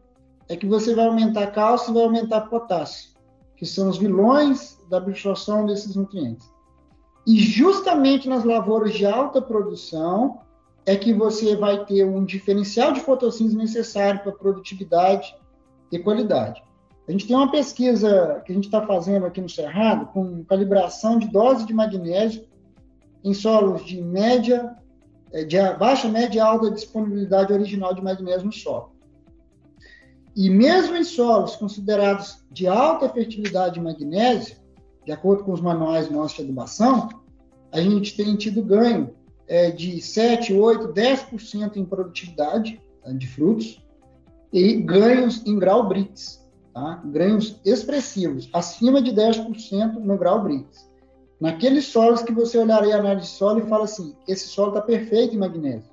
é 0.47 0.55
que 0.55 0.65
você 0.65 0.95
vai 0.95 1.05
aumentar 1.05 1.47
cálcio 1.47 1.91
e 1.91 1.93
vai 1.93 2.03
aumentar 2.03 2.41
potássio, 2.41 3.11
que 3.55 3.65
são 3.65 3.89
os 3.89 3.97
vilões 3.97 4.77
da 4.89 4.97
absorção 4.97 5.65
desses 5.65 5.95
nutrientes. 5.95 6.49
E 7.27 7.37
justamente 7.37 8.27
nas 8.27 8.43
lavouras 8.43 8.93
de 8.93 9.05
alta 9.05 9.39
produção 9.39 10.39
é 10.85 10.95
que 10.95 11.13
você 11.13 11.55
vai 11.55 11.85
ter 11.85 12.03
um 12.03 12.25
diferencial 12.25 12.91
de 12.91 13.01
fotossíntese 13.01 13.55
necessário 13.55 14.21
para 14.21 14.31
produtividade 14.31 15.35
e 15.91 15.99
qualidade. 15.99 16.63
A 17.07 17.11
gente 17.11 17.27
tem 17.27 17.35
uma 17.35 17.51
pesquisa 17.51 18.41
que 18.45 18.51
a 18.51 18.55
gente 18.55 18.65
está 18.65 18.85
fazendo 18.85 19.25
aqui 19.25 19.41
no 19.41 19.49
Cerrado 19.49 20.07
com 20.07 20.43
calibração 20.45 21.19
de 21.19 21.27
dose 21.27 21.65
de 21.65 21.73
magnésio 21.73 22.48
em 23.23 23.33
solos 23.33 23.85
de 23.85 24.01
média, 24.01 24.75
é, 25.31 25.43
de 25.43 25.57
baixa, 25.77 26.07
média 26.07 26.37
e 26.37 26.41
alta 26.41 26.71
disponibilidade 26.71 27.53
original 27.53 27.93
de 27.93 28.01
magnésio 28.01 28.45
no 28.45 28.53
solo. 28.53 28.91
E 30.35 30.49
mesmo 30.49 30.95
em 30.95 31.03
solos 31.03 31.55
considerados 31.55 32.43
de 32.51 32.67
alta 32.67 33.09
fertilidade 33.09 33.75
de 33.75 33.81
magnésio, 33.81 34.57
de 35.05 35.11
acordo 35.11 35.43
com 35.43 35.51
os 35.51 35.61
manuais 35.61 36.09
nossos 36.09 36.37
de 36.37 36.43
adubação, 36.43 37.09
a 37.71 37.81
gente 37.81 38.15
tem 38.15 38.35
tido 38.35 38.63
ganho 38.63 39.13
é, 39.47 39.71
de 39.71 40.01
7, 40.01 40.53
8, 40.53 40.93
10% 40.93 41.77
em 41.77 41.85
produtividade 41.85 42.81
tá, 43.03 43.11
de 43.11 43.27
frutos 43.27 43.83
e 44.53 44.75
ganhos 44.75 45.45
em 45.45 45.57
grau 45.57 45.87
Brix, 45.87 46.47
tá? 46.73 47.01
ganhos 47.05 47.59
expressivos, 47.65 48.49
acima 48.53 49.01
de 49.01 49.11
10% 49.11 49.93
no 49.95 50.17
grau 50.17 50.43
Brix. 50.43 50.88
Naqueles 51.39 51.85
solos 51.85 52.21
que 52.21 52.33
você 52.33 52.57
olharia 52.57 52.95
a 52.95 52.99
análise 52.99 53.27
de 53.27 53.33
solo 53.33 53.59
e 53.59 53.69
fala 53.69 53.85
assim, 53.85 54.15
esse 54.27 54.47
solo 54.47 54.69
está 54.69 54.81
perfeito 54.81 55.35
em 55.35 55.39
magnésio. 55.39 55.89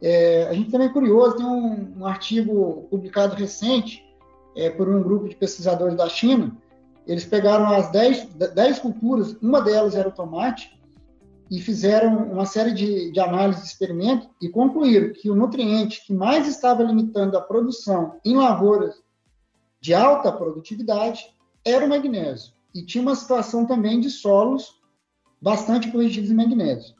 É, 0.00 0.46
a 0.48 0.52
gente 0.52 0.70
também 0.70 0.88
é 0.88 0.92
curioso, 0.92 1.36
tem 1.36 1.46
um, 1.46 1.94
um 1.98 2.06
artigo 2.06 2.86
publicado 2.90 3.34
recente 3.34 4.04
é, 4.56 4.70
por 4.70 4.88
um 4.88 5.02
grupo 5.02 5.28
de 5.28 5.36
pesquisadores 5.36 5.96
da 5.96 6.08
China, 6.08 6.56
eles 7.06 7.24
pegaram 7.24 7.66
as 7.66 7.90
10, 7.90 8.34
10 8.54 8.78
culturas, 8.80 9.34
uma 9.40 9.62
delas 9.62 9.94
era 9.94 10.08
o 10.08 10.12
tomate, 10.12 10.78
e 11.50 11.58
fizeram 11.60 12.30
uma 12.30 12.44
série 12.44 12.72
de, 12.72 13.10
de 13.10 13.18
análises 13.18 13.62
de 13.62 13.68
experimento 13.70 14.28
e 14.42 14.50
concluíram 14.50 15.14
que 15.14 15.30
o 15.30 15.34
nutriente 15.34 16.04
que 16.04 16.12
mais 16.12 16.46
estava 16.46 16.82
limitando 16.82 17.38
a 17.38 17.40
produção 17.40 18.20
em 18.22 18.36
lavouras 18.36 19.02
de 19.80 19.94
alta 19.94 20.30
produtividade 20.30 21.34
era 21.64 21.86
o 21.86 21.88
magnésio. 21.88 22.52
E 22.78 22.86
tinha 22.86 23.02
uma 23.02 23.16
situação 23.16 23.66
também 23.66 23.98
de 23.98 24.08
solos 24.08 24.80
bastante 25.42 25.90
corrigidos 25.90 26.30
em 26.30 26.34
magnésio. 26.34 26.94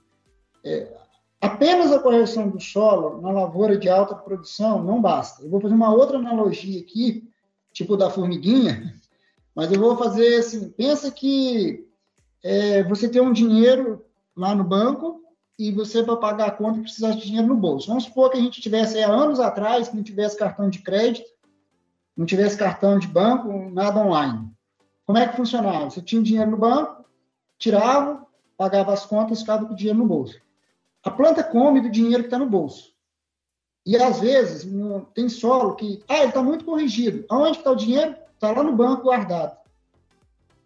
É, 0.65 0.93
apenas 1.41 1.93
a 1.93 2.01
correção 2.01 2.49
do 2.49 2.59
solo 2.59 3.21
na 3.21 3.31
lavoura 3.31 3.79
de 3.79 3.89
alta 3.89 4.17
produção 4.17 4.83
não 4.83 5.01
basta. 5.01 5.45
Eu 5.45 5.51
vou 5.51 5.61
fazer 5.61 5.75
uma 5.75 5.95
outra 5.95 6.19
analogia 6.19 6.81
aqui, 6.81 7.31
tipo 7.73 7.97
da 7.97 8.11
formiguinha, 8.11 8.93
mas 9.55 9.71
eu 9.71 9.79
vou 9.79 9.97
fazer 9.97 10.39
assim: 10.39 10.69
pensa 10.71 11.13
que 11.13 11.87
é, 12.43 12.83
você 12.83 13.09
tem 13.09 13.23
um 13.23 13.33
dinheiro 13.33 14.05
lá 14.37 14.57
no 14.57 14.65
banco 14.65 15.23
e 15.57 15.71
você, 15.71 16.03
para 16.03 16.17
pagar 16.17 16.47
a 16.49 16.51
conta, 16.51 16.81
precisasse 16.81 17.19
de 17.19 17.27
dinheiro 17.27 17.47
no 17.47 17.57
bolso. 17.57 17.87
Vamos 17.87 18.03
supor 18.05 18.31
que 18.31 18.39
a 18.39 18.41
gente 18.41 18.61
tivesse 18.61 19.01
há 19.01 19.09
anos 19.09 19.39
atrás, 19.39 19.89
que 19.89 19.97
não 19.97 20.03
tivesse 20.03 20.37
cartão 20.37 20.69
de 20.69 20.81
crédito, 20.81 21.29
não 22.17 22.27
tivesse 22.27 22.57
cartão 22.57 22.99
de 22.99 23.07
banco, 23.07 23.71
nada 23.71 24.01
online. 24.01 24.58
Como 25.09 25.17
é 25.17 25.27
que 25.27 25.37
funcionava? 25.37 25.89
Você 25.89 26.03
tinha 26.03 26.23
dinheiro 26.23 26.51
no 26.51 26.59
banco, 26.59 27.03
tirava, 27.59 28.27
pagava 28.59 28.93
as 28.93 29.07
contas, 29.07 29.41
ficava 29.41 29.65
com 29.65 29.73
o 29.73 29.75
dinheiro 29.75 29.99
no 29.99 30.05
bolso. 30.05 30.39
A 31.03 31.11
planta 31.11 31.43
come 31.43 31.81
do 31.81 31.89
dinheiro 31.89 32.25
que 32.25 32.27
está 32.27 32.39
no 32.39 32.45
bolso. 32.45 32.93
E 33.87 33.97
às 33.97 34.21
vezes 34.21 34.71
tem 35.15 35.31
solo 35.31 35.77
que, 35.77 36.05
ah, 36.07 36.19
ele 36.19 36.27
está 36.27 36.43
muito 36.43 36.63
corrigido. 36.67 37.25
Aonde 37.31 37.57
está 37.57 37.71
o 37.71 37.75
dinheiro? 37.75 38.15
Está 38.35 38.51
lá 38.51 38.63
no 38.63 38.77
banco 38.77 39.05
guardado. 39.05 39.57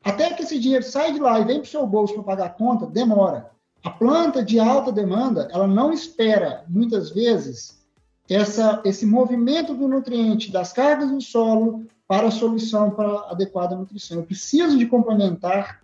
Até 0.03 0.35
que 0.35 0.43
esse 0.43 0.59
dinheiro 0.59 0.85
sai 0.85 1.13
de 1.13 1.21
lá 1.21 1.39
e 1.39 1.45
vem 1.45 1.61
para 1.61 1.69
o 1.69 1.71
seu 1.71 1.87
bolso 1.87 2.15
para 2.15 2.25
pagar 2.25 2.47
a 2.47 2.51
conta, 2.51 2.85
demora. 2.85 3.53
A 3.85 3.91
planta 3.91 4.45
de 4.45 4.59
alta 4.59 4.91
demanda, 4.91 5.49
ela 5.53 5.69
não 5.69 5.93
espera, 5.93 6.65
muitas 6.69 7.11
vezes, 7.11 7.82
essa, 8.29 8.81
esse 8.85 9.05
movimento 9.05 9.75
do 9.75 9.89
nutriente 9.89 10.51
das 10.51 10.73
cargas 10.73 11.11
do 11.11 11.21
solo 11.21 11.87
para 12.07 12.29
a 12.29 12.31
solução 12.31 12.91
para 12.91 13.31
adequada 13.31 13.77
nutrição. 13.77 14.19
Eu 14.19 14.25
preciso 14.25 14.79
de 14.79 14.87
complementar, 14.87 15.81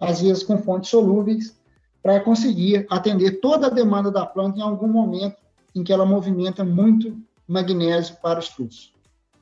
às 0.00 0.20
vezes 0.20 0.42
com 0.42 0.58
fontes 0.58 0.90
solúveis, 0.90 1.56
para 2.02 2.20
conseguir 2.20 2.86
atender 2.90 3.40
toda 3.40 3.68
a 3.68 3.70
demanda 3.70 4.10
da 4.10 4.26
planta 4.26 4.58
em 4.58 4.62
algum 4.62 4.88
momento 4.88 5.36
em 5.74 5.84
que 5.84 5.92
ela 5.92 6.04
movimenta 6.04 6.64
muito 6.64 7.16
magnésio 7.46 8.16
para 8.22 8.38
os 8.38 8.48
frutos. 8.48 8.92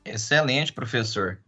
Excelente, 0.05 0.71
professor. 0.71 1.39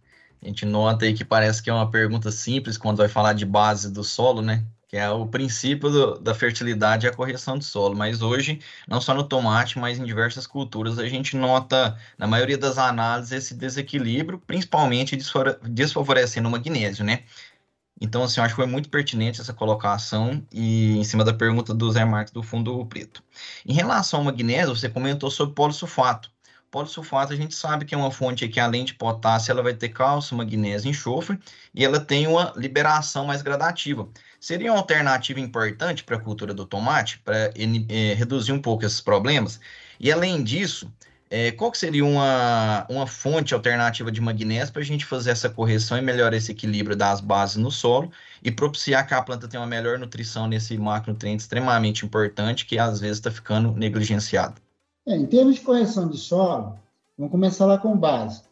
A 0.41 0.45
gente 0.45 0.65
nota 0.65 1.05
aí 1.05 1.13
que 1.13 1.23
parece 1.23 1.61
que 1.61 1.69
é 1.69 1.73
uma 1.73 1.89
pergunta 1.89 2.29
simples 2.31 2.77
quando 2.77 2.97
vai 2.97 3.07
falar 3.07 3.33
de 3.33 3.45
base 3.45 3.91
do 3.91 4.03
solo, 4.03 4.41
né? 4.41 4.63
Que 4.93 4.97
é 4.97 5.09
o 5.09 5.25
princípio 5.25 5.89
do, 5.89 6.19
da 6.19 6.35
fertilidade 6.35 7.07
e 7.07 7.09
a 7.09 7.11
correção 7.11 7.57
do 7.57 7.63
solo. 7.63 7.95
Mas 7.97 8.21
hoje, 8.21 8.59
não 8.87 9.01
só 9.01 9.11
no 9.15 9.23
tomate, 9.23 9.79
mas 9.79 9.97
em 9.97 10.05
diversas 10.05 10.45
culturas, 10.45 10.99
a 10.99 11.07
gente 11.07 11.35
nota, 11.35 11.97
na 12.15 12.27
maioria 12.27 12.59
das 12.59 12.77
análises, 12.77 13.31
esse 13.31 13.55
desequilíbrio, 13.55 14.37
principalmente 14.45 15.17
desfavorecendo 15.63 16.47
o 16.47 16.51
magnésio, 16.51 17.03
né? 17.03 17.23
Então, 17.99 18.21
assim, 18.21 18.39
eu 18.39 18.43
acho 18.43 18.53
que 18.53 18.61
foi 18.61 18.69
muito 18.69 18.87
pertinente 18.87 19.41
essa 19.41 19.51
colocação 19.51 20.45
e 20.51 20.95
em 20.95 21.03
cima 21.03 21.23
da 21.23 21.33
pergunta 21.33 21.73
do 21.73 21.91
Zé 21.91 22.05
Marques 22.05 22.31
do 22.31 22.43
Fundo 22.43 22.85
Preto. 22.85 23.23
Em 23.65 23.73
relação 23.73 24.19
ao 24.19 24.25
magnésio, 24.25 24.75
você 24.75 24.89
comentou 24.89 25.31
sobre 25.31 25.55
polissulfato. 25.55 26.31
Polissulfato 26.73 27.33
a 27.33 27.35
gente 27.35 27.53
sabe 27.53 27.85
que 27.85 27.93
é 27.93 27.97
uma 27.97 28.09
fonte 28.09 28.47
que 28.47 28.59
além 28.59 28.83
de 28.83 28.95
potássio, 28.95 29.51
ela 29.51 29.61
vai 29.61 29.75
ter 29.75 29.89
cálcio, 29.89 30.35
magnésio 30.35 30.89
enxofre 30.89 31.39
e 31.73 31.85
ela 31.85 31.99
tem 31.99 32.25
uma 32.25 32.51
liberação 32.55 33.25
mais 33.25 33.43
gradativa. 33.43 34.07
Seria 34.43 34.73
uma 34.73 34.79
alternativa 34.79 35.39
importante 35.39 36.03
para 36.03 36.17
a 36.17 36.19
cultura 36.19 36.53
do 36.53 36.65
tomate, 36.65 37.17
para 37.19 37.53
é, 37.55 38.13
reduzir 38.13 38.51
um 38.51 38.61
pouco 38.61 38.83
esses 38.83 38.99
problemas? 38.99 39.57
E 39.97 40.11
além 40.11 40.43
disso, 40.43 40.91
é, 41.29 41.49
qual 41.53 41.71
que 41.71 41.77
seria 41.77 42.03
uma, 42.03 42.85
uma 42.89 43.07
fonte 43.07 43.53
alternativa 43.53 44.11
de 44.11 44.19
magnésio 44.19 44.73
para 44.73 44.81
a 44.81 44.85
gente 44.85 45.05
fazer 45.05 45.31
essa 45.31 45.49
correção 45.49 45.97
e 45.97 46.01
melhorar 46.01 46.35
esse 46.35 46.51
equilíbrio 46.51 46.93
das 46.93 47.21
bases 47.21 47.55
no 47.55 47.71
solo 47.71 48.11
e 48.43 48.51
propiciar 48.51 49.07
que 49.07 49.13
a 49.13 49.21
planta 49.21 49.47
tenha 49.47 49.61
uma 49.61 49.65
melhor 49.65 49.97
nutrição 49.97 50.45
nesse 50.45 50.77
macronutriente 50.77 51.43
extremamente 51.43 52.05
importante 52.05 52.65
que 52.65 52.77
às 52.77 52.99
vezes 52.99 53.19
está 53.19 53.31
ficando 53.31 53.71
negligenciado? 53.71 54.55
É, 55.07 55.15
em 55.15 55.25
termos 55.25 55.55
de 55.55 55.61
correção 55.61 56.09
de 56.09 56.17
solo, 56.17 56.77
vamos 57.17 57.31
começar 57.31 57.65
lá 57.65 57.77
com 57.77 57.95
base. 57.95 58.43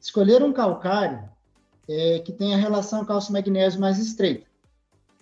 Escolher 0.00 0.42
um 0.42 0.52
calcário 0.52 1.22
é, 1.88 2.18
que 2.18 2.32
tenha 2.32 2.56
relação 2.56 3.04
cálcio-magnésio 3.04 3.80
mais 3.80 3.96
estreita 3.96 4.49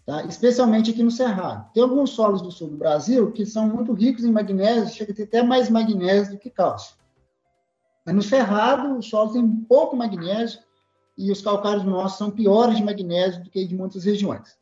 tá? 0.08 0.24
especialmente 0.24 0.90
aqui 0.90 1.02
no 1.02 1.10
Cerrado. 1.10 1.70
Tem 1.74 1.82
alguns 1.82 2.10
solos 2.10 2.40
do 2.40 2.50
sul 2.50 2.68
do 2.68 2.78
Brasil 2.78 3.30
que 3.30 3.44
são 3.44 3.68
muito 3.68 3.92
ricos 3.92 4.24
em 4.24 4.32
magnésio, 4.32 4.94
chega 4.94 5.12
a 5.12 5.14
ter 5.14 5.24
até 5.24 5.42
mais 5.42 5.68
magnésio 5.68 6.32
do 6.32 6.38
que 6.38 6.48
cálcio. 6.48 6.96
Mas 8.06 8.14
no 8.14 8.22
Cerrado, 8.22 8.96
o 8.96 9.02
solo 9.02 9.34
tem 9.34 9.46
pouco 9.68 9.94
magnésio 9.94 10.60
e 11.16 11.30
os 11.30 11.42
calcários 11.42 11.84
nossos 11.84 12.16
são 12.16 12.30
piores 12.30 12.78
de 12.78 12.82
magnésio 12.82 13.44
do 13.44 13.50
que 13.50 13.66
de 13.66 13.76
muitas 13.76 14.04
regiões. 14.04 14.56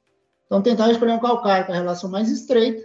Então, 0.47 0.61
tentar 0.61 0.91
escolher 0.91 1.13
um 1.13 1.21
calcário 1.21 1.65
com 1.65 1.73
a 1.73 1.77
relação 1.77 2.11
mais 2.11 2.29
estreita, 2.29 2.85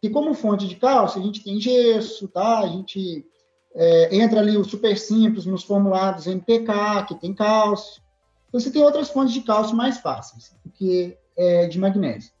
e 0.00 0.08
como 0.08 0.34
fonte 0.34 0.68
de 0.68 0.76
cálcio, 0.76 1.20
a 1.20 1.24
gente 1.24 1.42
tem 1.42 1.60
gesso, 1.60 2.28
tá? 2.28 2.60
A 2.60 2.68
gente 2.68 3.26
é, 3.74 4.16
entra 4.16 4.38
ali 4.38 4.56
o 4.56 4.62
super 4.62 4.96
simples 4.96 5.46
nos 5.46 5.64
formulados 5.64 6.28
MPK, 6.28 7.06
que 7.08 7.16
tem 7.16 7.34
cálcio. 7.34 8.00
Então, 8.48 8.60
você 8.60 8.70
tem 8.70 8.82
outras 8.84 9.10
fontes 9.10 9.34
de 9.34 9.40
cálcio 9.40 9.76
mais 9.76 9.98
fáceis, 9.98 10.54
porque 10.62 11.18
é, 11.38 11.68
de 11.68 11.78
magnésio. 11.78 12.32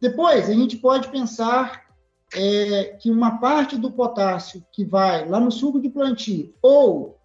Depois, 0.00 0.48
a 0.48 0.52
gente 0.52 0.76
pode 0.76 1.08
pensar 1.08 1.86
é, 2.34 2.96
que 3.00 3.10
uma 3.10 3.38
parte 3.38 3.76
do 3.76 3.90
potássio 3.90 4.64
que 4.72 4.84
vai 4.84 5.28
lá 5.28 5.40
no 5.40 5.50
suco 5.50 5.80
de 5.80 5.88
plantio, 5.88 6.54
ou 6.62 7.18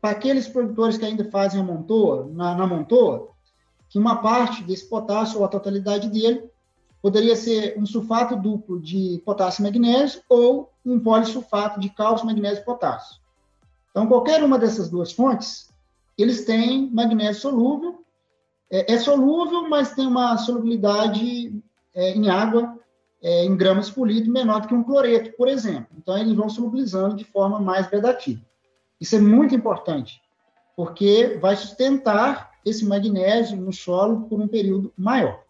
para 0.00 0.10
aqueles 0.10 0.46
produtores 0.46 0.96
que 0.96 1.04
ainda 1.04 1.28
fazem 1.30 1.60
a 1.60 1.64
montoa, 1.64 2.30
na, 2.32 2.54
na 2.54 2.66
montoa, 2.66 3.30
que 3.88 3.98
uma 3.98 4.16
parte 4.16 4.62
desse 4.62 4.88
potássio, 4.88 5.38
ou 5.38 5.44
a 5.44 5.48
totalidade 5.48 6.08
dele, 6.08 6.48
poderia 7.02 7.36
ser 7.36 7.78
um 7.78 7.84
sulfato 7.84 8.36
duplo 8.36 8.80
de 8.80 9.20
potássio 9.24 9.62
e 9.62 9.64
magnésio, 9.64 10.22
ou 10.28 10.70
um 10.84 11.00
polissulfato 11.00 11.80
de 11.80 11.88
cálcio, 11.90 12.26
magnésio 12.26 12.62
e 12.62 12.64
potássio. 12.64 13.20
Então, 13.90 14.06
qualquer 14.06 14.42
uma 14.42 14.58
dessas 14.58 14.90
duas 14.90 15.12
fontes, 15.12 15.70
eles 16.18 16.44
têm 16.44 16.90
magnésio 16.90 17.40
solúvel 17.40 18.03
é, 18.70 18.94
é 18.94 18.98
solúvel, 18.98 19.68
mas 19.68 19.94
tem 19.94 20.06
uma 20.06 20.36
solubilidade 20.38 21.52
é, 21.94 22.10
em 22.10 22.28
água, 22.28 22.78
é, 23.22 23.44
em 23.44 23.56
gramas 23.56 23.90
por 23.90 24.08
litro, 24.08 24.32
menor 24.32 24.60
do 24.60 24.68
que 24.68 24.74
um 24.74 24.82
cloreto, 24.82 25.36
por 25.36 25.48
exemplo. 25.48 25.88
Então, 25.96 26.16
eles 26.18 26.34
vão 26.34 26.48
solubilizando 26.48 27.16
de 27.16 27.24
forma 27.24 27.58
mais 27.60 27.86
gradativa. 27.88 28.40
Isso 29.00 29.16
é 29.16 29.20
muito 29.20 29.54
importante, 29.54 30.20
porque 30.76 31.38
vai 31.40 31.56
sustentar 31.56 32.52
esse 32.64 32.84
magnésio 32.84 33.56
no 33.56 33.72
solo 33.72 34.22
por 34.22 34.40
um 34.40 34.48
período 34.48 34.92
maior. 34.96 35.42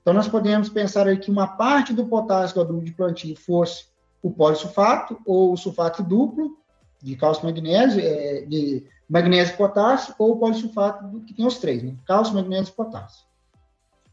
Então, 0.00 0.14
nós 0.14 0.28
podemos 0.28 0.68
pensar 0.68 1.06
aí 1.06 1.18
que 1.18 1.30
uma 1.30 1.46
parte 1.46 1.92
do 1.92 2.06
potássio 2.06 2.54
do 2.54 2.60
adubo 2.62 2.84
de 2.84 2.92
plantio 2.92 3.36
fosse 3.36 3.86
o 4.22 4.30
polissulfato 4.30 5.20
ou 5.26 5.52
o 5.52 5.56
sulfato 5.56 6.02
duplo 6.02 6.56
de 7.00 7.14
cálcio 7.14 7.44
magnésio, 7.44 8.00
é, 8.00 8.40
de 8.42 8.86
magnésio 9.08 9.54
e 9.54 9.56
potássio, 9.56 10.14
ou 10.18 10.38
polissulfato, 10.38 11.20
que 11.20 11.32
tem 11.32 11.46
os 11.46 11.58
três, 11.58 11.82
né? 11.82 11.94
cálcio, 12.06 12.34
magnésio 12.34 12.72
e 12.72 12.76
potássio. 12.76 13.24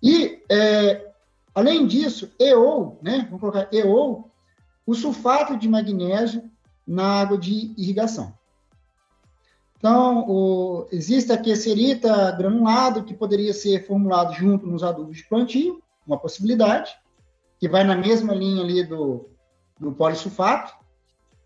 E, 0.02 0.42
é, 0.50 1.12
além 1.54 1.86
disso, 1.86 2.32
EO, 2.40 2.98
né? 3.02 3.26
vamos 3.26 3.42
colocar 3.42 3.68
EO, 3.74 4.30
o 4.86 4.94
sulfato 4.94 5.58
de 5.58 5.68
magnésio 5.68 6.50
na 6.88 7.22
água 7.22 7.38
de 7.38 7.74
irrigação. 7.78 8.34
Então, 9.78 10.26
o, 10.30 10.88
existe 10.92 11.32
a 11.32 11.38
queserita 11.38 12.32
granulado, 12.32 13.04
que 13.04 13.14
poderia 13.14 13.54
ser 13.54 13.86
formulado 13.86 14.34
junto 14.34 14.66
nos 14.66 14.84
adubos 14.84 15.18
de 15.18 15.28
plantio, 15.28 15.82
uma 16.08 16.18
possibilidade, 16.18 16.96
que 17.60 17.68
vai 17.68 17.84
na 17.84 17.96
mesma 17.96 18.34
linha 18.34 18.64
ali 18.64 18.84
do, 18.84 19.30
do 19.80 19.92
polissulfato, 19.92 20.74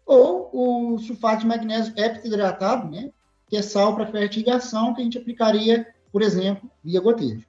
ou 0.05 0.49
o 0.53 0.99
sulfato 0.99 1.41
de 1.41 1.47
magnésio 1.47 1.93
heptahidratado, 1.97 2.89
né, 2.89 3.11
que 3.49 3.57
é 3.57 3.61
sal 3.61 3.95
para 3.95 4.05
fertigação, 4.05 4.93
que 4.93 5.01
a 5.01 5.03
gente 5.03 5.17
aplicaria, 5.17 5.87
por 6.11 6.21
exemplo, 6.21 6.69
via 6.83 7.01
gotejo. 7.01 7.45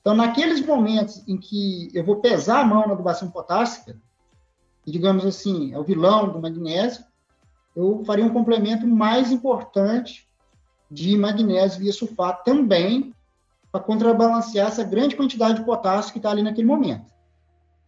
Então, 0.00 0.14
naqueles 0.14 0.64
momentos 0.64 1.22
em 1.26 1.38
que 1.38 1.88
eu 1.94 2.04
vou 2.04 2.16
pesar 2.16 2.60
a 2.60 2.64
mão 2.64 2.86
na 2.86 2.92
adubação 2.92 3.30
potássica, 3.30 3.96
e 4.86 4.90
digamos 4.90 5.24
assim, 5.24 5.72
é 5.72 5.78
o 5.78 5.84
vilão 5.84 6.30
do 6.30 6.42
magnésio, 6.42 7.04
eu 7.74 8.02
faria 8.04 8.24
um 8.24 8.32
complemento 8.32 8.86
mais 8.86 9.32
importante 9.32 10.28
de 10.90 11.16
magnésio 11.16 11.80
via 11.80 11.92
sulfato 11.92 12.44
também, 12.44 13.14
para 13.72 13.82
contrabalancear 13.82 14.68
essa 14.68 14.84
grande 14.84 15.16
quantidade 15.16 15.58
de 15.58 15.64
potássio 15.64 16.12
que 16.12 16.18
está 16.18 16.30
ali 16.30 16.42
naquele 16.42 16.66
momento. 16.66 17.06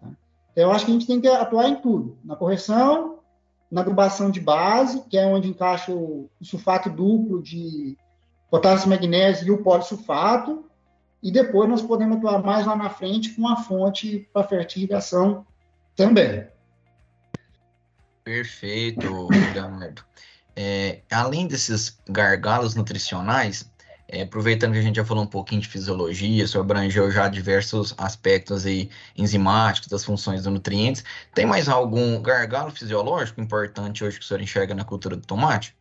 Tá? 0.00 0.08
Então, 0.52 0.64
eu 0.64 0.72
acho 0.72 0.84
que 0.84 0.90
a 0.90 0.94
gente 0.94 1.06
tem 1.06 1.20
que 1.20 1.28
atuar 1.28 1.68
em 1.68 1.76
tudo, 1.76 2.18
na 2.24 2.34
correção, 2.34 3.15
na 3.70 3.80
adubação 3.80 4.30
de 4.30 4.40
base, 4.40 5.02
que 5.08 5.18
é 5.18 5.26
onde 5.26 5.48
encaixa 5.48 5.92
o, 5.92 6.30
o 6.40 6.44
sulfato 6.44 6.88
duplo 6.88 7.42
de 7.42 7.96
potássio, 8.50 8.88
magnésio 8.88 9.46
e 9.46 9.50
o 9.50 9.62
polisulfato, 9.62 10.64
e 11.22 11.32
depois 11.32 11.68
nós 11.68 11.82
podemos 11.82 12.18
atuar 12.18 12.42
mais 12.42 12.66
lá 12.66 12.76
na 12.76 12.88
frente 12.88 13.34
com 13.34 13.48
a 13.48 13.56
fonte 13.56 14.28
para 14.32 14.46
fertilização 14.46 15.44
também. 15.96 16.46
Perfeito, 18.22 19.28
Leonardo. 19.54 20.02
É, 20.54 21.00
além 21.10 21.46
desses 21.46 21.98
gargalos 22.08 22.74
nutricionais, 22.74 23.70
é, 24.08 24.22
aproveitando 24.22 24.72
que 24.72 24.78
a 24.78 24.82
gente 24.82 24.96
já 24.96 25.04
falou 25.04 25.24
um 25.24 25.28
pouquinho 25.28 25.60
de 25.60 25.68
fisiologia, 25.68 26.44
isso 26.44 26.58
abrangeu 26.58 27.10
já 27.10 27.28
diversos 27.28 27.94
aspectos 27.98 28.66
aí 28.66 28.88
enzimáticos 29.16 29.88
das 29.88 30.04
funções 30.04 30.42
dos 30.42 30.52
nutrientes, 30.52 31.04
tem 31.34 31.46
mais 31.46 31.68
algum 31.68 32.20
gargalo 32.20 32.70
fisiológico 32.70 33.40
importante 33.40 34.04
hoje 34.04 34.18
que 34.18 34.24
o 34.24 34.28
senhor 34.28 34.40
enxerga 34.40 34.74
na 34.74 34.84
cultura 34.84 35.16
do 35.16 35.26
tomate? 35.26 35.76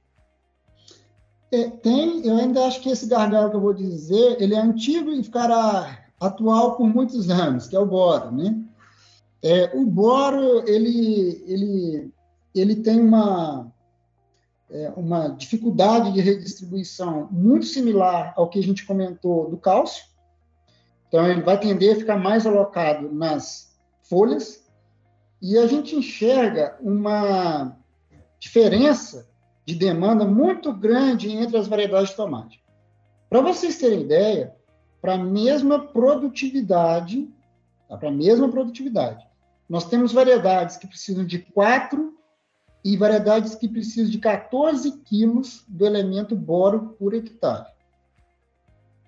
É, 1.51 1.69
tem, 1.69 2.25
eu 2.25 2.37
ainda 2.37 2.65
acho 2.65 2.81
que 2.81 2.89
esse 2.89 3.07
gargalo 3.07 3.49
que 3.49 3.55
eu 3.55 3.61
vou 3.61 3.73
dizer, 3.73 4.41
ele 4.41 4.55
é 4.55 4.59
antigo 4.59 5.11
e 5.11 5.23
ficará 5.23 6.05
atual 6.19 6.75
por 6.75 6.87
muitos 6.87 7.29
anos, 7.29 7.67
que 7.67 7.75
é 7.75 7.79
o 7.79 7.85
boro, 7.85 8.31
né? 8.31 8.55
É, 9.43 9.69
o 9.75 9.85
boro, 9.85 10.67
ele, 10.67 11.43
ele 11.45 12.11
ele 12.55 12.77
tem 12.77 13.01
uma, 13.01 13.71
é, 14.69 14.91
uma 14.95 15.29
dificuldade 15.29 16.11
de 16.11 16.21
redistribuição 16.21 17.27
muito 17.31 17.65
similar 17.65 18.33
ao 18.35 18.49
que 18.49 18.59
a 18.59 18.63
gente 18.63 18.85
comentou 18.85 19.49
do 19.49 19.57
cálcio. 19.57 20.05
Então, 21.07 21.27
ele 21.27 21.41
vai 21.41 21.59
tender 21.59 21.95
a 21.95 21.99
ficar 21.99 22.17
mais 22.17 22.45
alocado 22.45 23.13
nas 23.13 23.73
folhas. 24.03 24.65
E 25.41 25.57
a 25.57 25.67
gente 25.67 25.95
enxerga 25.95 26.77
uma 26.81 27.77
diferença 28.39 29.29
de 29.65 29.75
demanda 29.75 30.25
muito 30.25 30.73
grande 30.73 31.31
entre 31.31 31.57
as 31.57 31.67
variedades 31.67 32.09
de 32.09 32.15
tomate. 32.15 32.63
Para 33.29 33.41
vocês 33.41 33.77
terem 33.77 34.01
ideia, 34.01 34.55
para 35.01 35.13
a 35.13 35.17
mesma 35.17 35.79
produtividade, 35.79 37.29
tá? 37.87 37.97
para 37.97 38.09
a 38.09 38.11
mesma 38.11 38.49
produtividade, 38.49 39.25
nós 39.67 39.85
temos 39.85 40.13
variedades 40.13 40.77
que 40.77 40.87
precisam 40.87 41.25
de 41.25 41.39
4 41.39 42.15
e 42.85 42.95
variedades 42.95 43.55
que 43.55 43.67
precisam 43.67 44.11
de 44.11 44.19
14 44.19 44.99
quilos 44.99 45.65
do 45.67 45.87
elemento 45.87 46.35
boro 46.35 46.95
por 46.99 47.15
hectare. 47.15 47.65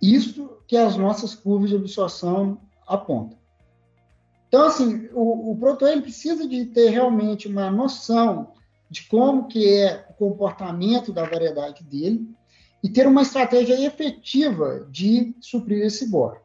Isso 0.01 0.57
que 0.67 0.75
as 0.75 0.97
nossas 0.97 1.35
curvas 1.35 1.69
de 1.69 1.75
absorção 1.75 2.59
apontam. 2.87 3.37
Então, 4.47 4.65
assim, 4.65 5.07
o, 5.13 5.51
o 5.51 5.57
produtor 5.57 5.89
ele 5.89 6.01
precisa 6.01 6.47
de 6.47 6.65
ter 6.65 6.89
realmente 6.89 7.47
uma 7.47 7.69
noção 7.69 8.53
de 8.89 9.03
como 9.03 9.47
que 9.47 9.69
é 9.69 10.07
o 10.09 10.13
comportamento 10.13 11.13
da 11.13 11.25
variedade 11.25 11.83
dele 11.83 12.27
e 12.83 12.89
ter 12.89 13.05
uma 13.05 13.21
estratégia 13.21 13.79
efetiva 13.85 14.87
de 14.89 15.35
suprir 15.39 15.85
esse 15.85 16.09
boro. 16.09 16.39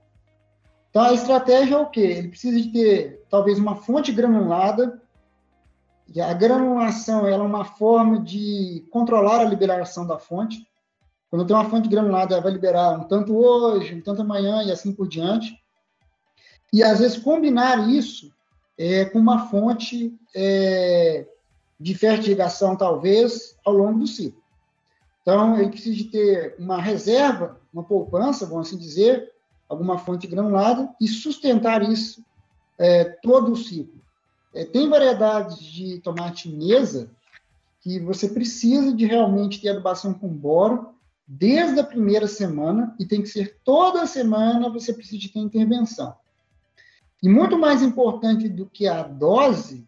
Então, 0.90 1.02
a 1.02 1.14
estratégia 1.14 1.76
é 1.76 1.78
o 1.78 1.88
quê? 1.88 2.00
Ele 2.00 2.28
precisa 2.28 2.60
de 2.60 2.70
ter, 2.70 3.24
talvez, 3.30 3.58
uma 3.58 3.76
fonte 3.76 4.12
granulada 4.12 5.00
a 6.20 6.32
granulação 6.34 7.26
é 7.26 7.36
uma 7.36 7.64
forma 7.64 8.20
de 8.20 8.86
controlar 8.90 9.40
a 9.40 9.44
liberação 9.44 10.06
da 10.06 10.18
fonte. 10.18 10.66
Quando 11.30 11.46
tem 11.46 11.56
uma 11.56 11.70
fonte 11.70 11.88
granulada, 11.88 12.34
ela 12.34 12.42
vai 12.42 12.52
liberar 12.52 12.98
um 12.98 13.04
tanto 13.04 13.34
hoje, 13.34 13.94
um 13.94 14.02
tanto 14.02 14.20
amanhã 14.20 14.62
e 14.62 14.70
assim 14.70 14.92
por 14.92 15.08
diante. 15.08 15.56
E 16.72 16.82
às 16.82 17.00
vezes 17.00 17.18
combinar 17.18 17.88
isso 17.88 18.32
é, 18.76 19.04
com 19.04 19.18
uma 19.18 19.48
fonte 19.48 20.18
é, 20.34 21.26
de 21.78 21.94
fertilização, 21.94 22.76
talvez, 22.76 23.56
ao 23.64 23.72
longo 23.72 24.00
do 24.00 24.06
ciclo. 24.06 24.42
Então, 25.22 25.58
ele 25.58 25.70
precisa 25.70 25.96
de 25.96 26.04
ter 26.04 26.56
uma 26.58 26.80
reserva, 26.80 27.60
uma 27.72 27.84
poupança, 27.84 28.44
vamos 28.44 28.68
assim 28.68 28.76
dizer, 28.76 29.32
alguma 29.68 29.98
fonte 29.98 30.26
granulada, 30.26 30.88
e 31.00 31.06
sustentar 31.06 31.82
isso 31.82 32.24
é, 32.78 33.04
todo 33.04 33.52
o 33.52 33.56
ciclo. 33.56 34.01
É, 34.54 34.64
tem 34.64 34.88
variedades 34.88 35.58
de 35.58 35.98
tomate 36.00 36.48
mesa 36.48 37.10
que 37.80 37.98
você 37.98 38.28
precisa 38.28 38.92
de 38.92 39.06
realmente 39.06 39.60
ter 39.60 39.70
adubação 39.70 40.14
com 40.14 40.28
boro 40.28 40.94
desde 41.26 41.80
a 41.80 41.84
primeira 41.84 42.26
semana 42.26 42.94
e 42.98 43.06
tem 43.06 43.22
que 43.22 43.28
ser 43.28 43.58
toda 43.64 44.06
semana 44.06 44.70
você 44.70 44.92
precisa 44.92 45.18
de 45.18 45.28
ter 45.28 45.40
intervenção. 45.40 46.14
E 47.22 47.28
muito 47.28 47.58
mais 47.58 47.82
importante 47.82 48.48
do 48.48 48.66
que 48.66 48.86
a 48.86 49.02
dose 49.02 49.86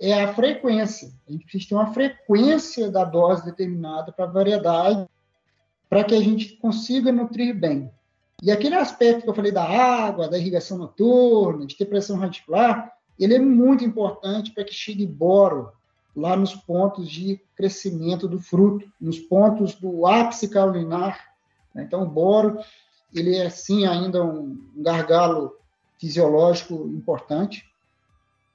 é 0.00 0.24
a 0.24 0.34
frequência. 0.34 1.12
A 1.28 1.32
gente 1.32 1.44
precisa 1.44 1.68
ter 1.68 1.74
uma 1.74 1.92
frequência 1.92 2.90
da 2.90 3.04
dose 3.04 3.44
determinada 3.44 4.10
para 4.10 4.24
a 4.24 4.28
variedade 4.28 5.06
para 5.88 6.04
que 6.04 6.14
a 6.14 6.20
gente 6.20 6.56
consiga 6.56 7.12
nutrir 7.12 7.54
bem. 7.54 7.90
E 8.42 8.50
aquele 8.50 8.74
aspecto 8.74 9.22
que 9.22 9.28
eu 9.28 9.34
falei 9.34 9.52
da 9.52 9.64
água, 9.64 10.28
da 10.28 10.38
irrigação 10.38 10.78
noturna, 10.78 11.66
de 11.66 11.76
ter 11.76 11.84
pressão 11.84 12.16
radicular, 12.16 12.90
ele 13.20 13.34
é 13.34 13.38
muito 13.38 13.84
importante 13.84 14.50
para 14.52 14.64
que 14.64 14.72
chegue 14.72 15.06
boro 15.06 15.70
lá 16.16 16.36
nos 16.36 16.54
pontos 16.54 17.08
de 17.08 17.40
crescimento 17.54 18.26
do 18.26 18.40
fruto, 18.40 18.90
nos 19.00 19.18
pontos 19.18 19.74
do 19.74 20.06
ápice 20.06 20.48
caulinar. 20.48 21.34
Né? 21.74 21.84
Então, 21.84 22.02
o 22.02 22.06
boro, 22.06 22.58
ele 23.14 23.36
é, 23.36 23.48
sim, 23.50 23.86
ainda 23.86 24.24
um 24.24 24.58
gargalo 24.76 25.54
fisiológico 25.98 26.74
importante. 26.88 27.64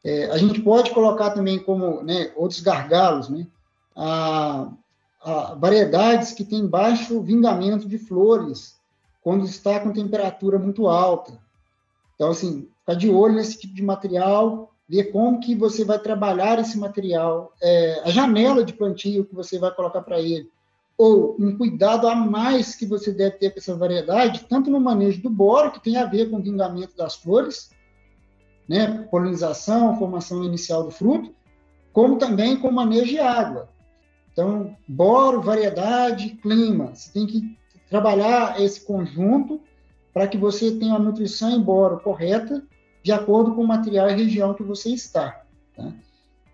É, 0.03 0.25
a 0.31 0.37
gente 0.37 0.61
pode 0.61 0.91
colocar 0.91 1.31
também 1.31 1.59
como 1.59 2.03
né, 2.03 2.31
outros 2.35 2.59
gargalos, 2.59 3.29
né, 3.29 3.47
a, 3.95 4.69
a 5.21 5.55
variedades 5.55 6.33
que 6.33 6.43
têm 6.43 6.67
baixo 6.67 7.21
vingamento 7.21 7.87
de 7.87 7.97
flores, 7.97 8.79
quando 9.21 9.45
está 9.45 9.79
com 9.79 9.93
temperatura 9.93 10.59
muito 10.59 10.87
alta. 10.87 11.39
Então, 12.15 12.29
assim, 12.29 12.69
ficar 12.85 12.93
de 12.93 13.09
olho 13.09 13.33
nesse 13.33 13.57
tipo 13.57 13.73
de 13.73 13.81
material, 13.81 14.71
ver 14.87 15.05
como 15.05 15.39
que 15.39 15.55
você 15.55 15.83
vai 15.83 15.97
trabalhar 15.97 16.59
esse 16.59 16.77
material, 16.77 17.51
é, 17.61 18.01
a 18.05 18.11
janela 18.11 18.63
de 18.63 18.73
plantio 18.73 19.25
que 19.25 19.33
você 19.33 19.57
vai 19.57 19.73
colocar 19.73 20.01
para 20.01 20.21
ele, 20.21 20.47
ou 20.95 21.35
um 21.39 21.57
cuidado 21.57 22.07
a 22.07 22.15
mais 22.15 22.75
que 22.75 22.85
você 22.85 23.11
deve 23.11 23.37
ter 23.37 23.49
com 23.49 23.59
essa 23.59 23.75
variedade, 23.75 24.45
tanto 24.47 24.69
no 24.69 24.79
manejo 24.79 25.21
do 25.21 25.29
boro, 25.29 25.71
que 25.71 25.83
tem 25.83 25.97
a 25.97 26.05
ver 26.05 26.29
com 26.29 26.37
o 26.37 26.43
vingamento 26.43 26.95
das 26.95 27.15
flores, 27.15 27.71
né, 28.69 29.05
polinização, 29.09 29.97
formação 29.97 30.43
inicial 30.43 30.83
do 30.83 30.91
fruto, 30.91 31.33
como 31.91 32.17
também 32.17 32.57
com 32.57 32.69
o 32.69 32.73
manejo 32.73 33.07
de 33.07 33.19
água. 33.19 33.69
Então, 34.31 34.75
boro, 34.87 35.41
variedade, 35.41 36.29
clima. 36.41 36.93
Você 36.93 37.11
tem 37.11 37.25
que 37.25 37.57
trabalhar 37.89 38.61
esse 38.61 38.81
conjunto 38.81 39.61
para 40.13 40.27
que 40.27 40.37
você 40.37 40.71
tenha 40.71 40.95
a 40.95 40.99
nutrição 40.99 41.51
em 41.51 41.61
boro 41.61 41.99
correta 41.99 42.63
de 43.05 43.11
acordo 43.11 43.53
com 43.53 43.61
o 43.61 43.67
material 43.67 44.09
e 44.09 44.15
região 44.15 44.55
que 44.55 44.63
você 44.63 44.89
está. 44.89 45.43
Tá? 45.77 45.93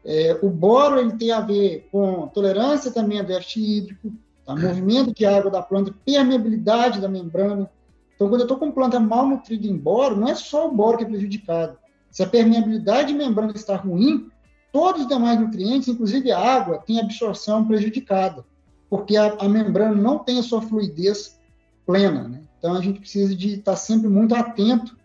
É, 0.04 0.38
o 0.42 0.50
boro 0.50 1.00
ele 1.00 1.14
tem 1.14 1.32
a 1.32 1.40
ver 1.40 1.88
com 1.90 2.28
tolerância 2.28 2.92
também 2.92 3.22
a 3.22 3.24
déficit 3.24 3.62
hídrico, 3.62 4.12
tá? 4.46 4.54
movimento 4.54 5.14
de 5.14 5.26
água 5.26 5.50
da 5.50 5.62
planta, 5.62 5.96
permeabilidade 6.04 7.00
da 7.00 7.08
membrana. 7.08 7.72
Então, 8.14 8.28
quando 8.28 8.42
eu 8.42 8.46
estou 8.46 8.58
com 8.58 8.70
planta 8.70 9.00
mal 9.00 9.26
nutrida 9.26 9.66
em 9.66 9.78
boro, 9.78 10.18
não 10.18 10.28
é 10.28 10.36
só 10.36 10.68
o 10.68 10.74
boro 10.74 10.98
que 10.98 11.06
é 11.06 11.08
prejudicado. 11.08 11.78
Se 12.10 12.22
a 12.22 12.28
permeabilidade 12.28 13.14
de 13.14 13.18
membrana 13.18 13.54
está 13.56 13.78
ruim, 13.78 14.30
todos 14.74 15.04
os 15.04 15.08
demais 15.08 15.40
nutrientes, 15.40 15.88
inclusive 15.88 16.34
a 16.34 16.38
água, 16.38 16.84
tem 16.86 17.00
absorção 17.00 17.66
prejudicada, 17.66 18.44
porque 18.90 19.16
a, 19.16 19.38
a 19.40 19.48
membrana 19.48 19.96
não 19.96 20.20
tem 20.20 20.38
a 20.38 20.44
sua 20.44 20.62
fluidez 20.62 21.40
plena. 21.86 22.28
Né? 22.28 22.42
Então, 22.60 22.74
a 22.74 22.82
gente 22.82 23.00
precisa 23.00 23.34
de 23.34 23.54
estar 23.54 23.78
sempre 23.78 24.10
muito 24.10 24.36
atento 24.36 25.00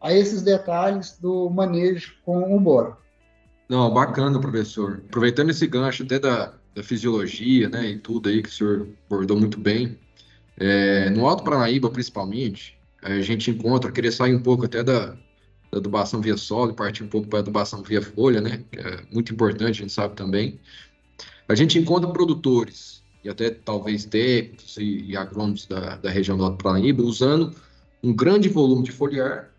a 0.00 0.12
esses 0.12 0.42
detalhes 0.42 1.18
do 1.20 1.50
manejo 1.50 2.14
com 2.24 2.54
o 2.54 2.60
boro. 2.60 2.96
Não, 3.68 3.92
bacana, 3.92 4.40
professor. 4.40 5.02
Aproveitando 5.08 5.50
esse 5.50 5.66
gancho 5.66 6.02
até 6.02 6.18
da, 6.18 6.54
da 6.74 6.82
fisiologia, 6.82 7.68
né, 7.68 7.90
e 7.90 7.98
tudo 7.98 8.28
aí 8.28 8.42
que 8.42 8.48
o 8.48 8.52
senhor 8.52 8.88
abordou 9.06 9.38
muito 9.38 9.58
bem, 9.60 9.98
é, 10.56 11.10
no 11.10 11.26
Alto 11.26 11.44
Paranaíba, 11.44 11.90
principalmente, 11.90 12.78
a 13.02 13.20
gente 13.20 13.50
encontra, 13.50 13.92
queria 13.92 14.10
sair 14.10 14.34
um 14.34 14.42
pouco 14.42 14.64
até 14.64 14.82
da, 14.82 15.16
da 15.70 15.78
adubação 15.78 16.20
via 16.20 16.36
solo 16.36 16.72
e 16.72 16.74
partir 16.74 17.04
um 17.04 17.08
pouco 17.08 17.28
para 17.28 17.40
a 17.40 17.42
adubação 17.42 17.82
via 17.82 18.00
folha, 18.00 18.40
né, 18.40 18.64
que 18.70 18.78
é 18.78 19.02
muito 19.12 19.32
importante, 19.32 19.80
a 19.80 19.82
gente 19.82 19.92
sabe 19.92 20.14
também. 20.14 20.58
A 21.48 21.54
gente 21.54 21.78
encontra 21.78 22.10
produtores, 22.10 23.02
e 23.22 23.28
até 23.28 23.50
talvez 23.50 24.04
técnicos 24.04 24.76
e, 24.78 25.10
e 25.10 25.16
agrônomos 25.16 25.66
da, 25.66 25.96
da 25.96 26.10
região 26.10 26.36
do 26.36 26.44
Alto 26.44 26.62
Paranaíba, 26.62 27.02
usando 27.02 27.54
um 28.02 28.14
grande 28.14 28.48
volume 28.48 28.84
de 28.84 28.92
foliar 28.92 29.50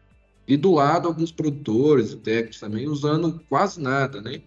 e 0.49 0.57
do 0.57 0.73
lado, 0.73 1.07
alguns 1.07 1.31
produtores, 1.31 2.13
técnicos 2.15 2.59
também, 2.59 2.87
usando 2.87 3.39
quase 3.47 3.79
nada, 3.79 4.21
né? 4.21 4.41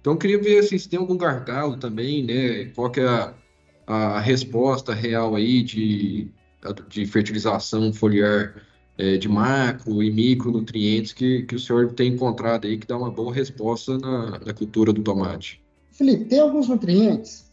Então, 0.00 0.14
eu 0.14 0.18
queria 0.18 0.40
ver 0.40 0.60
assim, 0.60 0.78
se 0.78 0.88
tem 0.88 0.98
algum 0.98 1.16
gargalo 1.16 1.76
também, 1.76 2.24
né? 2.24 2.66
Qual 2.74 2.90
que 2.90 3.00
é 3.00 3.06
a, 3.06 3.34
a 3.86 4.20
resposta 4.20 4.94
real 4.94 5.36
aí 5.36 5.62
de 5.62 6.32
de 6.88 7.06
fertilização 7.06 7.92
foliar 7.92 8.54
é, 8.96 9.16
de 9.16 9.28
macro 9.28 10.02
e 10.02 10.10
micronutrientes 10.10 11.12
que, 11.12 11.42
que 11.42 11.54
o 11.54 11.58
senhor 11.58 11.92
tem 11.92 12.12
encontrado 12.12 12.66
aí 12.66 12.76
que 12.76 12.86
dá 12.86 12.96
uma 12.96 13.10
boa 13.10 13.32
resposta 13.32 13.96
na, 13.98 14.40
na 14.40 14.52
cultura 14.52 14.92
do 14.92 15.02
tomate? 15.02 15.62
Felipe, 15.92 16.24
tem 16.24 16.40
alguns 16.40 16.68
nutrientes 16.68 17.48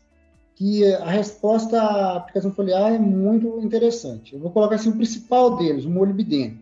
que 0.55 0.85
a 0.93 1.11
resposta 1.11 1.79
à 1.79 2.17
aplicação 2.17 2.51
foliar 2.51 2.93
é 2.93 2.97
muito 2.97 3.59
interessante. 3.59 4.33
Eu 4.33 4.39
vou 4.39 4.51
colocar 4.51 4.75
assim 4.75 4.89
o 4.89 4.95
principal 4.95 5.57
deles, 5.57 5.85
o 5.85 5.89
molibdênio. 5.89 6.59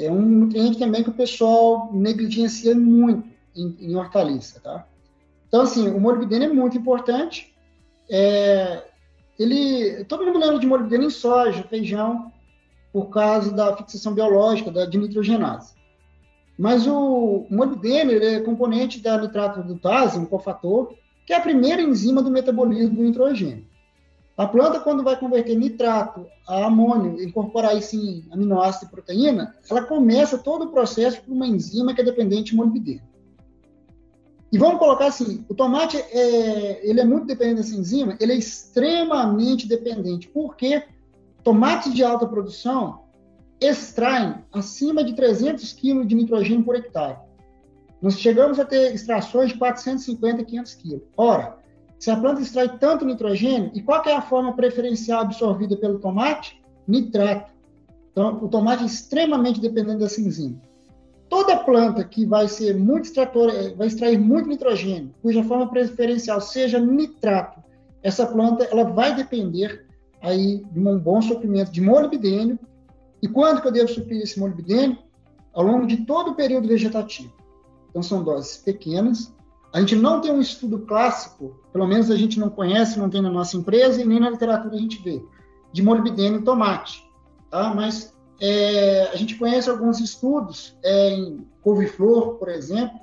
É 0.00 0.10
um 0.10 0.20
nutriente 0.20 0.78
também 0.78 1.02
que 1.02 1.10
o 1.10 1.14
pessoal 1.14 1.90
negligencia 1.92 2.74
muito 2.74 3.28
em, 3.54 3.76
em 3.80 3.96
hortaliça, 3.96 4.60
tá? 4.60 4.86
Então, 5.48 5.62
assim, 5.62 5.88
o 5.88 6.00
molibdênio 6.00 6.50
é 6.50 6.52
muito 6.52 6.78
importante. 6.78 7.52
É, 8.08 8.84
ele, 9.38 10.04
todo 10.04 10.24
mundo 10.24 10.38
lembra 10.38 10.58
de 10.58 10.66
molibdênio 10.66 11.08
em 11.08 11.10
soja, 11.10 11.64
feijão, 11.64 12.32
por 12.92 13.10
causa 13.10 13.52
da 13.52 13.76
fixação 13.76 14.14
biológica, 14.14 14.70
da, 14.70 14.86
nitrogenase. 14.86 15.74
Mas 16.58 16.86
o 16.86 17.46
molibdênio 17.50 18.22
é 18.22 18.40
componente 18.40 19.00
da 19.00 19.18
nitrato 19.18 19.62
glutase, 19.62 20.18
um 20.18 20.26
cofator, 20.26 20.94
que 21.26 21.32
é 21.32 21.36
a 21.36 21.40
primeira 21.40 21.82
enzima 21.82 22.22
do 22.22 22.30
metabolismo 22.30 22.96
do 22.96 23.02
nitrogênio. 23.02 23.66
A 24.40 24.46
planta, 24.46 24.80
quando 24.80 25.04
vai 25.04 25.18
converter 25.18 25.54
nitrato 25.54 26.26
a 26.48 26.64
amônio, 26.64 27.22
incorporar 27.22 27.76
isso 27.76 27.94
em 27.94 28.24
aminoácido 28.32 28.86
e 28.86 28.88
proteína, 28.88 29.54
ela 29.68 29.82
começa 29.82 30.38
todo 30.38 30.64
o 30.64 30.70
processo 30.70 31.20
por 31.20 31.32
uma 31.32 31.46
enzima 31.46 31.92
que 31.92 32.00
é 32.00 32.04
dependente 32.04 32.52
de 32.52 32.56
molibdênio. 32.56 33.02
E 34.50 34.56
vamos 34.56 34.78
colocar 34.78 35.08
assim, 35.08 35.44
o 35.46 35.54
tomate 35.54 35.98
é, 35.98 36.88
ele 36.88 37.02
é 37.02 37.04
muito 37.04 37.26
dependente 37.26 37.58
dessa 37.58 37.74
enzima, 37.74 38.16
ele 38.18 38.32
é 38.32 38.36
extremamente 38.36 39.68
dependente. 39.68 40.26
Porque 40.28 40.84
Tomates 41.44 41.92
de 41.92 42.02
alta 42.02 42.26
produção 42.26 43.02
extraem 43.60 44.36
acima 44.50 45.04
de 45.04 45.12
300 45.12 45.70
kg 45.74 46.06
de 46.06 46.14
nitrogênio 46.14 46.64
por 46.64 46.76
hectare. 46.76 47.18
Nós 48.00 48.18
chegamos 48.18 48.58
a 48.58 48.64
ter 48.64 48.94
extrações 48.94 49.50
de 49.50 49.58
450 49.58 50.44
500 50.46 50.74
kg. 50.76 51.02
Ora, 51.14 51.59
se 52.00 52.10
a 52.10 52.16
planta 52.16 52.40
extrai 52.40 52.78
tanto 52.78 53.04
nitrogênio, 53.04 53.70
e 53.74 53.82
qual 53.82 54.02
é 54.06 54.14
a 54.14 54.22
forma 54.22 54.54
preferencial 54.54 55.20
absorvida 55.20 55.76
pelo 55.76 55.98
tomate? 55.98 56.60
Nitrato. 56.88 57.52
Então, 58.10 58.42
o 58.42 58.48
tomate 58.48 58.82
é 58.82 58.86
extremamente 58.86 59.60
dependente 59.60 59.98
dessa 59.98 60.20
enzima. 60.20 60.58
Toda 61.28 61.58
planta 61.58 62.02
que 62.02 62.24
vai 62.24 62.48
ser 62.48 62.76
muito 62.76 63.04
extrator, 63.04 63.50
eh, 63.50 63.74
vai 63.74 63.86
extrair 63.86 64.18
muito 64.18 64.48
nitrogênio, 64.48 65.14
cuja 65.22 65.44
forma 65.44 65.68
preferencial 65.68 66.40
seja 66.40 66.80
nitrato, 66.80 67.62
essa 68.02 68.26
planta 68.26 68.64
ela 68.64 68.84
vai 68.84 69.14
depender 69.14 69.86
aí 70.22 70.64
de 70.72 70.80
um 70.80 70.98
bom 70.98 71.20
suprimento 71.20 71.70
de 71.70 71.82
molibdênio. 71.82 72.58
E 73.22 73.28
quando 73.28 73.60
que 73.60 73.68
eu 73.68 73.72
devo 73.72 73.88
suprir 73.88 74.22
esse 74.22 74.40
molibdênio? 74.40 74.98
Ao 75.52 75.62
longo 75.62 75.86
de 75.86 75.98
todo 76.06 76.30
o 76.30 76.34
período 76.34 76.66
vegetativo. 76.66 77.32
Então, 77.90 78.02
são 78.02 78.24
doses 78.24 78.56
pequenas. 78.56 79.34
A 79.72 79.80
gente 79.80 79.94
não 79.94 80.20
tem 80.20 80.32
um 80.32 80.40
estudo 80.40 80.80
clássico, 80.80 81.60
pelo 81.72 81.86
menos 81.86 82.10
a 82.10 82.16
gente 82.16 82.40
não 82.40 82.50
conhece, 82.50 82.98
não 82.98 83.08
tem 83.08 83.22
na 83.22 83.30
nossa 83.30 83.56
empresa 83.56 84.02
e 84.02 84.04
nem 84.04 84.18
na 84.18 84.30
literatura 84.30 84.74
a 84.74 84.78
gente 84.78 85.00
vê, 85.02 85.22
de 85.72 85.82
molibdênio 85.82 86.40
em 86.40 86.44
tomate. 86.44 87.04
Tá? 87.50 87.72
Mas 87.74 88.12
é, 88.40 89.08
a 89.12 89.16
gente 89.16 89.36
conhece 89.36 89.70
alguns 89.70 90.00
estudos 90.00 90.76
é, 90.82 91.10
em 91.10 91.46
couve-flor, 91.62 92.34
por 92.34 92.48
exemplo, 92.48 92.98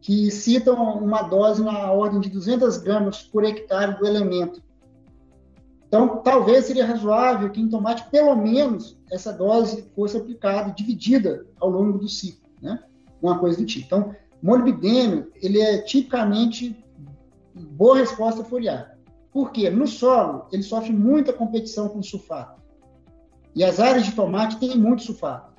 que 0.00 0.30
citam 0.32 0.98
uma 0.98 1.22
dose 1.22 1.62
na 1.62 1.92
ordem 1.92 2.20
de 2.20 2.28
200 2.30 2.78
gramas 2.78 3.22
por 3.22 3.44
hectare 3.44 3.96
do 3.98 4.06
elemento. 4.06 4.60
Então, 5.86 6.22
talvez 6.22 6.64
seria 6.64 6.86
razoável 6.86 7.50
que 7.50 7.60
em 7.60 7.68
tomate, 7.68 8.10
pelo 8.10 8.34
menos, 8.34 8.98
essa 9.12 9.32
dose 9.32 9.88
fosse 9.94 10.16
aplicada, 10.16 10.72
dividida 10.72 11.46
ao 11.60 11.68
longo 11.68 11.98
do 11.98 12.08
ciclo, 12.08 12.48
né? 12.60 12.82
Uma 13.20 13.38
coisa 13.38 13.58
do 13.58 13.66
tipo. 13.66 13.86
Então, 13.86 14.16
molibdênio, 14.42 15.30
ele 15.36 15.60
é 15.60 15.78
tipicamente 15.78 16.76
boa 17.54 17.98
resposta 17.98 18.42
foliar. 18.44 18.98
Por 19.30 19.52
quê? 19.52 19.70
No 19.70 19.86
solo, 19.86 20.46
ele 20.52 20.62
sofre 20.62 20.92
muita 20.92 21.32
competição 21.32 21.88
com 21.88 22.02
sulfato. 22.02 22.60
E 23.54 23.62
as 23.64 23.78
áreas 23.78 24.04
de 24.04 24.12
tomate 24.12 24.58
têm 24.58 24.76
muito 24.76 25.02
sulfato, 25.02 25.52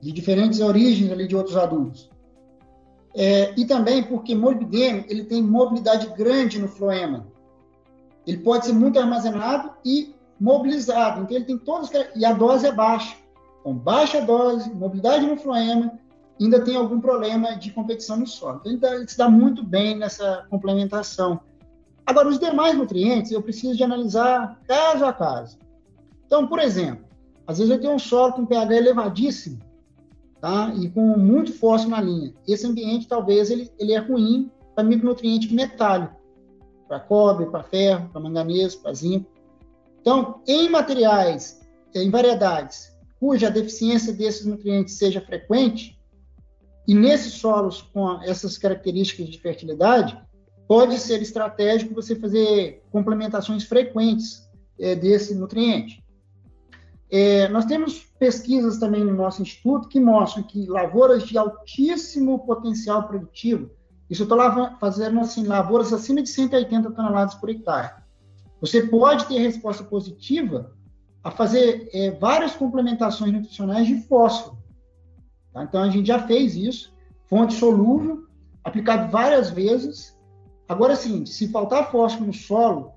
de 0.00 0.12
diferentes 0.12 0.60
origens 0.60 1.10
ali 1.10 1.26
de 1.26 1.36
outros 1.36 1.56
adubos. 1.56 2.10
É, 3.14 3.54
e 3.58 3.64
também 3.64 4.02
porque 4.02 4.34
molibdênio, 4.34 5.04
ele 5.08 5.24
tem 5.24 5.42
mobilidade 5.42 6.06
grande 6.16 6.60
no 6.60 6.68
floema. 6.68 7.26
Ele 8.26 8.38
pode 8.38 8.66
ser 8.66 8.72
muito 8.72 8.98
armazenado 8.98 9.70
e 9.84 10.14
mobilizado. 10.38 11.22
Então, 11.22 11.36
ele 11.36 11.46
tem 11.46 11.56
todos. 11.56 11.90
E 12.14 12.24
a 12.24 12.32
dose 12.32 12.66
é 12.66 12.72
baixa. 12.72 13.16
Então, 13.60 13.74
baixa 13.74 14.20
dose, 14.20 14.68
mobilidade 14.74 15.26
no 15.26 15.36
floema, 15.36 15.98
ainda 16.40 16.60
tem 16.62 16.76
algum 16.76 17.00
problema 17.00 17.56
de 17.56 17.70
competição 17.70 18.18
no 18.18 18.26
solo. 18.26 18.60
Então, 18.66 18.92
ele 18.94 19.08
se 19.08 19.16
dá 19.16 19.28
muito 19.28 19.62
bem 19.62 19.96
nessa 19.96 20.46
complementação. 20.50 21.40
Agora, 22.04 22.28
os 22.28 22.38
demais 22.38 22.76
nutrientes, 22.76 23.32
eu 23.32 23.42
preciso 23.42 23.76
de 23.76 23.82
analisar 23.82 24.60
caso 24.66 25.04
a 25.04 25.12
caso. 25.12 25.58
Então, 26.26 26.46
por 26.46 26.58
exemplo, 26.58 27.04
às 27.46 27.58
vezes 27.58 27.72
eu 27.72 27.80
tenho 27.80 27.94
um 27.94 27.98
solo 27.98 28.32
com 28.34 28.46
pH 28.46 28.76
elevadíssimo, 28.76 29.60
tá? 30.40 30.72
E 30.76 30.88
com 30.90 31.16
muito 31.16 31.52
fósforo 31.52 31.90
na 31.90 32.00
linha. 32.00 32.34
Esse 32.46 32.66
ambiente, 32.66 33.08
talvez, 33.08 33.50
ele, 33.50 33.70
ele 33.78 33.92
é 33.92 33.98
ruim 33.98 34.50
para 34.74 34.84
micronutriente 34.84 35.52
metálico 35.54 36.16
para 36.86 37.00
cobre, 37.00 37.46
para 37.46 37.62
ferro, 37.62 38.08
para 38.10 38.20
manganês, 38.20 38.74
para 38.74 38.92
zinco. 38.94 39.26
Então, 40.00 40.40
em 40.46 40.68
materiais, 40.68 41.60
em 41.94 42.10
variedades 42.10 42.94
cuja 43.18 43.50
deficiência 43.50 44.12
desses 44.12 44.44
nutrientes 44.44 44.94
seja 44.94 45.20
frequente, 45.20 45.95
e 46.86 46.94
nesses 46.94 47.34
solos 47.34 47.82
com 47.82 48.22
essas 48.22 48.56
características 48.56 49.28
de 49.28 49.40
fertilidade, 49.40 50.18
pode 50.68 50.98
ser 50.98 51.20
estratégico 51.22 51.94
você 51.94 52.16
fazer 52.16 52.82
complementações 52.90 53.64
frequentes 53.64 54.48
é, 54.78 54.94
desse 54.94 55.34
nutriente. 55.34 56.04
É, 57.10 57.48
nós 57.48 57.64
temos 57.64 58.00
pesquisas 58.18 58.78
também 58.78 59.04
no 59.04 59.14
nosso 59.14 59.42
instituto 59.42 59.88
que 59.88 60.00
mostram 60.00 60.42
que 60.42 60.66
lavouras 60.66 61.24
de 61.24 61.38
altíssimo 61.38 62.40
potencial 62.44 63.06
produtivo 63.06 63.70
isso 64.08 64.22
eu 64.22 64.24
estou 64.24 64.78
fazendo 64.78 65.20
assim, 65.20 65.44
lavouras 65.44 65.92
acima 65.92 66.22
de 66.22 66.28
180 66.28 66.90
toneladas 66.92 67.34
por 67.34 67.50
hectare. 67.50 67.92
Você 68.60 68.86
pode 68.86 69.26
ter 69.26 69.38
resposta 69.38 69.82
positiva 69.84 70.72
a 71.22 71.30
fazer 71.30 71.90
é, 71.92 72.12
várias 72.12 72.54
complementações 72.54 73.32
nutricionais 73.32 73.86
de 73.86 74.00
fósforo. 74.02 74.55
Tá? 75.56 75.64
Então, 75.64 75.82
a 75.82 75.88
gente 75.88 76.06
já 76.06 76.18
fez 76.18 76.54
isso, 76.54 76.92
fonte 77.24 77.54
solúvel, 77.54 78.26
aplicado 78.62 79.10
várias 79.10 79.48
vezes. 79.48 80.14
Agora, 80.68 80.94
sim, 80.94 81.24
se 81.24 81.48
faltar 81.48 81.90
fósforo 81.90 82.26
no 82.26 82.32
solo, 82.32 82.92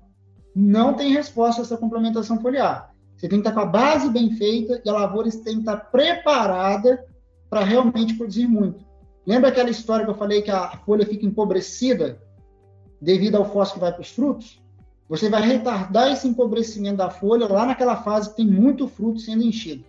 não 0.54 0.92
tem 0.92 1.10
resposta 1.10 1.62
essa 1.62 1.78
complementação 1.78 2.38
foliar. 2.38 2.94
Você 3.16 3.28
tem 3.28 3.40
que 3.40 3.48
estar 3.48 3.58
com 3.58 3.66
a 3.66 3.70
base 3.70 4.10
bem 4.10 4.32
feita 4.32 4.82
e 4.84 4.90
a 4.90 4.92
lavoura 4.92 5.30
tem 5.30 5.54
que 5.54 5.60
estar 5.60 5.76
preparada 5.76 7.02
para 7.48 7.64
realmente 7.64 8.14
produzir 8.14 8.46
muito. 8.46 8.84
Lembra 9.26 9.48
aquela 9.48 9.70
história 9.70 10.04
que 10.04 10.10
eu 10.10 10.16
falei 10.16 10.42
que 10.42 10.50
a 10.50 10.70
folha 10.84 11.06
fica 11.06 11.24
empobrecida 11.24 12.20
devido 13.00 13.36
ao 13.36 13.44
fósforo 13.44 13.74
que 13.74 13.80
vai 13.80 13.92
para 13.92 14.02
os 14.02 14.10
frutos? 14.10 14.62
Você 15.08 15.30
vai 15.30 15.42
retardar 15.42 16.12
esse 16.12 16.28
empobrecimento 16.28 16.98
da 16.98 17.10
folha 17.10 17.46
lá 17.46 17.64
naquela 17.64 17.96
fase 17.96 18.30
que 18.30 18.36
tem 18.36 18.46
muito 18.46 18.86
fruto 18.86 19.18
sendo 19.18 19.42
enchido. 19.42 19.84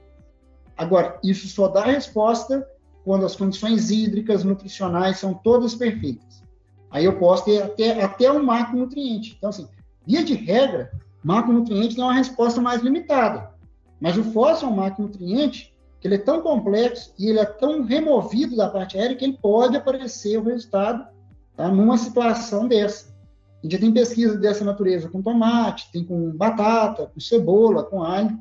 Agora, 0.82 1.20
isso 1.24 1.48
só 1.48 1.68
dá 1.68 1.84
resposta 1.84 2.68
quando 3.06 3.24
as 3.24 3.36
condições 3.36 3.92
hídricas, 3.92 4.44
nutricionais 4.44 5.20
são 5.20 5.32
todas 5.32 5.76
perfeitas. 5.76 6.42
Aí 6.90 7.06
eu 7.06 7.20
posso 7.20 7.46
ter 7.46 7.62
até, 7.62 8.04
até 8.04 8.32
um 8.32 8.44
macronutriente. 8.44 9.36
Então, 9.38 9.52
assim, 9.52 9.68
via 10.08 10.24
de 10.24 10.34
regra, 10.34 10.92
macronutriente 11.24 11.94
tem 11.94 12.04
uma 12.04 12.16
resposta 12.16 12.60
mais 12.60 12.82
limitada. 12.82 13.52
Mas 14.00 14.18
o 14.18 14.24
fósforo 14.24 14.72
é 14.72 14.74
um 14.74 14.78
macronutriente 14.78 15.72
que 16.00 16.08
ele 16.08 16.16
é 16.16 16.18
tão 16.18 16.42
complexo 16.42 17.14
e 17.20 17.30
ele 17.30 17.38
é 17.38 17.46
tão 17.46 17.84
removido 17.84 18.56
da 18.56 18.68
parte 18.68 18.98
aérea 18.98 19.16
que 19.16 19.24
ele 19.24 19.38
pode 19.40 19.78
aparecer 19.78 20.40
o 20.40 20.44
resultado 20.44 21.08
tá, 21.56 21.68
numa 21.70 21.96
situação 21.96 22.68
dessa. 22.68 23.16
A 23.60 23.68
gente 23.68 23.74
já 23.74 23.80
tem 23.80 23.94
pesquisa 23.94 24.36
dessa 24.36 24.66
natureza 24.66 25.08
com 25.10 25.22
tomate, 25.22 25.92
tem 25.92 26.04
com 26.04 26.32
batata, 26.32 27.06
com 27.06 27.20
cebola, 27.20 27.84
com 27.84 28.02
alho, 28.02 28.40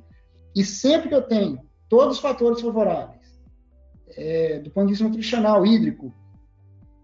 e 0.57 0.65
sempre 0.65 1.11
que 1.11 1.15
eu 1.15 1.21
tenho 1.21 1.61
todos 1.91 2.17
os 2.17 2.23
fatores 2.23 2.63
favoráveis, 2.63 3.21
é, 4.17 4.61
do 4.61 4.71
ponto 4.71 4.87
de 4.87 4.93
vista 4.93 5.05
nutricional, 5.05 5.67
hídrico, 5.67 6.15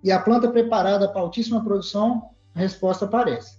e 0.03 0.12
a 0.12 0.20
planta 0.20 0.49
preparada 0.49 1.09
para 1.09 1.20
altíssima 1.20 1.62
produção, 1.62 2.30
a 2.55 2.61
resposta 2.61 3.05
aparece. 3.05 3.59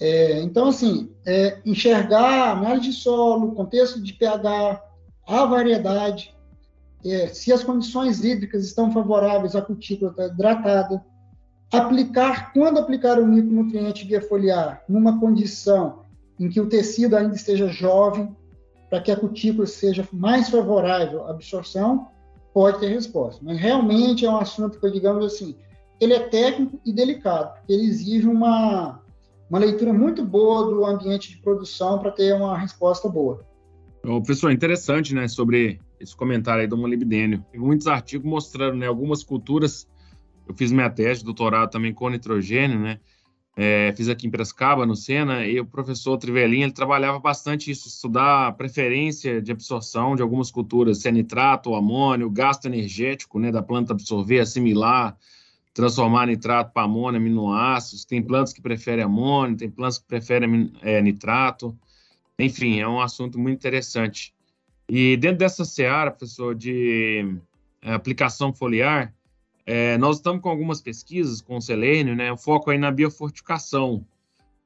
É, 0.00 0.40
então, 0.40 0.68
assim, 0.68 1.14
é, 1.26 1.60
enxergar 1.64 2.52
análise 2.52 2.88
de 2.88 2.92
solo, 2.94 3.54
contexto 3.54 4.02
de 4.02 4.14
pH, 4.14 4.82
a 5.28 5.44
variedade, 5.44 6.34
é, 7.04 7.28
se 7.28 7.52
as 7.52 7.62
condições 7.62 8.24
hídricas 8.24 8.64
estão 8.64 8.90
favoráveis 8.90 9.54
à 9.54 9.60
cutícula 9.60 10.14
hidratada, 10.18 11.04
aplicar, 11.70 12.52
quando 12.52 12.78
aplicar 12.78 13.20
o 13.20 13.26
micronutriente 13.26 14.06
via 14.06 14.22
foliar, 14.22 14.82
numa 14.88 15.20
condição 15.20 16.02
em 16.40 16.48
que 16.48 16.60
o 16.60 16.68
tecido 16.68 17.16
ainda 17.16 17.34
esteja 17.34 17.68
jovem, 17.68 18.34
para 18.88 19.00
que 19.00 19.10
a 19.10 19.16
cutícula 19.16 19.66
seja 19.66 20.06
mais 20.12 20.48
favorável 20.48 21.24
à 21.26 21.30
absorção, 21.30 22.08
pode 22.52 22.80
ter 22.80 22.88
resposta. 22.88 23.42
Mas 23.44 23.58
realmente 23.58 24.24
é 24.24 24.30
um 24.30 24.38
assunto 24.38 24.80
que, 24.80 24.90
digamos 24.90 25.24
assim, 25.24 25.56
ele 26.00 26.14
é 26.14 26.20
técnico 26.20 26.80
e 26.84 26.92
delicado, 26.92 27.54
porque 27.54 27.72
ele 27.72 27.84
exige 27.84 28.26
uma, 28.26 29.02
uma 29.50 29.58
leitura 29.58 29.92
muito 29.92 30.24
boa 30.24 30.64
do 30.66 30.84
ambiente 30.84 31.30
de 31.30 31.38
produção 31.38 31.98
para 31.98 32.10
ter 32.10 32.34
uma 32.34 32.56
resposta 32.56 33.08
boa. 33.08 33.44
Ô, 34.04 34.20
professor, 34.20 34.52
interessante, 34.52 35.14
né, 35.14 35.26
sobre 35.26 35.80
esse 35.98 36.14
comentário 36.14 36.60
aí 36.62 36.66
do 36.66 36.76
molibdênio. 36.76 37.44
Tem 37.50 37.60
muitos 37.60 37.86
artigos 37.86 38.28
mostrando, 38.28 38.76
né, 38.76 38.86
algumas 38.86 39.24
culturas, 39.24 39.88
eu 40.48 40.54
fiz 40.54 40.70
minha 40.70 40.88
tese 40.88 41.20
de 41.20 41.24
doutorado 41.24 41.70
também 41.70 41.92
com 41.92 42.08
nitrogênio, 42.08 42.78
né, 42.78 43.00
é, 43.58 43.94
fiz 43.96 44.10
aqui 44.10 44.26
em 44.26 44.30
Prescaba, 44.30 44.84
no 44.84 44.94
Sena, 44.94 45.46
e 45.46 45.58
o 45.58 45.64
professor 45.64 46.18
Trivelin, 46.18 46.64
ele 46.64 46.72
trabalhava 46.72 47.18
bastante 47.18 47.70
isso, 47.70 47.88
estudar 47.88 48.48
a 48.48 48.52
preferência 48.52 49.40
de 49.40 49.50
absorção 49.50 50.14
de 50.14 50.20
algumas 50.20 50.50
culturas, 50.50 50.98
se 50.98 51.08
é 51.08 51.10
nitrato, 51.10 51.74
amônio, 51.74 52.28
gasto 52.28 52.66
energético, 52.66 53.38
né, 53.38 53.50
da 53.50 53.62
planta 53.62 53.94
absorver, 53.94 54.40
assimilar, 54.40 55.16
transformar 55.72 56.26
nitrato 56.26 56.72
para 56.74 56.82
amônio, 56.82 57.18
aminoácidos, 57.18 58.04
tem 58.04 58.22
plantas 58.22 58.52
que 58.52 58.60
preferem 58.60 59.02
amônio, 59.02 59.56
tem 59.56 59.70
plantas 59.70 59.98
que 59.98 60.06
preferem 60.06 60.70
é, 60.82 61.00
nitrato, 61.00 61.74
enfim, 62.38 62.78
é 62.78 62.86
um 62.86 63.00
assunto 63.00 63.38
muito 63.38 63.56
interessante. 63.56 64.34
E 64.86 65.16
dentro 65.16 65.38
dessa 65.38 65.64
seara, 65.64 66.10
professor, 66.10 66.54
de 66.54 67.38
é, 67.80 67.94
aplicação 67.94 68.52
foliar, 68.52 69.14
é, 69.66 69.98
nós 69.98 70.18
estamos 70.18 70.40
com 70.40 70.48
algumas 70.48 70.80
pesquisas 70.80 71.40
com 71.40 71.56
o 71.56 71.60
selênio, 71.60 72.14
né? 72.14 72.32
O 72.32 72.36
foco 72.36 72.70
aí 72.70 72.78
na 72.78 72.92
biofortificação, 72.92 74.06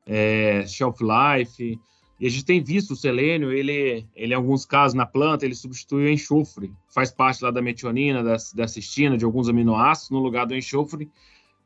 é, 0.07 0.67
shelf 0.67 1.01
life. 1.01 1.81
E 2.21 2.27
a 2.27 2.29
gente 2.29 2.45
tem 2.45 2.63
visto 2.63 2.91
o 2.91 2.97
selênio, 2.97 3.51
ele, 3.51 4.07
ele 4.15 4.35
em 4.35 4.37
alguns 4.37 4.67
casos 4.67 4.93
na 4.93 5.07
planta, 5.07 5.47
ele 5.47 5.55
substitui 5.55 6.05
o 6.05 6.11
enxofre, 6.11 6.71
faz 6.87 7.11
parte 7.11 7.43
lá 7.43 7.51
da 7.51 7.63
metionina, 7.63 8.23
da, 8.23 8.37
da 8.55 8.69
cistina, 8.69 9.17
de 9.17 9.25
alguns 9.25 9.49
aminoácidos 9.49 10.11
no 10.11 10.19
lugar 10.19 10.47
do 10.47 10.55
enxofre. 10.55 11.09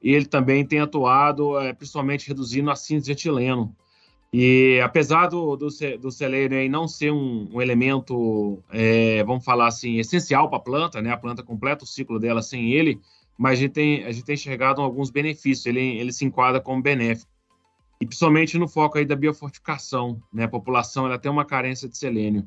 E 0.00 0.14
ele 0.14 0.26
também 0.26 0.64
tem 0.64 0.78
atuado, 0.78 1.58
é, 1.58 1.72
principalmente 1.72 2.28
reduzindo 2.28 2.70
a 2.70 2.76
síntese 2.76 3.06
de 3.06 3.12
etileno. 3.12 3.74
E 4.32 4.80
apesar 4.82 5.28
do, 5.28 5.56
do, 5.56 5.68
do 6.00 6.10
selênio 6.10 6.58
aí 6.58 6.68
não 6.68 6.86
ser 6.86 7.12
um, 7.12 7.48
um 7.52 7.62
elemento, 7.62 8.62
é, 8.70 9.24
vamos 9.24 9.44
falar 9.44 9.68
assim, 9.68 9.98
essencial 9.98 10.48
para 10.48 10.58
a 10.58 10.62
planta, 10.62 11.02
né? 11.02 11.10
A 11.10 11.16
planta 11.16 11.42
completa 11.42 11.84
o 11.84 11.86
ciclo 11.86 12.20
dela 12.20 12.42
sem 12.42 12.72
ele, 12.72 13.00
mas 13.36 13.58
a 13.58 13.62
gente 13.62 13.72
tem, 13.72 14.04
a 14.04 14.12
gente 14.12 14.24
tem 14.24 14.34
enxergado 14.34 14.80
alguns 14.80 15.10
benefícios, 15.10 15.66
ele, 15.66 15.80
ele 15.80 16.12
se 16.12 16.24
enquadra 16.24 16.60
como 16.60 16.82
benéfico. 16.82 17.30
E 18.00 18.06
principalmente 18.06 18.58
no 18.58 18.68
foco 18.68 18.98
aí 18.98 19.04
da 19.04 19.16
biofortificação, 19.16 20.20
né? 20.32 20.44
A 20.44 20.48
população 20.48 21.06
ela 21.06 21.18
tem 21.18 21.30
uma 21.30 21.44
carência 21.44 21.88
de 21.88 21.96
selênio. 21.96 22.46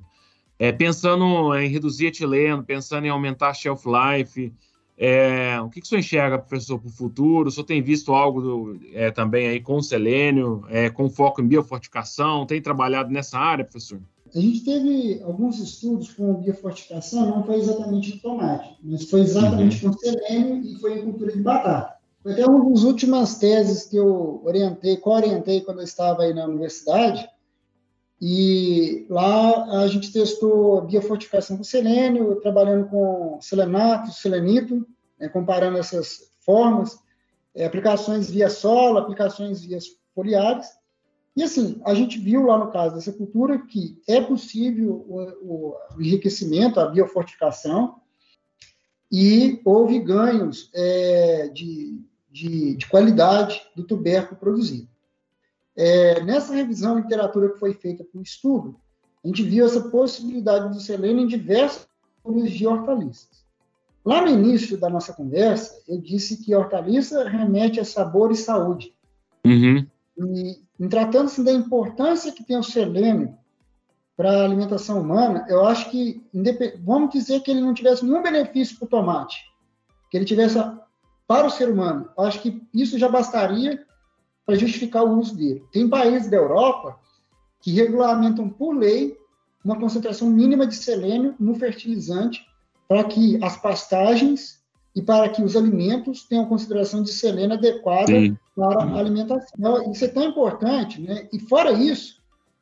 É, 0.60 0.72
pensando 0.72 1.56
em 1.56 1.70
reduzir 1.70 2.08
etileno, 2.08 2.64
pensando 2.64 3.06
em 3.06 3.10
aumentar 3.10 3.50
a 3.50 3.54
shelf 3.54 3.86
life, 3.86 4.54
é, 4.98 5.62
o 5.62 5.70
que, 5.70 5.80
que 5.80 5.86
o 5.86 5.90
senhor 5.90 6.00
enxerga, 6.00 6.40
professor, 6.40 6.80
para 6.80 6.88
o 6.88 6.92
futuro? 6.92 7.50
O 7.50 7.52
senhor 7.52 7.66
tem 7.66 7.82
visto 7.82 8.14
algo 8.14 8.42
do, 8.42 8.80
é, 8.94 9.12
também 9.12 9.48
aí 9.48 9.62
com 9.62 9.80
selênio, 9.82 10.66
é, 10.70 10.90
com 10.90 11.08
foco 11.10 11.42
em 11.42 11.48
biofortificação? 11.48 12.48
Tem 12.48 12.60
trabalhado 12.60 13.12
nessa 13.12 13.38
área, 13.38 13.64
professor? 13.64 14.02
A 14.36 14.40
gente 14.40 14.64
teve 14.64 15.22
alguns 15.24 15.60
estudos 15.60 16.14
com 16.14 16.34
biofortificação, 16.36 17.26
não 17.28 17.44
foi 17.44 17.56
exatamente 17.56 18.14
de 18.14 18.20
tomate, 18.20 18.78
mas 18.84 19.10
foi 19.10 19.22
exatamente 19.22 19.86
uhum. 19.86 19.94
com 19.94 20.00
selênio 20.00 20.64
e 20.64 20.76
foi 20.80 21.00
em 21.00 21.04
cultura 21.04 21.32
de 21.32 21.42
batata. 21.42 21.96
Foi 22.22 22.34
até 22.34 22.46
uma 22.46 22.70
das 22.70 22.84
últimas 22.84 23.38
teses 23.38 23.86
que 23.86 23.96
eu 23.96 24.42
orientei, 24.44 24.98
co-orientei 24.98 25.62
quando 25.62 25.80
eu 25.80 25.86
estava 25.86 26.24
aí 26.24 26.34
na 26.34 26.46
universidade, 26.46 27.28
e 28.20 29.06
lá 29.10 29.82
a 29.84 29.88
gente 29.88 30.12
testou 30.12 30.82
biofortificação 30.82 31.56
com 31.56 31.64
selênio, 31.64 32.42
trabalhando 32.42 32.90
com 32.90 33.38
selenato, 33.40 34.12
selenito, 34.12 34.86
né, 35.20 35.30
comparando 35.30 35.78
essas 35.78 36.32
formas, 36.40 36.98
é, 37.56 37.66
aplicações 37.66 38.30
via 38.30 38.50
solo, 38.50 38.98
aplicações 38.98 39.62
via 39.62 39.78
foliares, 40.14 40.68
e 41.38 41.44
assim, 41.44 41.80
a 41.86 41.94
gente 41.94 42.18
viu 42.18 42.48
lá 42.48 42.58
no 42.58 42.72
caso 42.72 42.96
dessa 42.96 43.14
cultura 43.14 43.60
que 43.60 44.02
é 44.08 44.20
possível 44.20 45.06
o, 45.08 45.76
o 45.96 46.02
enriquecimento, 46.02 46.80
a 46.80 46.88
biofortificação, 46.88 48.02
e 49.12 49.62
houve 49.64 50.00
ganhos 50.00 50.72
é, 50.74 51.48
de, 51.50 52.02
de, 52.32 52.76
de, 52.76 52.88
qualidade 52.88 53.62
do 53.76 53.84
tubérculo 53.84 54.40
produzido. 54.40 54.90
É, 55.76 56.24
nessa 56.24 56.56
revisão 56.56 56.96
de 56.96 57.04
literatura 57.04 57.50
que 57.50 57.60
foi 57.60 57.76
feita 57.76 58.04
para 58.04 58.20
o 58.20 58.24
estudo, 58.24 58.76
a 59.24 59.28
gente 59.28 59.44
viu 59.44 59.64
essa 59.64 59.92
possibilidade 59.92 60.74
do 60.74 60.82
selênio 60.82 61.22
em 61.22 61.28
diversos 61.28 61.88
culturas 62.24 62.52
de 62.52 62.66
hortaliças. 62.66 63.46
Lá 64.04 64.24
no 64.24 64.30
início 64.30 64.76
da 64.76 64.90
nossa 64.90 65.14
conversa, 65.14 65.84
eu 65.88 66.02
disse 66.02 66.44
que 66.44 66.56
hortaliça 66.56 67.30
remete 67.30 67.80
a 67.80 67.86
sabor 67.86 68.32
e 68.32 68.36
saúde. 68.36 68.92
Uhum. 69.46 69.86
E, 70.18 70.60
em 70.80 70.90
tratando-se 70.90 71.44
da 71.44 71.52
importância 71.52 72.32
que 72.32 72.44
tem 72.44 72.58
o 72.58 72.64
selênio 72.64 73.38
para 74.16 74.32
a 74.32 74.44
alimentação 74.46 75.02
humana, 75.02 75.46
eu 75.48 75.66
acho 75.66 75.92
que, 75.92 76.26
vamos 76.84 77.12
dizer 77.12 77.42
que 77.42 77.52
ele 77.52 77.62
não 77.62 77.74
tivesse 77.74 78.04
nenhum 78.04 78.24
benefício 78.24 78.78
para 78.78 78.86
o 78.86 78.90
tomate, 78.90 79.38
que 80.10 80.18
ele 80.18 80.26
tivesse 80.26 80.58
para 81.28 81.46
o 81.46 81.50
ser 81.52 81.70
humano, 81.70 82.10
eu 82.18 82.24
acho 82.24 82.42
que 82.42 82.66
isso 82.74 82.98
já 82.98 83.10
bastaria 83.10 83.86
para 84.46 84.56
justificar 84.56 85.04
o 85.04 85.20
uso 85.20 85.36
dele. 85.36 85.64
Tem 85.72 85.90
países 85.90 86.30
da 86.30 86.38
Europa 86.38 86.98
que 87.62 87.72
regulamentam 87.72 88.50
por 88.50 88.72
lei 88.74 89.18
uma 89.64 89.78
concentração 89.78 90.30
mínima 90.30 90.66
de 90.66 90.76
selênio 90.76 91.36
no 91.38 91.54
fertilizante 91.56 92.46
para 92.88 93.04
que 93.04 93.44
as 93.44 93.58
pastagens 93.58 94.64
e 94.98 95.02
para 95.04 95.30
que 95.30 95.44
os 95.44 95.56
alimentos 95.56 96.24
tenham 96.24 96.48
consideração 96.48 97.04
de 97.04 97.14
selênio 97.14 97.56
adequada 97.56 98.08
Sim. 98.08 98.36
para 98.56 98.84
a 98.84 98.98
alimentação. 98.98 99.92
Isso 99.92 100.04
é 100.04 100.08
tão 100.08 100.24
importante, 100.24 101.00
né? 101.00 101.30
E 101.32 101.38
fora 101.40 101.72
isso, 101.72 102.20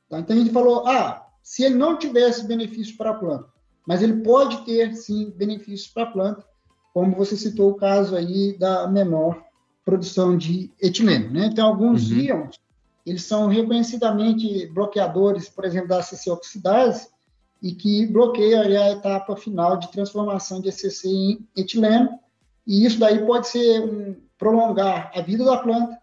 tá? 0.09 0.19
então 0.19 0.35
a 0.35 0.39
gente 0.39 0.51
falou, 0.51 0.85
ah, 0.85 1.27
se 1.41 1.63
ele 1.63 1.75
não 1.75 1.97
tivesse 1.97 2.45
benefício 2.45 2.97
para 2.97 3.11
a 3.11 3.13
planta, 3.13 3.47
mas 3.87 4.03
ele 4.03 4.21
pode 4.21 4.65
ter 4.65 4.93
sim 4.95 5.31
benefícios 5.33 5.87
para 5.87 6.03
a 6.03 6.11
planta, 6.11 6.45
como 6.93 7.15
você 7.15 7.37
citou 7.37 7.71
o 7.71 7.75
caso 7.75 8.17
aí 8.17 8.57
da 8.59 8.85
menor 8.85 9.41
produção 9.85 10.35
de 10.37 10.69
etileno, 10.81 11.31
né? 11.31 11.45
Então 11.45 11.65
alguns 11.65 12.11
uhum. 12.11 12.17
íons, 12.17 12.59
eles 13.05 13.23
são 13.23 13.47
reconhecidamente 13.47 14.67
bloqueadores, 14.73 15.47
por 15.47 15.63
exemplo, 15.63 15.87
da 15.87 15.99
ACC 15.99 16.29
oxidase, 16.29 17.07
e 17.63 17.71
que 17.71 18.05
bloqueia 18.07 18.59
a 18.59 18.91
etapa 18.91 19.37
final 19.37 19.77
de 19.77 19.89
transformação 19.89 20.59
de 20.59 20.67
ACC 20.67 21.07
em 21.07 21.47
etileno, 21.55 22.19
e 22.65 22.85
isso 22.85 22.99
daí 22.99 23.25
pode 23.25 23.47
ser 23.47 23.81
um, 23.81 24.15
prolongar 24.37 25.11
a 25.13 25.21
vida 25.21 25.43
da 25.45 25.57
planta 25.57 25.97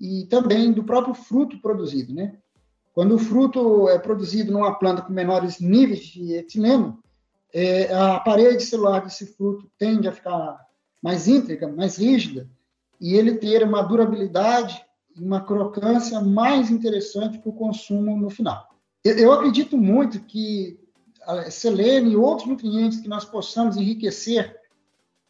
e 0.00 0.26
também 0.26 0.72
do 0.72 0.84
próprio 0.84 1.14
fruto 1.14 1.58
produzido, 1.58 2.12
né? 2.12 2.36
Quando 2.92 3.14
o 3.14 3.18
fruto 3.18 3.88
é 3.88 3.98
produzido 3.98 4.52
numa 4.52 4.74
planta 4.74 5.02
com 5.02 5.12
menores 5.12 5.58
níveis 5.58 6.00
de 6.00 6.34
etileno, 6.34 6.98
é, 7.52 7.92
a 7.92 8.20
parede 8.20 8.62
celular 8.62 9.00
desse 9.00 9.26
fruto 9.26 9.70
tende 9.78 10.06
a 10.06 10.12
ficar 10.12 10.60
mais 11.02 11.26
íntegra, 11.26 11.68
mais 11.68 11.98
rígida, 11.98 12.48
e 13.00 13.14
ele 13.14 13.34
ter 13.34 13.62
uma 13.62 13.82
durabilidade 13.82 14.84
e 15.16 15.22
uma 15.22 15.40
crocância 15.40 16.20
mais 16.20 16.70
interessante 16.70 17.38
para 17.38 17.50
o 17.50 17.54
consumo 17.54 18.16
no 18.16 18.30
final. 18.30 18.68
Eu, 19.04 19.32
acredito 19.32 19.76
muito 19.76 20.20
que 20.20 20.78
selênio 21.50 22.12
e 22.12 22.16
outros 22.16 22.48
nutrientes 22.48 23.00
que 23.00 23.08
nós 23.08 23.24
possamos 23.24 23.76
enriquecer 23.76 24.56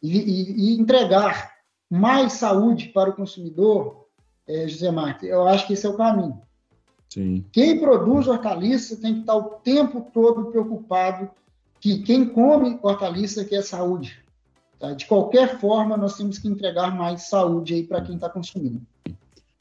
e, 0.05 0.17
e, 0.17 0.73
e 0.73 0.79
entregar 0.79 1.53
mais 1.89 2.33
saúde 2.33 2.89
para 2.89 3.09
o 3.09 3.13
consumidor, 3.13 4.05
é, 4.47 4.67
José 4.67 4.91
Marques, 4.91 5.29
eu 5.29 5.47
acho 5.47 5.65
que 5.67 5.73
esse 5.73 5.85
é 5.85 5.89
o 5.89 5.97
caminho. 5.97 6.41
Sim. 7.09 7.45
Quem 7.51 7.79
produz 7.79 8.27
hortaliça 8.27 8.97
tem 8.97 9.15
que 9.15 9.19
estar 9.21 9.35
o 9.35 9.43
tempo 9.63 10.07
todo 10.13 10.45
preocupado 10.45 11.29
que 11.79 11.99
quem 11.99 12.25
come 12.27 12.79
hortaliça 12.81 13.45
quer 13.45 13.61
saúde. 13.61 14.19
Tá? 14.79 14.93
De 14.93 15.05
qualquer 15.05 15.59
forma, 15.59 15.95
nós 15.95 16.17
temos 16.17 16.37
que 16.37 16.47
entregar 16.47 16.95
mais 16.95 17.23
saúde 17.29 17.73
aí 17.73 17.83
para 17.83 18.01
quem 18.01 18.15
está 18.15 18.29
consumindo. 18.29 18.81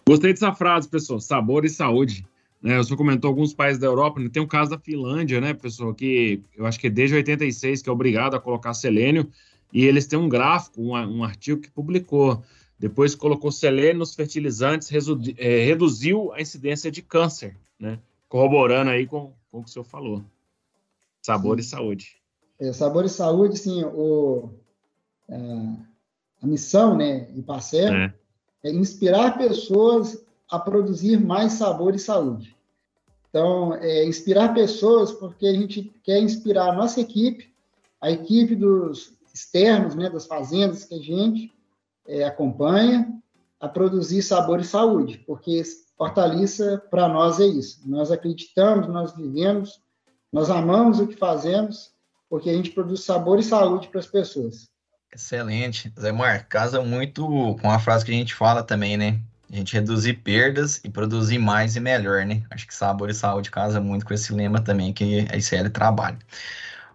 Gostei 0.07 0.33
dessa 0.33 0.53
frase, 0.53 0.89
pessoal. 0.89 1.21
Sabor 1.21 1.65
e 1.65 1.71
saúde. 1.71 2.27
Né, 2.63 2.79
o 2.79 2.85
senhor 2.85 2.97
comentou 2.97 3.29
alguns 3.29 3.53
países 3.53 3.79
da 3.79 3.87
Europa, 3.87 4.19
né? 4.19 4.31
tem 4.33 4.43
o 4.43 4.49
caso 4.49 4.71
da 4.71 4.79
Finlândia, 4.79 5.39
né, 5.39 5.53
pessoal, 5.53 5.93
que 5.93 6.41
eu 6.57 6.65
acho 6.65 6.81
que 6.81 6.87
é 6.87 6.91
desde 6.91 7.15
86 7.15 7.83
que 7.83 7.91
é 7.91 7.93
obrigado 7.93 8.35
a 8.37 8.41
colocar 8.41 8.73
selênio, 8.73 9.29
e 9.73 9.85
eles 9.85 10.07
têm 10.07 10.19
um 10.19 10.29
gráfico, 10.29 10.81
um, 10.81 10.93
um 10.93 11.25
artigo 11.25 11.61
que 11.61 11.71
publicou. 11.71 12.43
Depois 12.79 13.15
colocou 13.15 13.51
selênio 13.51 13.99
nos 13.99 14.15
fertilizantes, 14.15 14.91
é, 15.37 15.65
reduziu 15.65 16.33
a 16.33 16.41
incidência 16.41 16.91
de 16.91 17.03
câncer, 17.03 17.57
né? 17.79 17.99
Corroborando 18.29 18.91
aí 18.91 19.07
com, 19.07 19.33
com 19.51 19.61
o 19.61 19.63
que 19.63 19.71
o 19.71 19.73
senhor 19.73 19.85
falou. 19.85 20.23
Sabor 21.23 21.57
sim. 21.57 21.61
e 21.61 21.65
saúde. 21.65 22.17
É, 22.61 22.73
sabor 22.73 23.05
e 23.05 23.09
saúde, 23.09 23.59
sim, 23.59 23.85
o, 23.85 24.51
a, 25.29 25.35
é, 25.35 25.39
a 26.43 26.47
missão, 26.47 26.97
né, 26.97 27.29
e 27.35 27.43
parceiro, 27.43 27.95
é. 27.95 28.15
é 28.63 28.71
inspirar 28.71 29.39
pessoas 29.39 30.23
a 30.51 30.59
produzir 30.59 31.19
mais 31.19 31.55
sabor 31.55 31.95
e 31.95 31.99
saúde. 31.99 32.55
Então, 33.31 33.75
é, 33.75 34.05
inspirar 34.05 34.55
pessoas, 34.55 35.11
porque 35.11 35.47
a 35.47 35.53
gente 35.53 35.93
quer 36.03 36.21
inspirar 36.21 36.71
a 36.71 36.75
nossa 36.75 37.01
equipe, 37.01 37.53
a 38.01 38.11
equipe 38.11 38.55
dos 38.55 39.14
externos, 39.35 39.97
né, 39.97 40.09
das 40.09 40.27
fazendas 40.27 40.85
que 40.85 40.95
a 40.95 41.03
gente 41.03 41.53
é, 42.07 42.25
acompanha, 42.25 43.13
a 43.61 43.69
produzir 43.69 44.23
sabor 44.23 44.61
e 44.61 44.65
saúde, 44.65 45.19
porque 45.27 45.63
hortaliça, 45.99 46.83
para 46.91 47.09
nós, 47.09 47.41
é 47.41 47.47
isso. 47.47 47.81
Nós 47.87 48.11
acreditamos, 48.13 48.87
nós 48.89 49.15
vivemos, 49.17 49.81
nós 50.33 50.51
amamos 50.51 51.01
o 51.01 51.07
que 51.07 51.17
fazemos, 51.17 51.93
porque 52.29 52.51
a 52.51 52.53
gente 52.53 52.71
produz 52.71 53.03
sabor 53.03 53.39
e 53.39 53.43
saúde 53.43 53.89
para 53.89 54.01
as 54.01 54.07
pessoas. 54.07 54.69
Excelente. 55.13 55.93
Zé 55.99 56.11
Mar, 56.11 56.47
casa 56.49 56.83
muito 56.83 57.25
com 57.61 57.71
a 57.71 57.79
frase 57.79 58.05
que 58.05 58.11
a 58.11 58.15
gente 58.15 58.35
fala 58.35 58.63
também, 58.63 58.97
né? 58.97 59.21
A 59.51 59.57
gente 59.57 59.75
reduzir 59.75 60.15
perdas 60.15 60.81
e 60.83 60.91
produzir 60.91 61.39
mais 61.39 61.77
e 61.77 61.81
melhor, 61.81 62.27
né? 62.27 62.43
Acho 62.51 62.67
que 62.67 62.75
sabor 62.75 63.09
e 63.09 63.15
saúde 63.15 63.51
casa 63.51 63.81
muito 63.81 64.05
com 64.05 64.13
esse 64.13 64.33
lema 64.33 64.61
também 64.61 64.93
que 64.93 65.21
a 65.31 65.37
ICL 65.37 65.71
trabalha. 65.71 66.19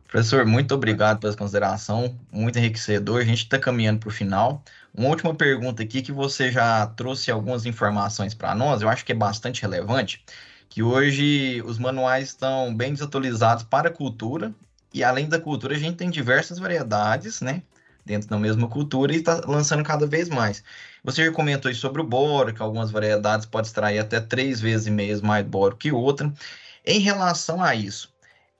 Professor, 0.10 0.44
muito 0.44 0.74
obrigado 0.74 1.20
pela 1.20 1.36
consideração, 1.36 2.20
muito 2.32 2.58
enriquecedor. 2.58 3.22
A 3.22 3.24
gente 3.24 3.44
está 3.44 3.60
caminhando 3.60 4.00
para 4.00 4.10
o 4.10 4.12
final. 4.12 4.64
Uma 4.94 5.08
última 5.10 5.36
pergunta 5.36 5.84
aqui 5.84 6.02
que 6.02 6.12
você 6.12 6.52
já 6.52 6.88
trouxe 6.88 7.30
algumas 7.30 7.64
informações 7.66 8.34
para 8.34 8.56
nós, 8.56 8.82
eu 8.82 8.90
acho 8.90 9.06
que 9.06 9.12
é 9.12 9.16
bastante 9.16 9.62
relevante, 9.62 10.26
que 10.68 10.82
hoje 10.82 11.62
os 11.64 11.78
manuais 11.78 12.30
estão 12.30 12.76
bem 12.76 12.92
desatualizados 12.92 13.64
para 13.64 13.90
a 13.90 13.94
cultura, 13.94 14.52
e 14.92 15.04
além 15.04 15.30
da 15.30 15.40
cultura, 15.40 15.76
a 15.76 15.80
gente 15.80 15.98
tem 15.98 16.10
diversas 16.10 16.58
variedades, 16.58 17.40
né? 17.40 17.62
Dentro 18.04 18.28
da 18.30 18.40
mesma 18.40 18.68
cultura 18.68 19.14
e 19.14 19.18
está 19.18 19.42
lançando 19.46 19.84
cada 19.84 20.08
vez 20.08 20.28
mais. 20.28 20.64
Você 21.04 21.24
já 21.26 21.32
comentou 21.32 21.72
sobre 21.76 22.02
o 22.02 22.06
boro, 22.08 22.52
que 22.52 22.62
algumas 22.64 22.90
variedades 22.90 23.46
podem 23.46 23.68
extrair 23.68 24.00
até 24.00 24.20
três 24.20 24.60
vezes 24.60 24.88
e 24.88 24.92
meio 24.92 25.24
mais 25.24 25.46
boro 25.46 25.78
que 25.78 25.92
outra. 25.92 26.34
Em 26.84 27.00
relação 27.00 27.62
a 27.62 27.76
isso, 27.76 28.09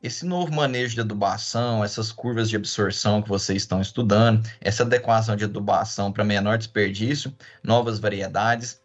esse 0.02 0.26
novo 0.26 0.54
manejo 0.54 0.96
de 0.96 1.02
adubação, 1.02 1.84
essas 1.84 2.12
curvas 2.12 2.50
de 2.50 2.56
absorção 2.56 3.22
que 3.22 3.30
vocês 3.30 3.62
estão 3.62 3.82
estudando, 3.82 4.48
essa 4.62 4.84
adequação 4.84 5.36
de 5.36 5.44
adubação 5.44 6.12
para 6.12 6.24
menor 6.24 6.58
desperdício, 6.58 7.36
novas 7.62 8.00
variedades, 8.00 8.82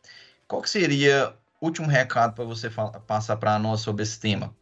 qual 0.48 0.60
que 0.60 0.68
seria 0.68 1.32
o 1.60 1.66
último 1.66 1.86
recado 1.86 2.34
para 2.34 2.44
você 2.44 2.68
passar 3.06 3.36
para 3.36 3.58
nós 3.58 3.80
sobre 3.80 4.02
esse 4.02 4.18
tema? 4.18 4.54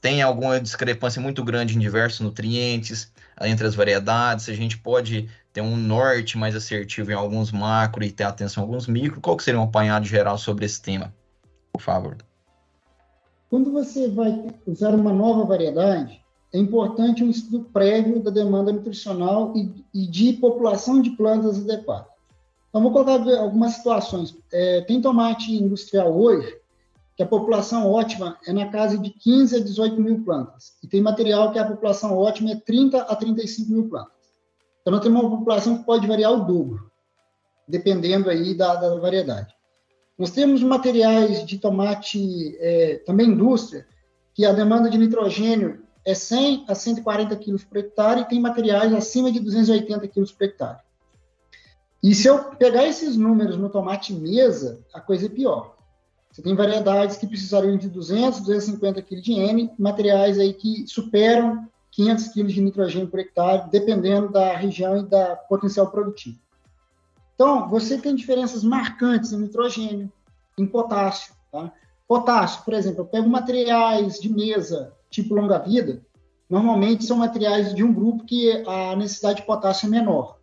Tem 0.00 0.22
alguma 0.22 0.60
discrepância 0.60 1.22
muito 1.22 1.42
grande 1.42 1.76
em 1.76 1.80
diversos 1.80 2.20
nutrientes 2.20 3.12
entre 3.40 3.66
as 3.66 3.74
variedades? 3.74 4.48
A 4.48 4.54
gente 4.54 4.76
pode 4.76 5.28
ter 5.52 5.60
um 5.62 5.76
norte 5.76 6.36
mais 6.36 6.54
assertivo 6.54 7.10
em 7.10 7.14
alguns 7.14 7.50
macro 7.50 8.04
e 8.04 8.12
ter 8.12 8.24
atenção 8.24 8.62
a 8.62 8.66
alguns 8.66 8.86
micro? 8.86 9.20
Qual 9.20 9.36
que 9.36 9.44
seria 9.44 9.58
um 9.58 9.64
apanhado 9.64 10.04
geral 10.04 10.36
sobre 10.36 10.66
esse 10.66 10.82
tema? 10.82 11.14
Por 11.72 11.80
favor. 11.80 12.18
Quando 13.48 13.70
você 13.70 14.08
vai 14.08 14.44
usar 14.66 14.94
uma 14.94 15.12
nova 15.12 15.44
variedade, 15.44 16.20
é 16.52 16.58
importante 16.58 17.22
um 17.22 17.30
estudo 17.30 17.66
prévio 17.72 18.20
da 18.20 18.30
demanda 18.30 18.72
nutricional 18.72 19.52
e, 19.56 19.84
e 19.94 20.06
de 20.06 20.32
população 20.34 21.00
de 21.00 21.10
plantas 21.10 21.58
adequada. 21.58 22.06
Então, 22.68 22.82
vou 22.82 22.92
colocar 22.92 23.12
algumas 23.38 23.72
situações. 23.74 24.36
É, 24.52 24.82
tem 24.82 25.00
tomate 25.00 25.54
industrial 25.54 26.14
hoje, 26.14 26.58
que 27.16 27.22
a 27.22 27.26
população 27.26 27.90
ótima 27.90 28.36
é 28.46 28.52
na 28.52 28.68
casa 28.68 28.98
de 28.98 29.10
15 29.10 29.56
a 29.56 29.60
18 29.60 30.00
mil 30.00 30.22
plantas. 30.24 30.74
E 30.82 30.86
tem 30.86 31.00
material 31.00 31.50
que 31.52 31.58
a 31.58 31.66
população 31.66 32.16
ótima 32.16 32.50
é 32.50 32.56
30 32.56 33.02
a 33.02 33.16
35 33.16 33.72
mil 33.72 33.88
plantas. 33.88 34.12
Então, 34.82 34.92
nós 34.92 35.02
temos 35.02 35.22
uma 35.22 35.38
população 35.38 35.78
que 35.78 35.84
pode 35.84 36.06
variar 36.06 36.32
o 36.32 36.44
dobro, 36.44 36.90
dependendo 37.66 38.28
aí 38.28 38.54
da, 38.54 38.74
da 38.74 38.94
variedade. 38.96 39.55
Nós 40.18 40.30
temos 40.30 40.62
materiais 40.62 41.44
de 41.44 41.58
tomate, 41.58 42.56
é, 42.58 43.02
também 43.04 43.28
indústria, 43.28 43.86
que 44.34 44.44
a 44.44 44.52
demanda 44.52 44.88
de 44.88 44.96
nitrogênio 44.96 45.82
é 46.04 46.14
100 46.14 46.64
a 46.68 46.74
140 46.74 47.36
quilos 47.36 47.64
por 47.64 47.78
hectare 47.78 48.20
e 48.20 48.24
tem 48.24 48.40
materiais 48.40 48.94
acima 48.94 49.30
de 49.30 49.40
280 49.40 50.06
quilos 50.08 50.32
por 50.32 50.44
hectare. 50.44 50.78
E 52.02 52.14
se 52.14 52.28
eu 52.28 52.44
pegar 52.54 52.86
esses 52.86 53.16
números 53.16 53.56
no 53.56 53.68
tomate 53.68 54.14
mesa, 54.14 54.80
a 54.94 55.00
coisa 55.00 55.26
é 55.26 55.28
pior. 55.28 55.76
Você 56.30 56.42
tem 56.42 56.54
variedades 56.54 57.16
que 57.16 57.26
precisariam 57.26 57.76
de 57.76 57.88
200, 57.88 58.40
250 58.40 59.02
quilos 59.02 59.24
de 59.24 59.32
N, 59.32 59.72
materiais 59.78 60.38
aí 60.38 60.52
que 60.52 60.86
superam 60.86 61.66
500 61.90 62.28
quilos 62.28 62.52
de 62.52 62.60
nitrogênio 62.60 63.08
por 63.08 63.18
hectare, 63.18 63.70
dependendo 63.70 64.30
da 64.30 64.54
região 64.54 64.98
e 64.98 65.02
da 65.02 65.34
potencial 65.34 65.90
produtivo. 65.90 66.38
Então, 67.36 67.68
você 67.68 67.98
tem 67.98 68.14
diferenças 68.14 68.64
marcantes 68.64 69.30
em 69.30 69.38
nitrogênio, 69.38 70.10
em 70.58 70.66
potássio. 70.66 71.34
Tá? 71.52 71.70
Potássio, 72.08 72.64
por 72.64 72.72
exemplo, 72.72 73.02
eu 73.02 73.06
pego 73.06 73.28
materiais 73.28 74.18
de 74.18 74.32
mesa 74.32 74.92
tipo 75.10 75.34
longa-vida, 75.34 76.02
normalmente 76.48 77.04
são 77.04 77.18
materiais 77.18 77.74
de 77.74 77.84
um 77.84 77.92
grupo 77.92 78.24
que 78.24 78.64
a 78.66 78.96
necessidade 78.96 79.40
de 79.40 79.46
potássio 79.46 79.86
é 79.86 79.90
menor. 79.90 80.38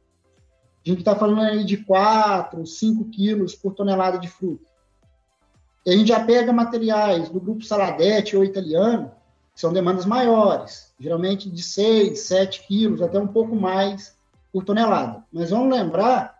A 0.86 0.89
gente 0.89 1.00
está 1.00 1.16
falando 1.16 1.41
aí 1.41 1.64
de 1.64 1.78
4, 1.78 2.66
5 2.66 3.06
quilos 3.06 3.56
por 3.56 3.74
tonelada 3.74 4.20
de 4.20 4.28
fruta. 4.28 4.70
E 5.86 5.91
a 5.91 5.98
gente 5.98 6.10
já 6.10 6.24
pega 6.24 6.54
materiais 6.54 7.30
do 7.30 7.39
grupo 7.39 7.64
Saladete 7.64 8.38
ou 8.38 8.44
italiano, 8.44 9.12
que 9.54 9.60
são 9.60 9.74
demandas 9.74 10.06
maiores, 10.06 10.94
geralmente 11.00 11.50
de 11.50 11.64
6, 11.64 12.20
7 12.20 12.68
quilos, 12.68 13.02
até 13.02 13.20
um 13.20 13.28
pouco 13.28 13.56
mais 13.56 14.16
por 14.52 14.64
tonelada. 14.64 15.24
Mas 15.32 15.50
vamos 15.50 15.76
lembrar 15.76 16.33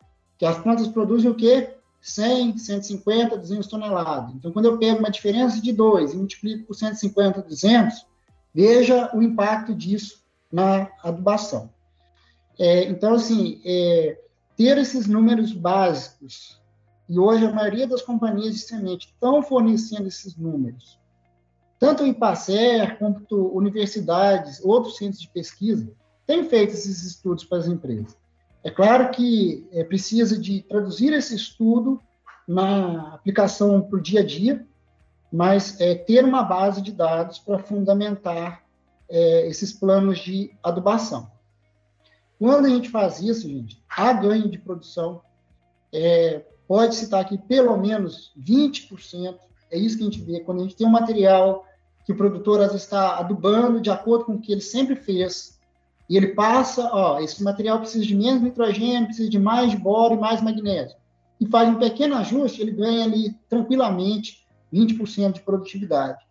que 0.44 0.48
as 0.48 0.58
plantas 0.58 0.90
produzem 0.90 1.32
o 1.32 1.36
quê? 1.36 1.74
100, 2.02 2.58
150, 2.58 3.38
200 3.38 3.66
toneladas. 3.66 4.36
Então, 4.36 4.52
quando 4.52 4.66
eu 4.66 4.78
pego 4.78 5.00
uma 5.00 5.10
diferença 5.10 5.62
de 5.62 5.72
2 5.72 6.12
e 6.12 6.18
multiplico 6.18 6.68
por 6.68 6.74
150, 6.74 7.44
200, 7.44 8.06
veja 8.54 9.10
o 9.16 9.22
impacto 9.24 9.74
disso 9.74 10.22
na 10.52 10.90
adubação. 11.02 11.70
É, 12.60 12.84
então, 12.90 13.14
assim, 13.14 13.62
é, 13.64 14.20
ter 14.58 14.78
esses 14.78 15.08
números 15.08 15.54
básicos, 15.54 16.62
e 17.08 17.18
hoje 17.18 17.46
a 17.46 17.52
maioria 17.54 17.88
das 17.88 18.02
companhias 18.02 18.54
de 18.56 18.60
semente 18.60 19.14
estão 19.14 19.42
fornecendo 19.42 20.10
esses 20.10 20.36
números, 20.36 21.00
tanto 21.80 22.04
o 22.04 22.08
IPACER 22.08 23.00
quanto 23.00 23.48
universidades, 23.56 24.60
outros 24.62 24.98
centros 24.98 25.22
de 25.22 25.30
pesquisa, 25.30 25.90
têm 26.28 26.44
feito 26.44 26.74
esses 26.74 27.02
estudos 27.02 27.46
para 27.46 27.60
as 27.60 27.68
empresas. 27.68 28.23
É 28.64 28.72
claro 28.72 29.12
que 29.12 29.68
é, 29.72 29.84
precisa 29.84 30.40
de 30.40 30.62
traduzir 30.62 31.12
esse 31.12 31.36
estudo 31.36 32.02
na 32.48 33.14
aplicação 33.14 33.82
para 33.82 33.98
o 33.98 34.02
dia 34.02 34.22
a 34.22 34.26
dia, 34.26 34.66
mas 35.32 35.80
é, 35.82 35.96
ter 35.96 36.24
uma 36.24 36.44
base 36.44 36.82
de 36.82 36.92
dados 36.92 37.40
para 37.40 37.60
fundamentar 37.60 38.64
é, 39.10 39.48
esses 39.48 39.74
planos 39.74 40.20
de 40.20 40.56
adubação. 40.64 41.32
Quando 42.40 42.66
a 42.66 42.70
gente 42.70 42.90
faz 42.90 43.20
isso, 43.20 43.48
gente, 43.48 43.84
há 43.90 44.14
ganho 44.14 44.50
de 44.50 44.58
produção, 44.58 45.22
é, 45.94 46.46
pode 46.68 46.96
citar 46.96 47.22
aqui 47.22 47.38
pelo 47.38 47.78
menos 47.78 48.34
20%, 48.40 49.38
é 49.72 49.78
isso 49.78 49.98
que 49.98 50.04
a 50.04 50.06
gente 50.06 50.22
vê, 50.22 50.40
quando 50.40 50.60
a 50.60 50.64
gente 50.64 50.76
tem 50.76 50.88
um 50.88 50.92
material 50.92 51.66
que 52.06 52.12
o 52.12 52.18
produtor 52.18 52.60
às 52.62 52.68
vezes 52.68 52.84
está 52.84 53.18
adubando 53.18 53.82
de 53.82 53.90
acordo 53.90 54.26
com 54.26 54.34
o 54.34 54.42
que 54.42 54.52
ele 54.52 54.62
sempre 54.62 54.96
fez, 54.96 55.60
e 56.10 56.18
ele 56.18 56.30
passa, 56.30 56.90
ó, 56.94 57.20
esse 57.20 57.42
material 57.44 57.80
precisa 57.80 58.06
de 58.06 58.16
menos 58.16 58.42
nitrogênio, 58.42 59.06
precisa 59.06 59.30
de 59.30 59.40
mais 59.40 59.74
boro 59.74 60.16
e 60.16 60.20
mais 60.20 60.42
magnésio. 60.42 60.98
E 61.40 61.48
faz 61.48 61.70
um 61.70 61.80
pequeno 61.80 62.16
ajuste, 62.16 62.62
ele 62.62 62.72
ganha 62.72 63.06
ali 63.06 63.36
tranquilamente 63.50 64.46
20% 64.74 65.34
de 65.34 65.42
produtividade. 65.42 66.24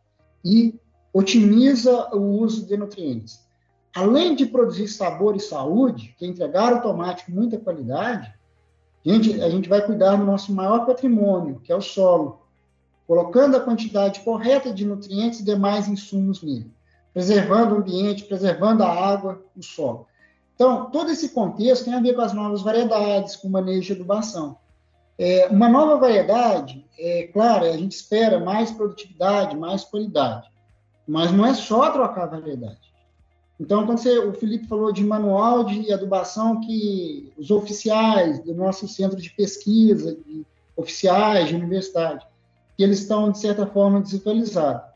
E 0.44 0.78
otimiza 1.12 2.08
o 2.14 2.40
uso 2.40 2.66
de 2.66 2.76
nutrientes. 2.76 3.46
Além 3.94 4.34
de 4.34 4.46
produzir 4.46 4.88
sabor 4.88 5.36
e 5.36 5.40
saúde, 5.40 6.14
que 6.18 6.24
é 6.24 6.28
entregar 6.28 6.74
o 6.74 6.80
tomate 6.80 7.26
com 7.26 7.32
muita 7.32 7.58
qualidade, 7.58 8.32
gente, 9.04 9.40
a 9.42 9.50
gente 9.50 9.68
vai 9.68 9.84
cuidar 9.84 10.16
do 10.16 10.24
nosso 10.24 10.52
maior 10.52 10.86
patrimônio, 10.86 11.60
que 11.60 11.72
é 11.72 11.76
o 11.76 11.80
solo, 11.80 12.40
colocando 13.06 13.56
a 13.56 13.60
quantidade 13.60 14.20
correta 14.20 14.72
de 14.72 14.86
nutrientes 14.86 15.40
e 15.40 15.44
demais 15.44 15.88
insumos 15.88 16.42
nele 16.42 16.70
preservando 17.12 17.74
o 17.74 17.78
ambiente, 17.78 18.24
preservando 18.24 18.82
a 18.82 18.90
água, 18.90 19.42
o 19.56 19.62
solo. 19.62 20.06
Então, 20.54 20.90
todo 20.90 21.10
esse 21.10 21.30
contexto 21.30 21.84
tem 21.84 21.94
a 21.94 22.00
ver 22.00 22.14
com 22.14 22.20
as 22.20 22.32
novas 22.32 22.62
variedades, 22.62 23.36
com 23.36 23.48
o 23.48 23.50
manejo 23.50 23.86
de 23.86 23.92
adubação. 23.92 24.56
É, 25.18 25.48
uma 25.48 25.68
nova 25.68 25.96
variedade, 25.96 26.86
é 26.98 27.24
claro, 27.32 27.66
a 27.66 27.76
gente 27.76 27.92
espera 27.92 28.40
mais 28.40 28.70
produtividade, 28.70 29.56
mais 29.56 29.84
qualidade, 29.84 30.50
mas 31.06 31.30
não 31.32 31.44
é 31.44 31.54
só 31.54 31.90
trocar 31.90 32.24
a 32.24 32.38
variedade. 32.38 32.92
Então, 33.60 33.86
quando 33.86 33.98
você, 33.98 34.18
o 34.18 34.32
Felipe 34.32 34.66
falou 34.66 34.92
de 34.92 35.04
manual 35.04 35.64
de 35.64 35.92
adubação 35.92 36.60
que 36.60 37.32
os 37.36 37.50
oficiais 37.50 38.42
do 38.42 38.54
nosso 38.54 38.88
centro 38.88 39.16
de 39.16 39.30
pesquisa, 39.30 40.16
de 40.26 40.44
oficiais 40.74 41.48
de 41.48 41.54
universidade, 41.54 42.26
que 42.76 42.82
eles 42.82 43.00
estão, 43.00 43.30
de 43.30 43.38
certa 43.38 43.66
forma, 43.66 44.00
desatualizados. 44.00 44.91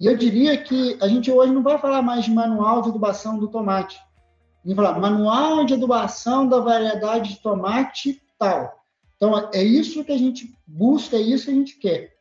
E 0.00 0.06
eu 0.06 0.16
diria 0.16 0.56
que 0.56 0.96
a 0.98 1.06
gente 1.06 1.30
hoje 1.30 1.52
não 1.52 1.62
vai 1.62 1.78
falar 1.78 2.00
mais 2.00 2.24
de 2.24 2.30
manual 2.30 2.80
de 2.80 2.88
adubação 2.88 3.38
do 3.38 3.48
tomate. 3.48 4.00
A 4.64 4.68
gente 4.68 4.74
vai 4.74 4.86
falar 4.86 4.98
manual 4.98 5.66
de 5.66 5.74
adubação 5.74 6.48
da 6.48 6.58
variedade 6.58 7.34
de 7.34 7.42
tomate 7.42 8.22
tal. 8.38 8.80
Então, 9.16 9.50
é 9.52 9.62
isso 9.62 10.02
que 10.02 10.12
a 10.12 10.16
gente 10.16 10.56
busca, 10.66 11.16
é 11.16 11.20
isso 11.20 11.44
que 11.44 11.50
a 11.50 11.54
gente 11.54 11.78
quer. 11.78 12.14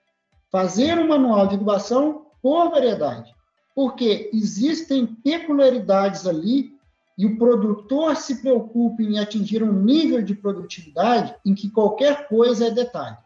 Fazer 0.51 0.99
um 0.99 1.07
manual 1.07 1.47
de 1.47 1.55
adubação 1.55 2.25
por 2.41 2.69
variedade, 2.69 3.34
porque 3.73 4.30
existem 4.34 5.05
peculiaridades 5.05 6.27
ali 6.27 6.77
e 7.17 7.25
o 7.25 7.38
produtor 7.38 8.17
se 8.17 8.41
preocupa 8.41 9.01
em 9.01 9.19
atingir 9.19 9.63
um 9.63 9.71
nível 9.71 10.21
de 10.21 10.36
produtividade 10.36 11.34
em 11.45 11.55
que 11.55 11.69
qualquer 11.69 12.27
coisa 12.27 12.67
é 12.67 12.71
detalhe. 12.71 13.17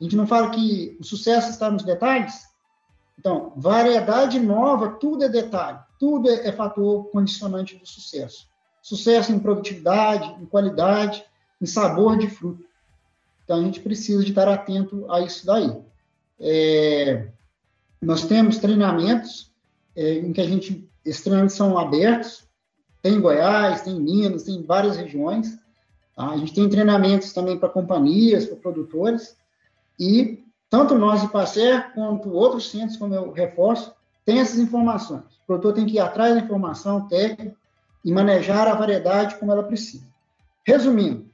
A 0.00 0.02
gente 0.02 0.16
não 0.16 0.26
fala 0.26 0.50
que 0.50 0.96
o 1.00 1.04
sucesso 1.04 1.50
está 1.50 1.70
nos 1.70 1.84
detalhes? 1.84 2.45
Então, 3.18 3.52
variedade 3.56 4.38
nova, 4.38 4.90
tudo 4.90 5.24
é 5.24 5.28
detalhe, 5.28 5.78
tudo 5.98 6.30
é, 6.30 6.48
é 6.48 6.52
fator 6.52 7.06
condicionante 7.10 7.76
do 7.76 7.86
sucesso. 7.86 8.46
Sucesso 8.82 9.32
em 9.32 9.38
produtividade, 9.38 10.36
em 10.40 10.46
qualidade, 10.46 11.24
em 11.60 11.66
sabor 11.66 12.18
de 12.18 12.28
fruto. 12.28 12.64
Então, 13.44 13.58
a 13.58 13.62
gente 13.62 13.80
precisa 13.80 14.22
de 14.22 14.30
estar 14.30 14.48
atento 14.48 15.06
a 15.10 15.20
isso 15.20 15.46
daí. 15.46 15.72
É, 16.38 17.28
nós 18.00 18.24
temos 18.26 18.58
treinamentos 18.58 19.50
é, 19.94 20.18
em 20.18 20.32
que 20.32 20.40
a 20.40 20.46
gente, 20.46 20.88
esses 21.04 21.22
treinamentos 21.22 21.56
são 21.56 21.78
abertos, 21.78 22.44
tem 23.02 23.14
em 23.14 23.20
Goiás, 23.20 23.82
tem 23.82 23.96
em 23.96 24.00
Minas, 24.00 24.42
tem 24.42 24.56
em 24.56 24.62
várias 24.62 24.96
regiões. 24.96 25.58
Tá? 26.14 26.30
A 26.30 26.36
gente 26.36 26.52
tem 26.52 26.68
treinamentos 26.68 27.32
também 27.32 27.58
para 27.58 27.68
companhias, 27.68 28.46
para 28.46 28.56
produtores, 28.56 29.36
e 29.98 30.44
tanto 30.68 30.96
nós 30.96 31.20
de 31.20 31.28
Passer 31.28 31.92
quanto 31.94 32.32
outros 32.32 32.70
centros, 32.70 32.96
como 32.96 33.14
eu 33.14 33.32
reforço, 33.32 33.94
tem 34.24 34.40
essas 34.40 34.58
informações. 34.58 35.24
O 35.44 35.46
produtor 35.46 35.74
tem 35.74 35.86
que 35.86 35.94
ir 35.94 36.00
atrás 36.00 36.34
da 36.34 36.40
informação 36.40 37.06
técnica 37.06 37.54
e 38.04 38.12
manejar 38.12 38.66
a 38.66 38.74
variedade 38.74 39.36
como 39.36 39.52
ela 39.52 39.62
precisa. 39.62 40.06
Resumindo, 40.64 41.26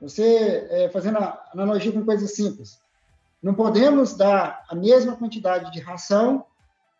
você 0.00 0.66
é, 0.70 0.88
fazendo 0.90 1.18
a 1.18 1.42
analogia 1.52 1.90
com 1.90 2.04
coisas 2.04 2.34
simples, 2.34 2.80
não 3.42 3.54
podemos 3.54 4.14
dar 4.14 4.64
a 4.68 4.74
mesma 4.74 5.16
quantidade 5.16 5.72
de 5.72 5.80
ração 5.80 6.44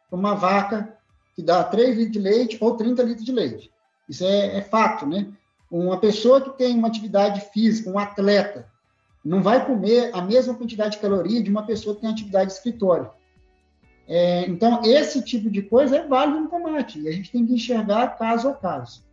para 0.09 0.19
uma 0.19 0.35
vaca 0.35 0.97
que 1.35 1.43
dá 1.43 1.63
3 1.63 1.97
litros 1.97 2.13
de 2.13 2.19
leite 2.19 2.59
ou 2.61 2.77
30 2.77 3.03
litros 3.03 3.25
de 3.25 3.33
leite. 3.33 3.71
Isso 4.09 4.25
é, 4.25 4.57
é 4.57 4.63
fato, 4.63 5.07
né? 5.07 5.29
Uma 5.71 5.99
pessoa 5.99 6.41
que 6.41 6.51
tem 6.51 6.79
uma 6.79 6.89
atividade 6.89 7.41
física, 7.53 7.91
um 7.91 7.99
atleta, 7.99 8.67
não 9.27 9.43
vai 9.43 9.67
comer 9.67 10.11
a 10.15 10.23
mesma 10.23 10.55
quantidade 10.55 10.97
de 10.97 11.03
caloria 11.03 11.43
de 11.43 11.51
uma 11.51 11.67
pessoa 11.67 11.97
que 11.97 12.03
tem 12.03 12.11
atividade 12.11 12.47
de 12.47 12.53
escritório. 12.53 13.11
É, 14.07 14.47
então, 14.47 14.83
esse 14.85 15.21
tipo 15.21 15.51
de 15.51 15.63
coisa 15.63 15.97
é 15.97 16.07
válido 16.07 16.41
no 16.41 16.49
tomate, 16.49 17.01
e 17.01 17.09
a 17.09 17.13
gente 17.13 17.33
tem 17.33 17.45
que 17.45 17.55
enxergar 17.55 18.17
caso 18.19 18.49
a 18.49 18.55
caso. 18.55 19.05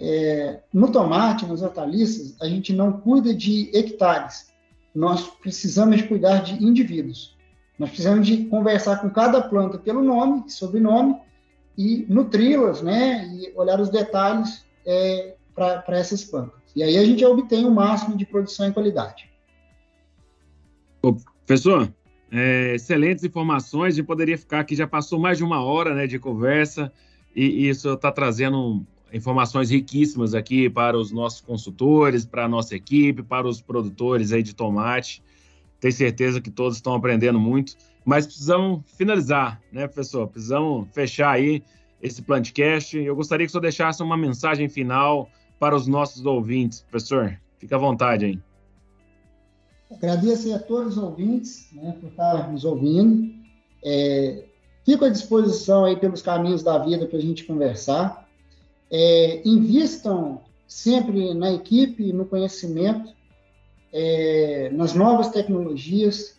É, 0.00 0.60
no 0.72 0.90
tomate, 0.90 1.44
nas 1.44 1.60
hortaliças, 1.60 2.34
a 2.40 2.48
gente 2.48 2.72
não 2.72 2.92
cuida 2.92 3.34
de 3.34 3.70
hectares, 3.74 4.50
nós 4.94 5.28
precisamos 5.28 6.00
cuidar 6.00 6.42
de 6.42 6.64
indivíduos. 6.64 7.36
Nós 7.78 7.90
precisamos 7.90 8.26
de 8.26 8.46
conversar 8.46 9.02
com 9.02 9.10
cada 9.10 9.42
planta 9.42 9.76
pelo 9.76 10.02
nome, 10.02 10.48
sobrenome, 10.48 11.20
e 11.76 12.06
nutri-las, 12.08 12.80
né, 12.80 13.28
e 13.34 13.52
olhar 13.54 13.78
os 13.78 13.90
detalhes 13.90 14.64
é, 14.86 15.34
para 15.54 15.98
essas 15.98 16.24
plantas. 16.24 16.65
E 16.76 16.82
aí 16.82 16.98
a 16.98 17.04
gente 17.04 17.24
obtém 17.24 17.64
o 17.64 17.70
máximo 17.70 18.14
de 18.18 18.26
produção 18.26 18.68
e 18.68 18.72
qualidade. 18.72 19.30
Ô, 21.02 21.14
professor, 21.46 21.90
é, 22.30 22.74
excelentes 22.74 23.24
informações. 23.24 23.94
A 23.94 23.96
gente 23.96 24.06
poderia 24.06 24.36
ficar 24.36 24.60
aqui, 24.60 24.76
já 24.76 24.86
passou 24.86 25.18
mais 25.18 25.38
de 25.38 25.44
uma 25.44 25.64
hora 25.64 25.94
né, 25.94 26.06
de 26.06 26.18
conversa, 26.18 26.92
e, 27.34 27.44
e 27.46 27.68
isso 27.70 27.90
está 27.90 28.12
trazendo 28.12 28.84
informações 29.10 29.70
riquíssimas 29.70 30.34
aqui 30.34 30.68
para 30.68 30.98
os 30.98 31.10
nossos 31.10 31.40
consultores, 31.40 32.26
para 32.26 32.44
a 32.44 32.48
nossa 32.48 32.76
equipe, 32.76 33.22
para 33.22 33.48
os 33.48 33.62
produtores 33.62 34.30
aí 34.30 34.42
de 34.42 34.54
tomate. 34.54 35.22
Tenho 35.80 35.94
certeza 35.94 36.42
que 36.42 36.50
todos 36.50 36.76
estão 36.76 36.94
aprendendo 36.94 37.40
muito, 37.40 37.74
mas 38.04 38.26
precisamos 38.26 38.82
finalizar, 38.98 39.62
né, 39.72 39.86
professor? 39.86 40.28
Precisamos 40.28 40.88
fechar 40.92 41.30
aí 41.30 41.62
esse 42.02 42.20
plantcast. 42.20 42.98
Eu 42.98 43.16
gostaria 43.16 43.46
que 43.46 43.50
o 43.50 43.52
senhor 43.52 43.62
deixasse 43.62 44.02
uma 44.02 44.16
mensagem 44.16 44.68
final 44.68 45.30
para 45.58 45.74
os 45.74 45.86
nossos 45.86 46.24
ouvintes. 46.26 46.84
Professor, 46.90 47.38
fica 47.58 47.76
à 47.76 47.78
vontade 47.78 48.24
aí. 48.24 48.40
Agradeço 49.90 50.52
a 50.54 50.58
todos 50.58 50.96
os 50.96 51.02
ouvintes 51.02 51.68
né, 51.72 51.96
por 52.00 52.10
estar 52.10 52.50
nos 52.50 52.64
ouvindo. 52.64 53.32
É, 53.84 54.44
fico 54.84 55.04
à 55.04 55.08
disposição 55.08 55.84
aí 55.84 55.96
pelos 55.96 56.22
caminhos 56.22 56.62
da 56.62 56.78
vida 56.78 57.06
para 57.06 57.18
a 57.18 57.22
gente 57.22 57.44
conversar. 57.44 58.28
É, 58.90 59.42
invistam 59.48 60.40
sempre 60.66 61.32
na 61.34 61.52
equipe, 61.52 62.12
no 62.12 62.26
conhecimento, 62.26 63.14
é, 63.92 64.70
nas 64.72 64.94
novas 64.94 65.30
tecnologias. 65.30 66.36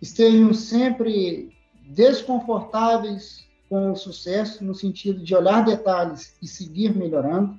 Estejam 0.00 0.52
sempre 0.52 1.50
desconfortáveis 1.86 3.46
com 3.68 3.92
o 3.92 3.96
sucesso, 3.96 4.62
no 4.62 4.74
sentido 4.74 5.24
de 5.24 5.34
olhar 5.34 5.64
detalhes 5.64 6.36
e 6.42 6.46
seguir 6.46 6.94
melhorando. 6.94 7.58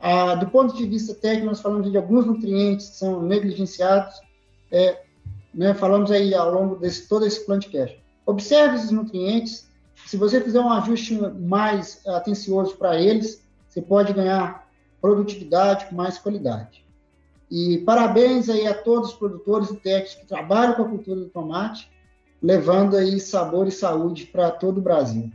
Ah, 0.00 0.34
do 0.34 0.46
ponto 0.48 0.76
de 0.76 0.86
vista 0.86 1.14
técnico, 1.14 1.46
nós 1.46 1.60
falamos 1.60 1.90
de 1.90 1.96
alguns 1.96 2.26
nutrientes 2.26 2.90
que 2.90 2.96
são 2.96 3.22
negligenciados, 3.22 4.14
é, 4.70 5.02
né, 5.52 5.74
falamos 5.74 6.10
aí 6.10 6.34
ao 6.34 6.52
longo 6.52 6.76
desse 6.76 7.08
todo 7.08 7.26
esse 7.26 7.44
plantcast. 7.44 8.00
Observe 8.24 8.76
esses 8.76 8.90
nutrientes, 8.90 9.68
se 10.06 10.16
você 10.16 10.40
fizer 10.40 10.60
um 10.60 10.70
ajuste 10.70 11.18
mais 11.40 12.06
atencioso 12.06 12.76
para 12.76 13.00
eles, 13.00 13.42
você 13.68 13.82
pode 13.82 14.12
ganhar 14.12 14.68
produtividade 15.00 15.86
com 15.86 15.96
mais 15.96 16.18
qualidade. 16.18 16.86
E 17.50 17.78
parabéns 17.78 18.48
aí 18.48 18.66
a 18.66 18.74
todos 18.74 19.10
os 19.10 19.16
produtores 19.16 19.70
e 19.70 19.76
técnicos 19.76 20.14
que 20.14 20.26
trabalham 20.26 20.74
com 20.74 20.82
a 20.82 20.88
cultura 20.88 21.20
do 21.20 21.28
tomate, 21.28 21.90
levando 22.42 22.96
aí 22.96 23.18
sabor 23.18 23.66
e 23.66 23.70
saúde 23.72 24.26
para 24.26 24.50
todo 24.50 24.78
o 24.78 24.82
Brasil. 24.82 25.32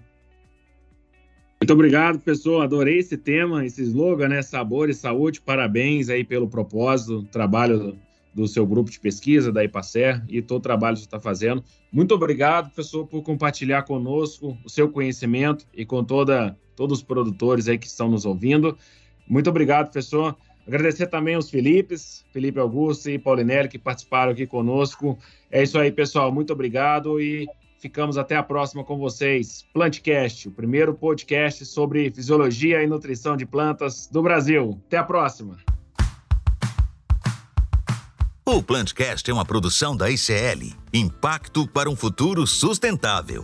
Muito 1.63 1.71
obrigado, 1.71 2.19
professor. 2.19 2.61
Adorei 2.61 2.99
esse 2.99 3.15
tema, 3.15 3.65
esse 3.65 3.81
slogan, 3.83 4.27
né? 4.27 4.41
Sabor 4.41 4.89
e 4.89 4.93
saúde. 4.93 5.39
Parabéns 5.39 6.09
aí 6.09 6.21
pelo 6.21 6.45
propósito, 6.45 7.23
trabalho 7.31 7.97
do 8.33 8.45
seu 8.49 8.67
grupo 8.67 8.91
de 8.91 8.99
pesquisa, 8.99 9.49
da 9.49 9.63
IPACER, 9.63 10.25
e 10.27 10.41
todo 10.41 10.57
o 10.57 10.61
trabalho 10.61 10.95
que 10.95 11.03
você 11.03 11.07
está 11.07 11.21
fazendo. 11.21 11.63
Muito 11.89 12.13
obrigado, 12.13 12.65
professor, 12.65 13.07
por 13.07 13.23
compartilhar 13.23 13.83
conosco 13.83 14.57
o 14.65 14.69
seu 14.69 14.89
conhecimento 14.89 15.65
e 15.73 15.85
com 15.85 16.03
toda, 16.03 16.53
todos 16.75 16.97
os 16.97 17.03
produtores 17.03 17.69
aí 17.69 17.77
que 17.77 17.87
estão 17.87 18.09
nos 18.09 18.25
ouvindo. 18.25 18.77
Muito 19.25 19.49
obrigado, 19.49 19.85
professor. 19.85 20.35
Agradecer 20.67 21.07
também 21.07 21.35
aos 21.35 21.49
Filipes, 21.49 22.25
Felipe 22.33 22.59
Augusto 22.59 23.09
e 23.09 23.17
Paulinelli, 23.17 23.69
que 23.69 23.79
participaram 23.79 24.33
aqui 24.33 24.45
conosco. 24.45 25.17
É 25.49 25.63
isso 25.63 25.79
aí, 25.79 25.93
pessoal. 25.93 26.29
Muito 26.29 26.51
obrigado 26.51 27.21
e 27.21 27.47
Ficamos 27.83 28.17
até 28.17 28.37
a 28.37 28.41
próxima 28.41 28.81
com 28.81 28.97
vocês. 28.97 29.65
Plantcast, 29.73 30.47
o 30.47 30.51
primeiro 30.51 30.93
podcast 30.93 31.65
sobre 31.65 32.09
fisiologia 32.11 32.81
e 32.81 32.87
nutrição 32.87 33.35
de 33.35 33.45
plantas 33.45 34.07
do 34.07 34.23
Brasil. 34.23 34.81
Até 34.87 34.95
a 34.95 35.03
próxima. 35.03 35.57
O 38.45 38.63
Plantcast 38.63 39.29
é 39.29 39.33
uma 39.33 39.43
produção 39.43 39.97
da 39.97 40.09
ICL 40.09 40.73
Impacto 40.93 41.67
para 41.67 41.89
um 41.89 41.95
Futuro 41.97 42.47
Sustentável. 42.47 43.43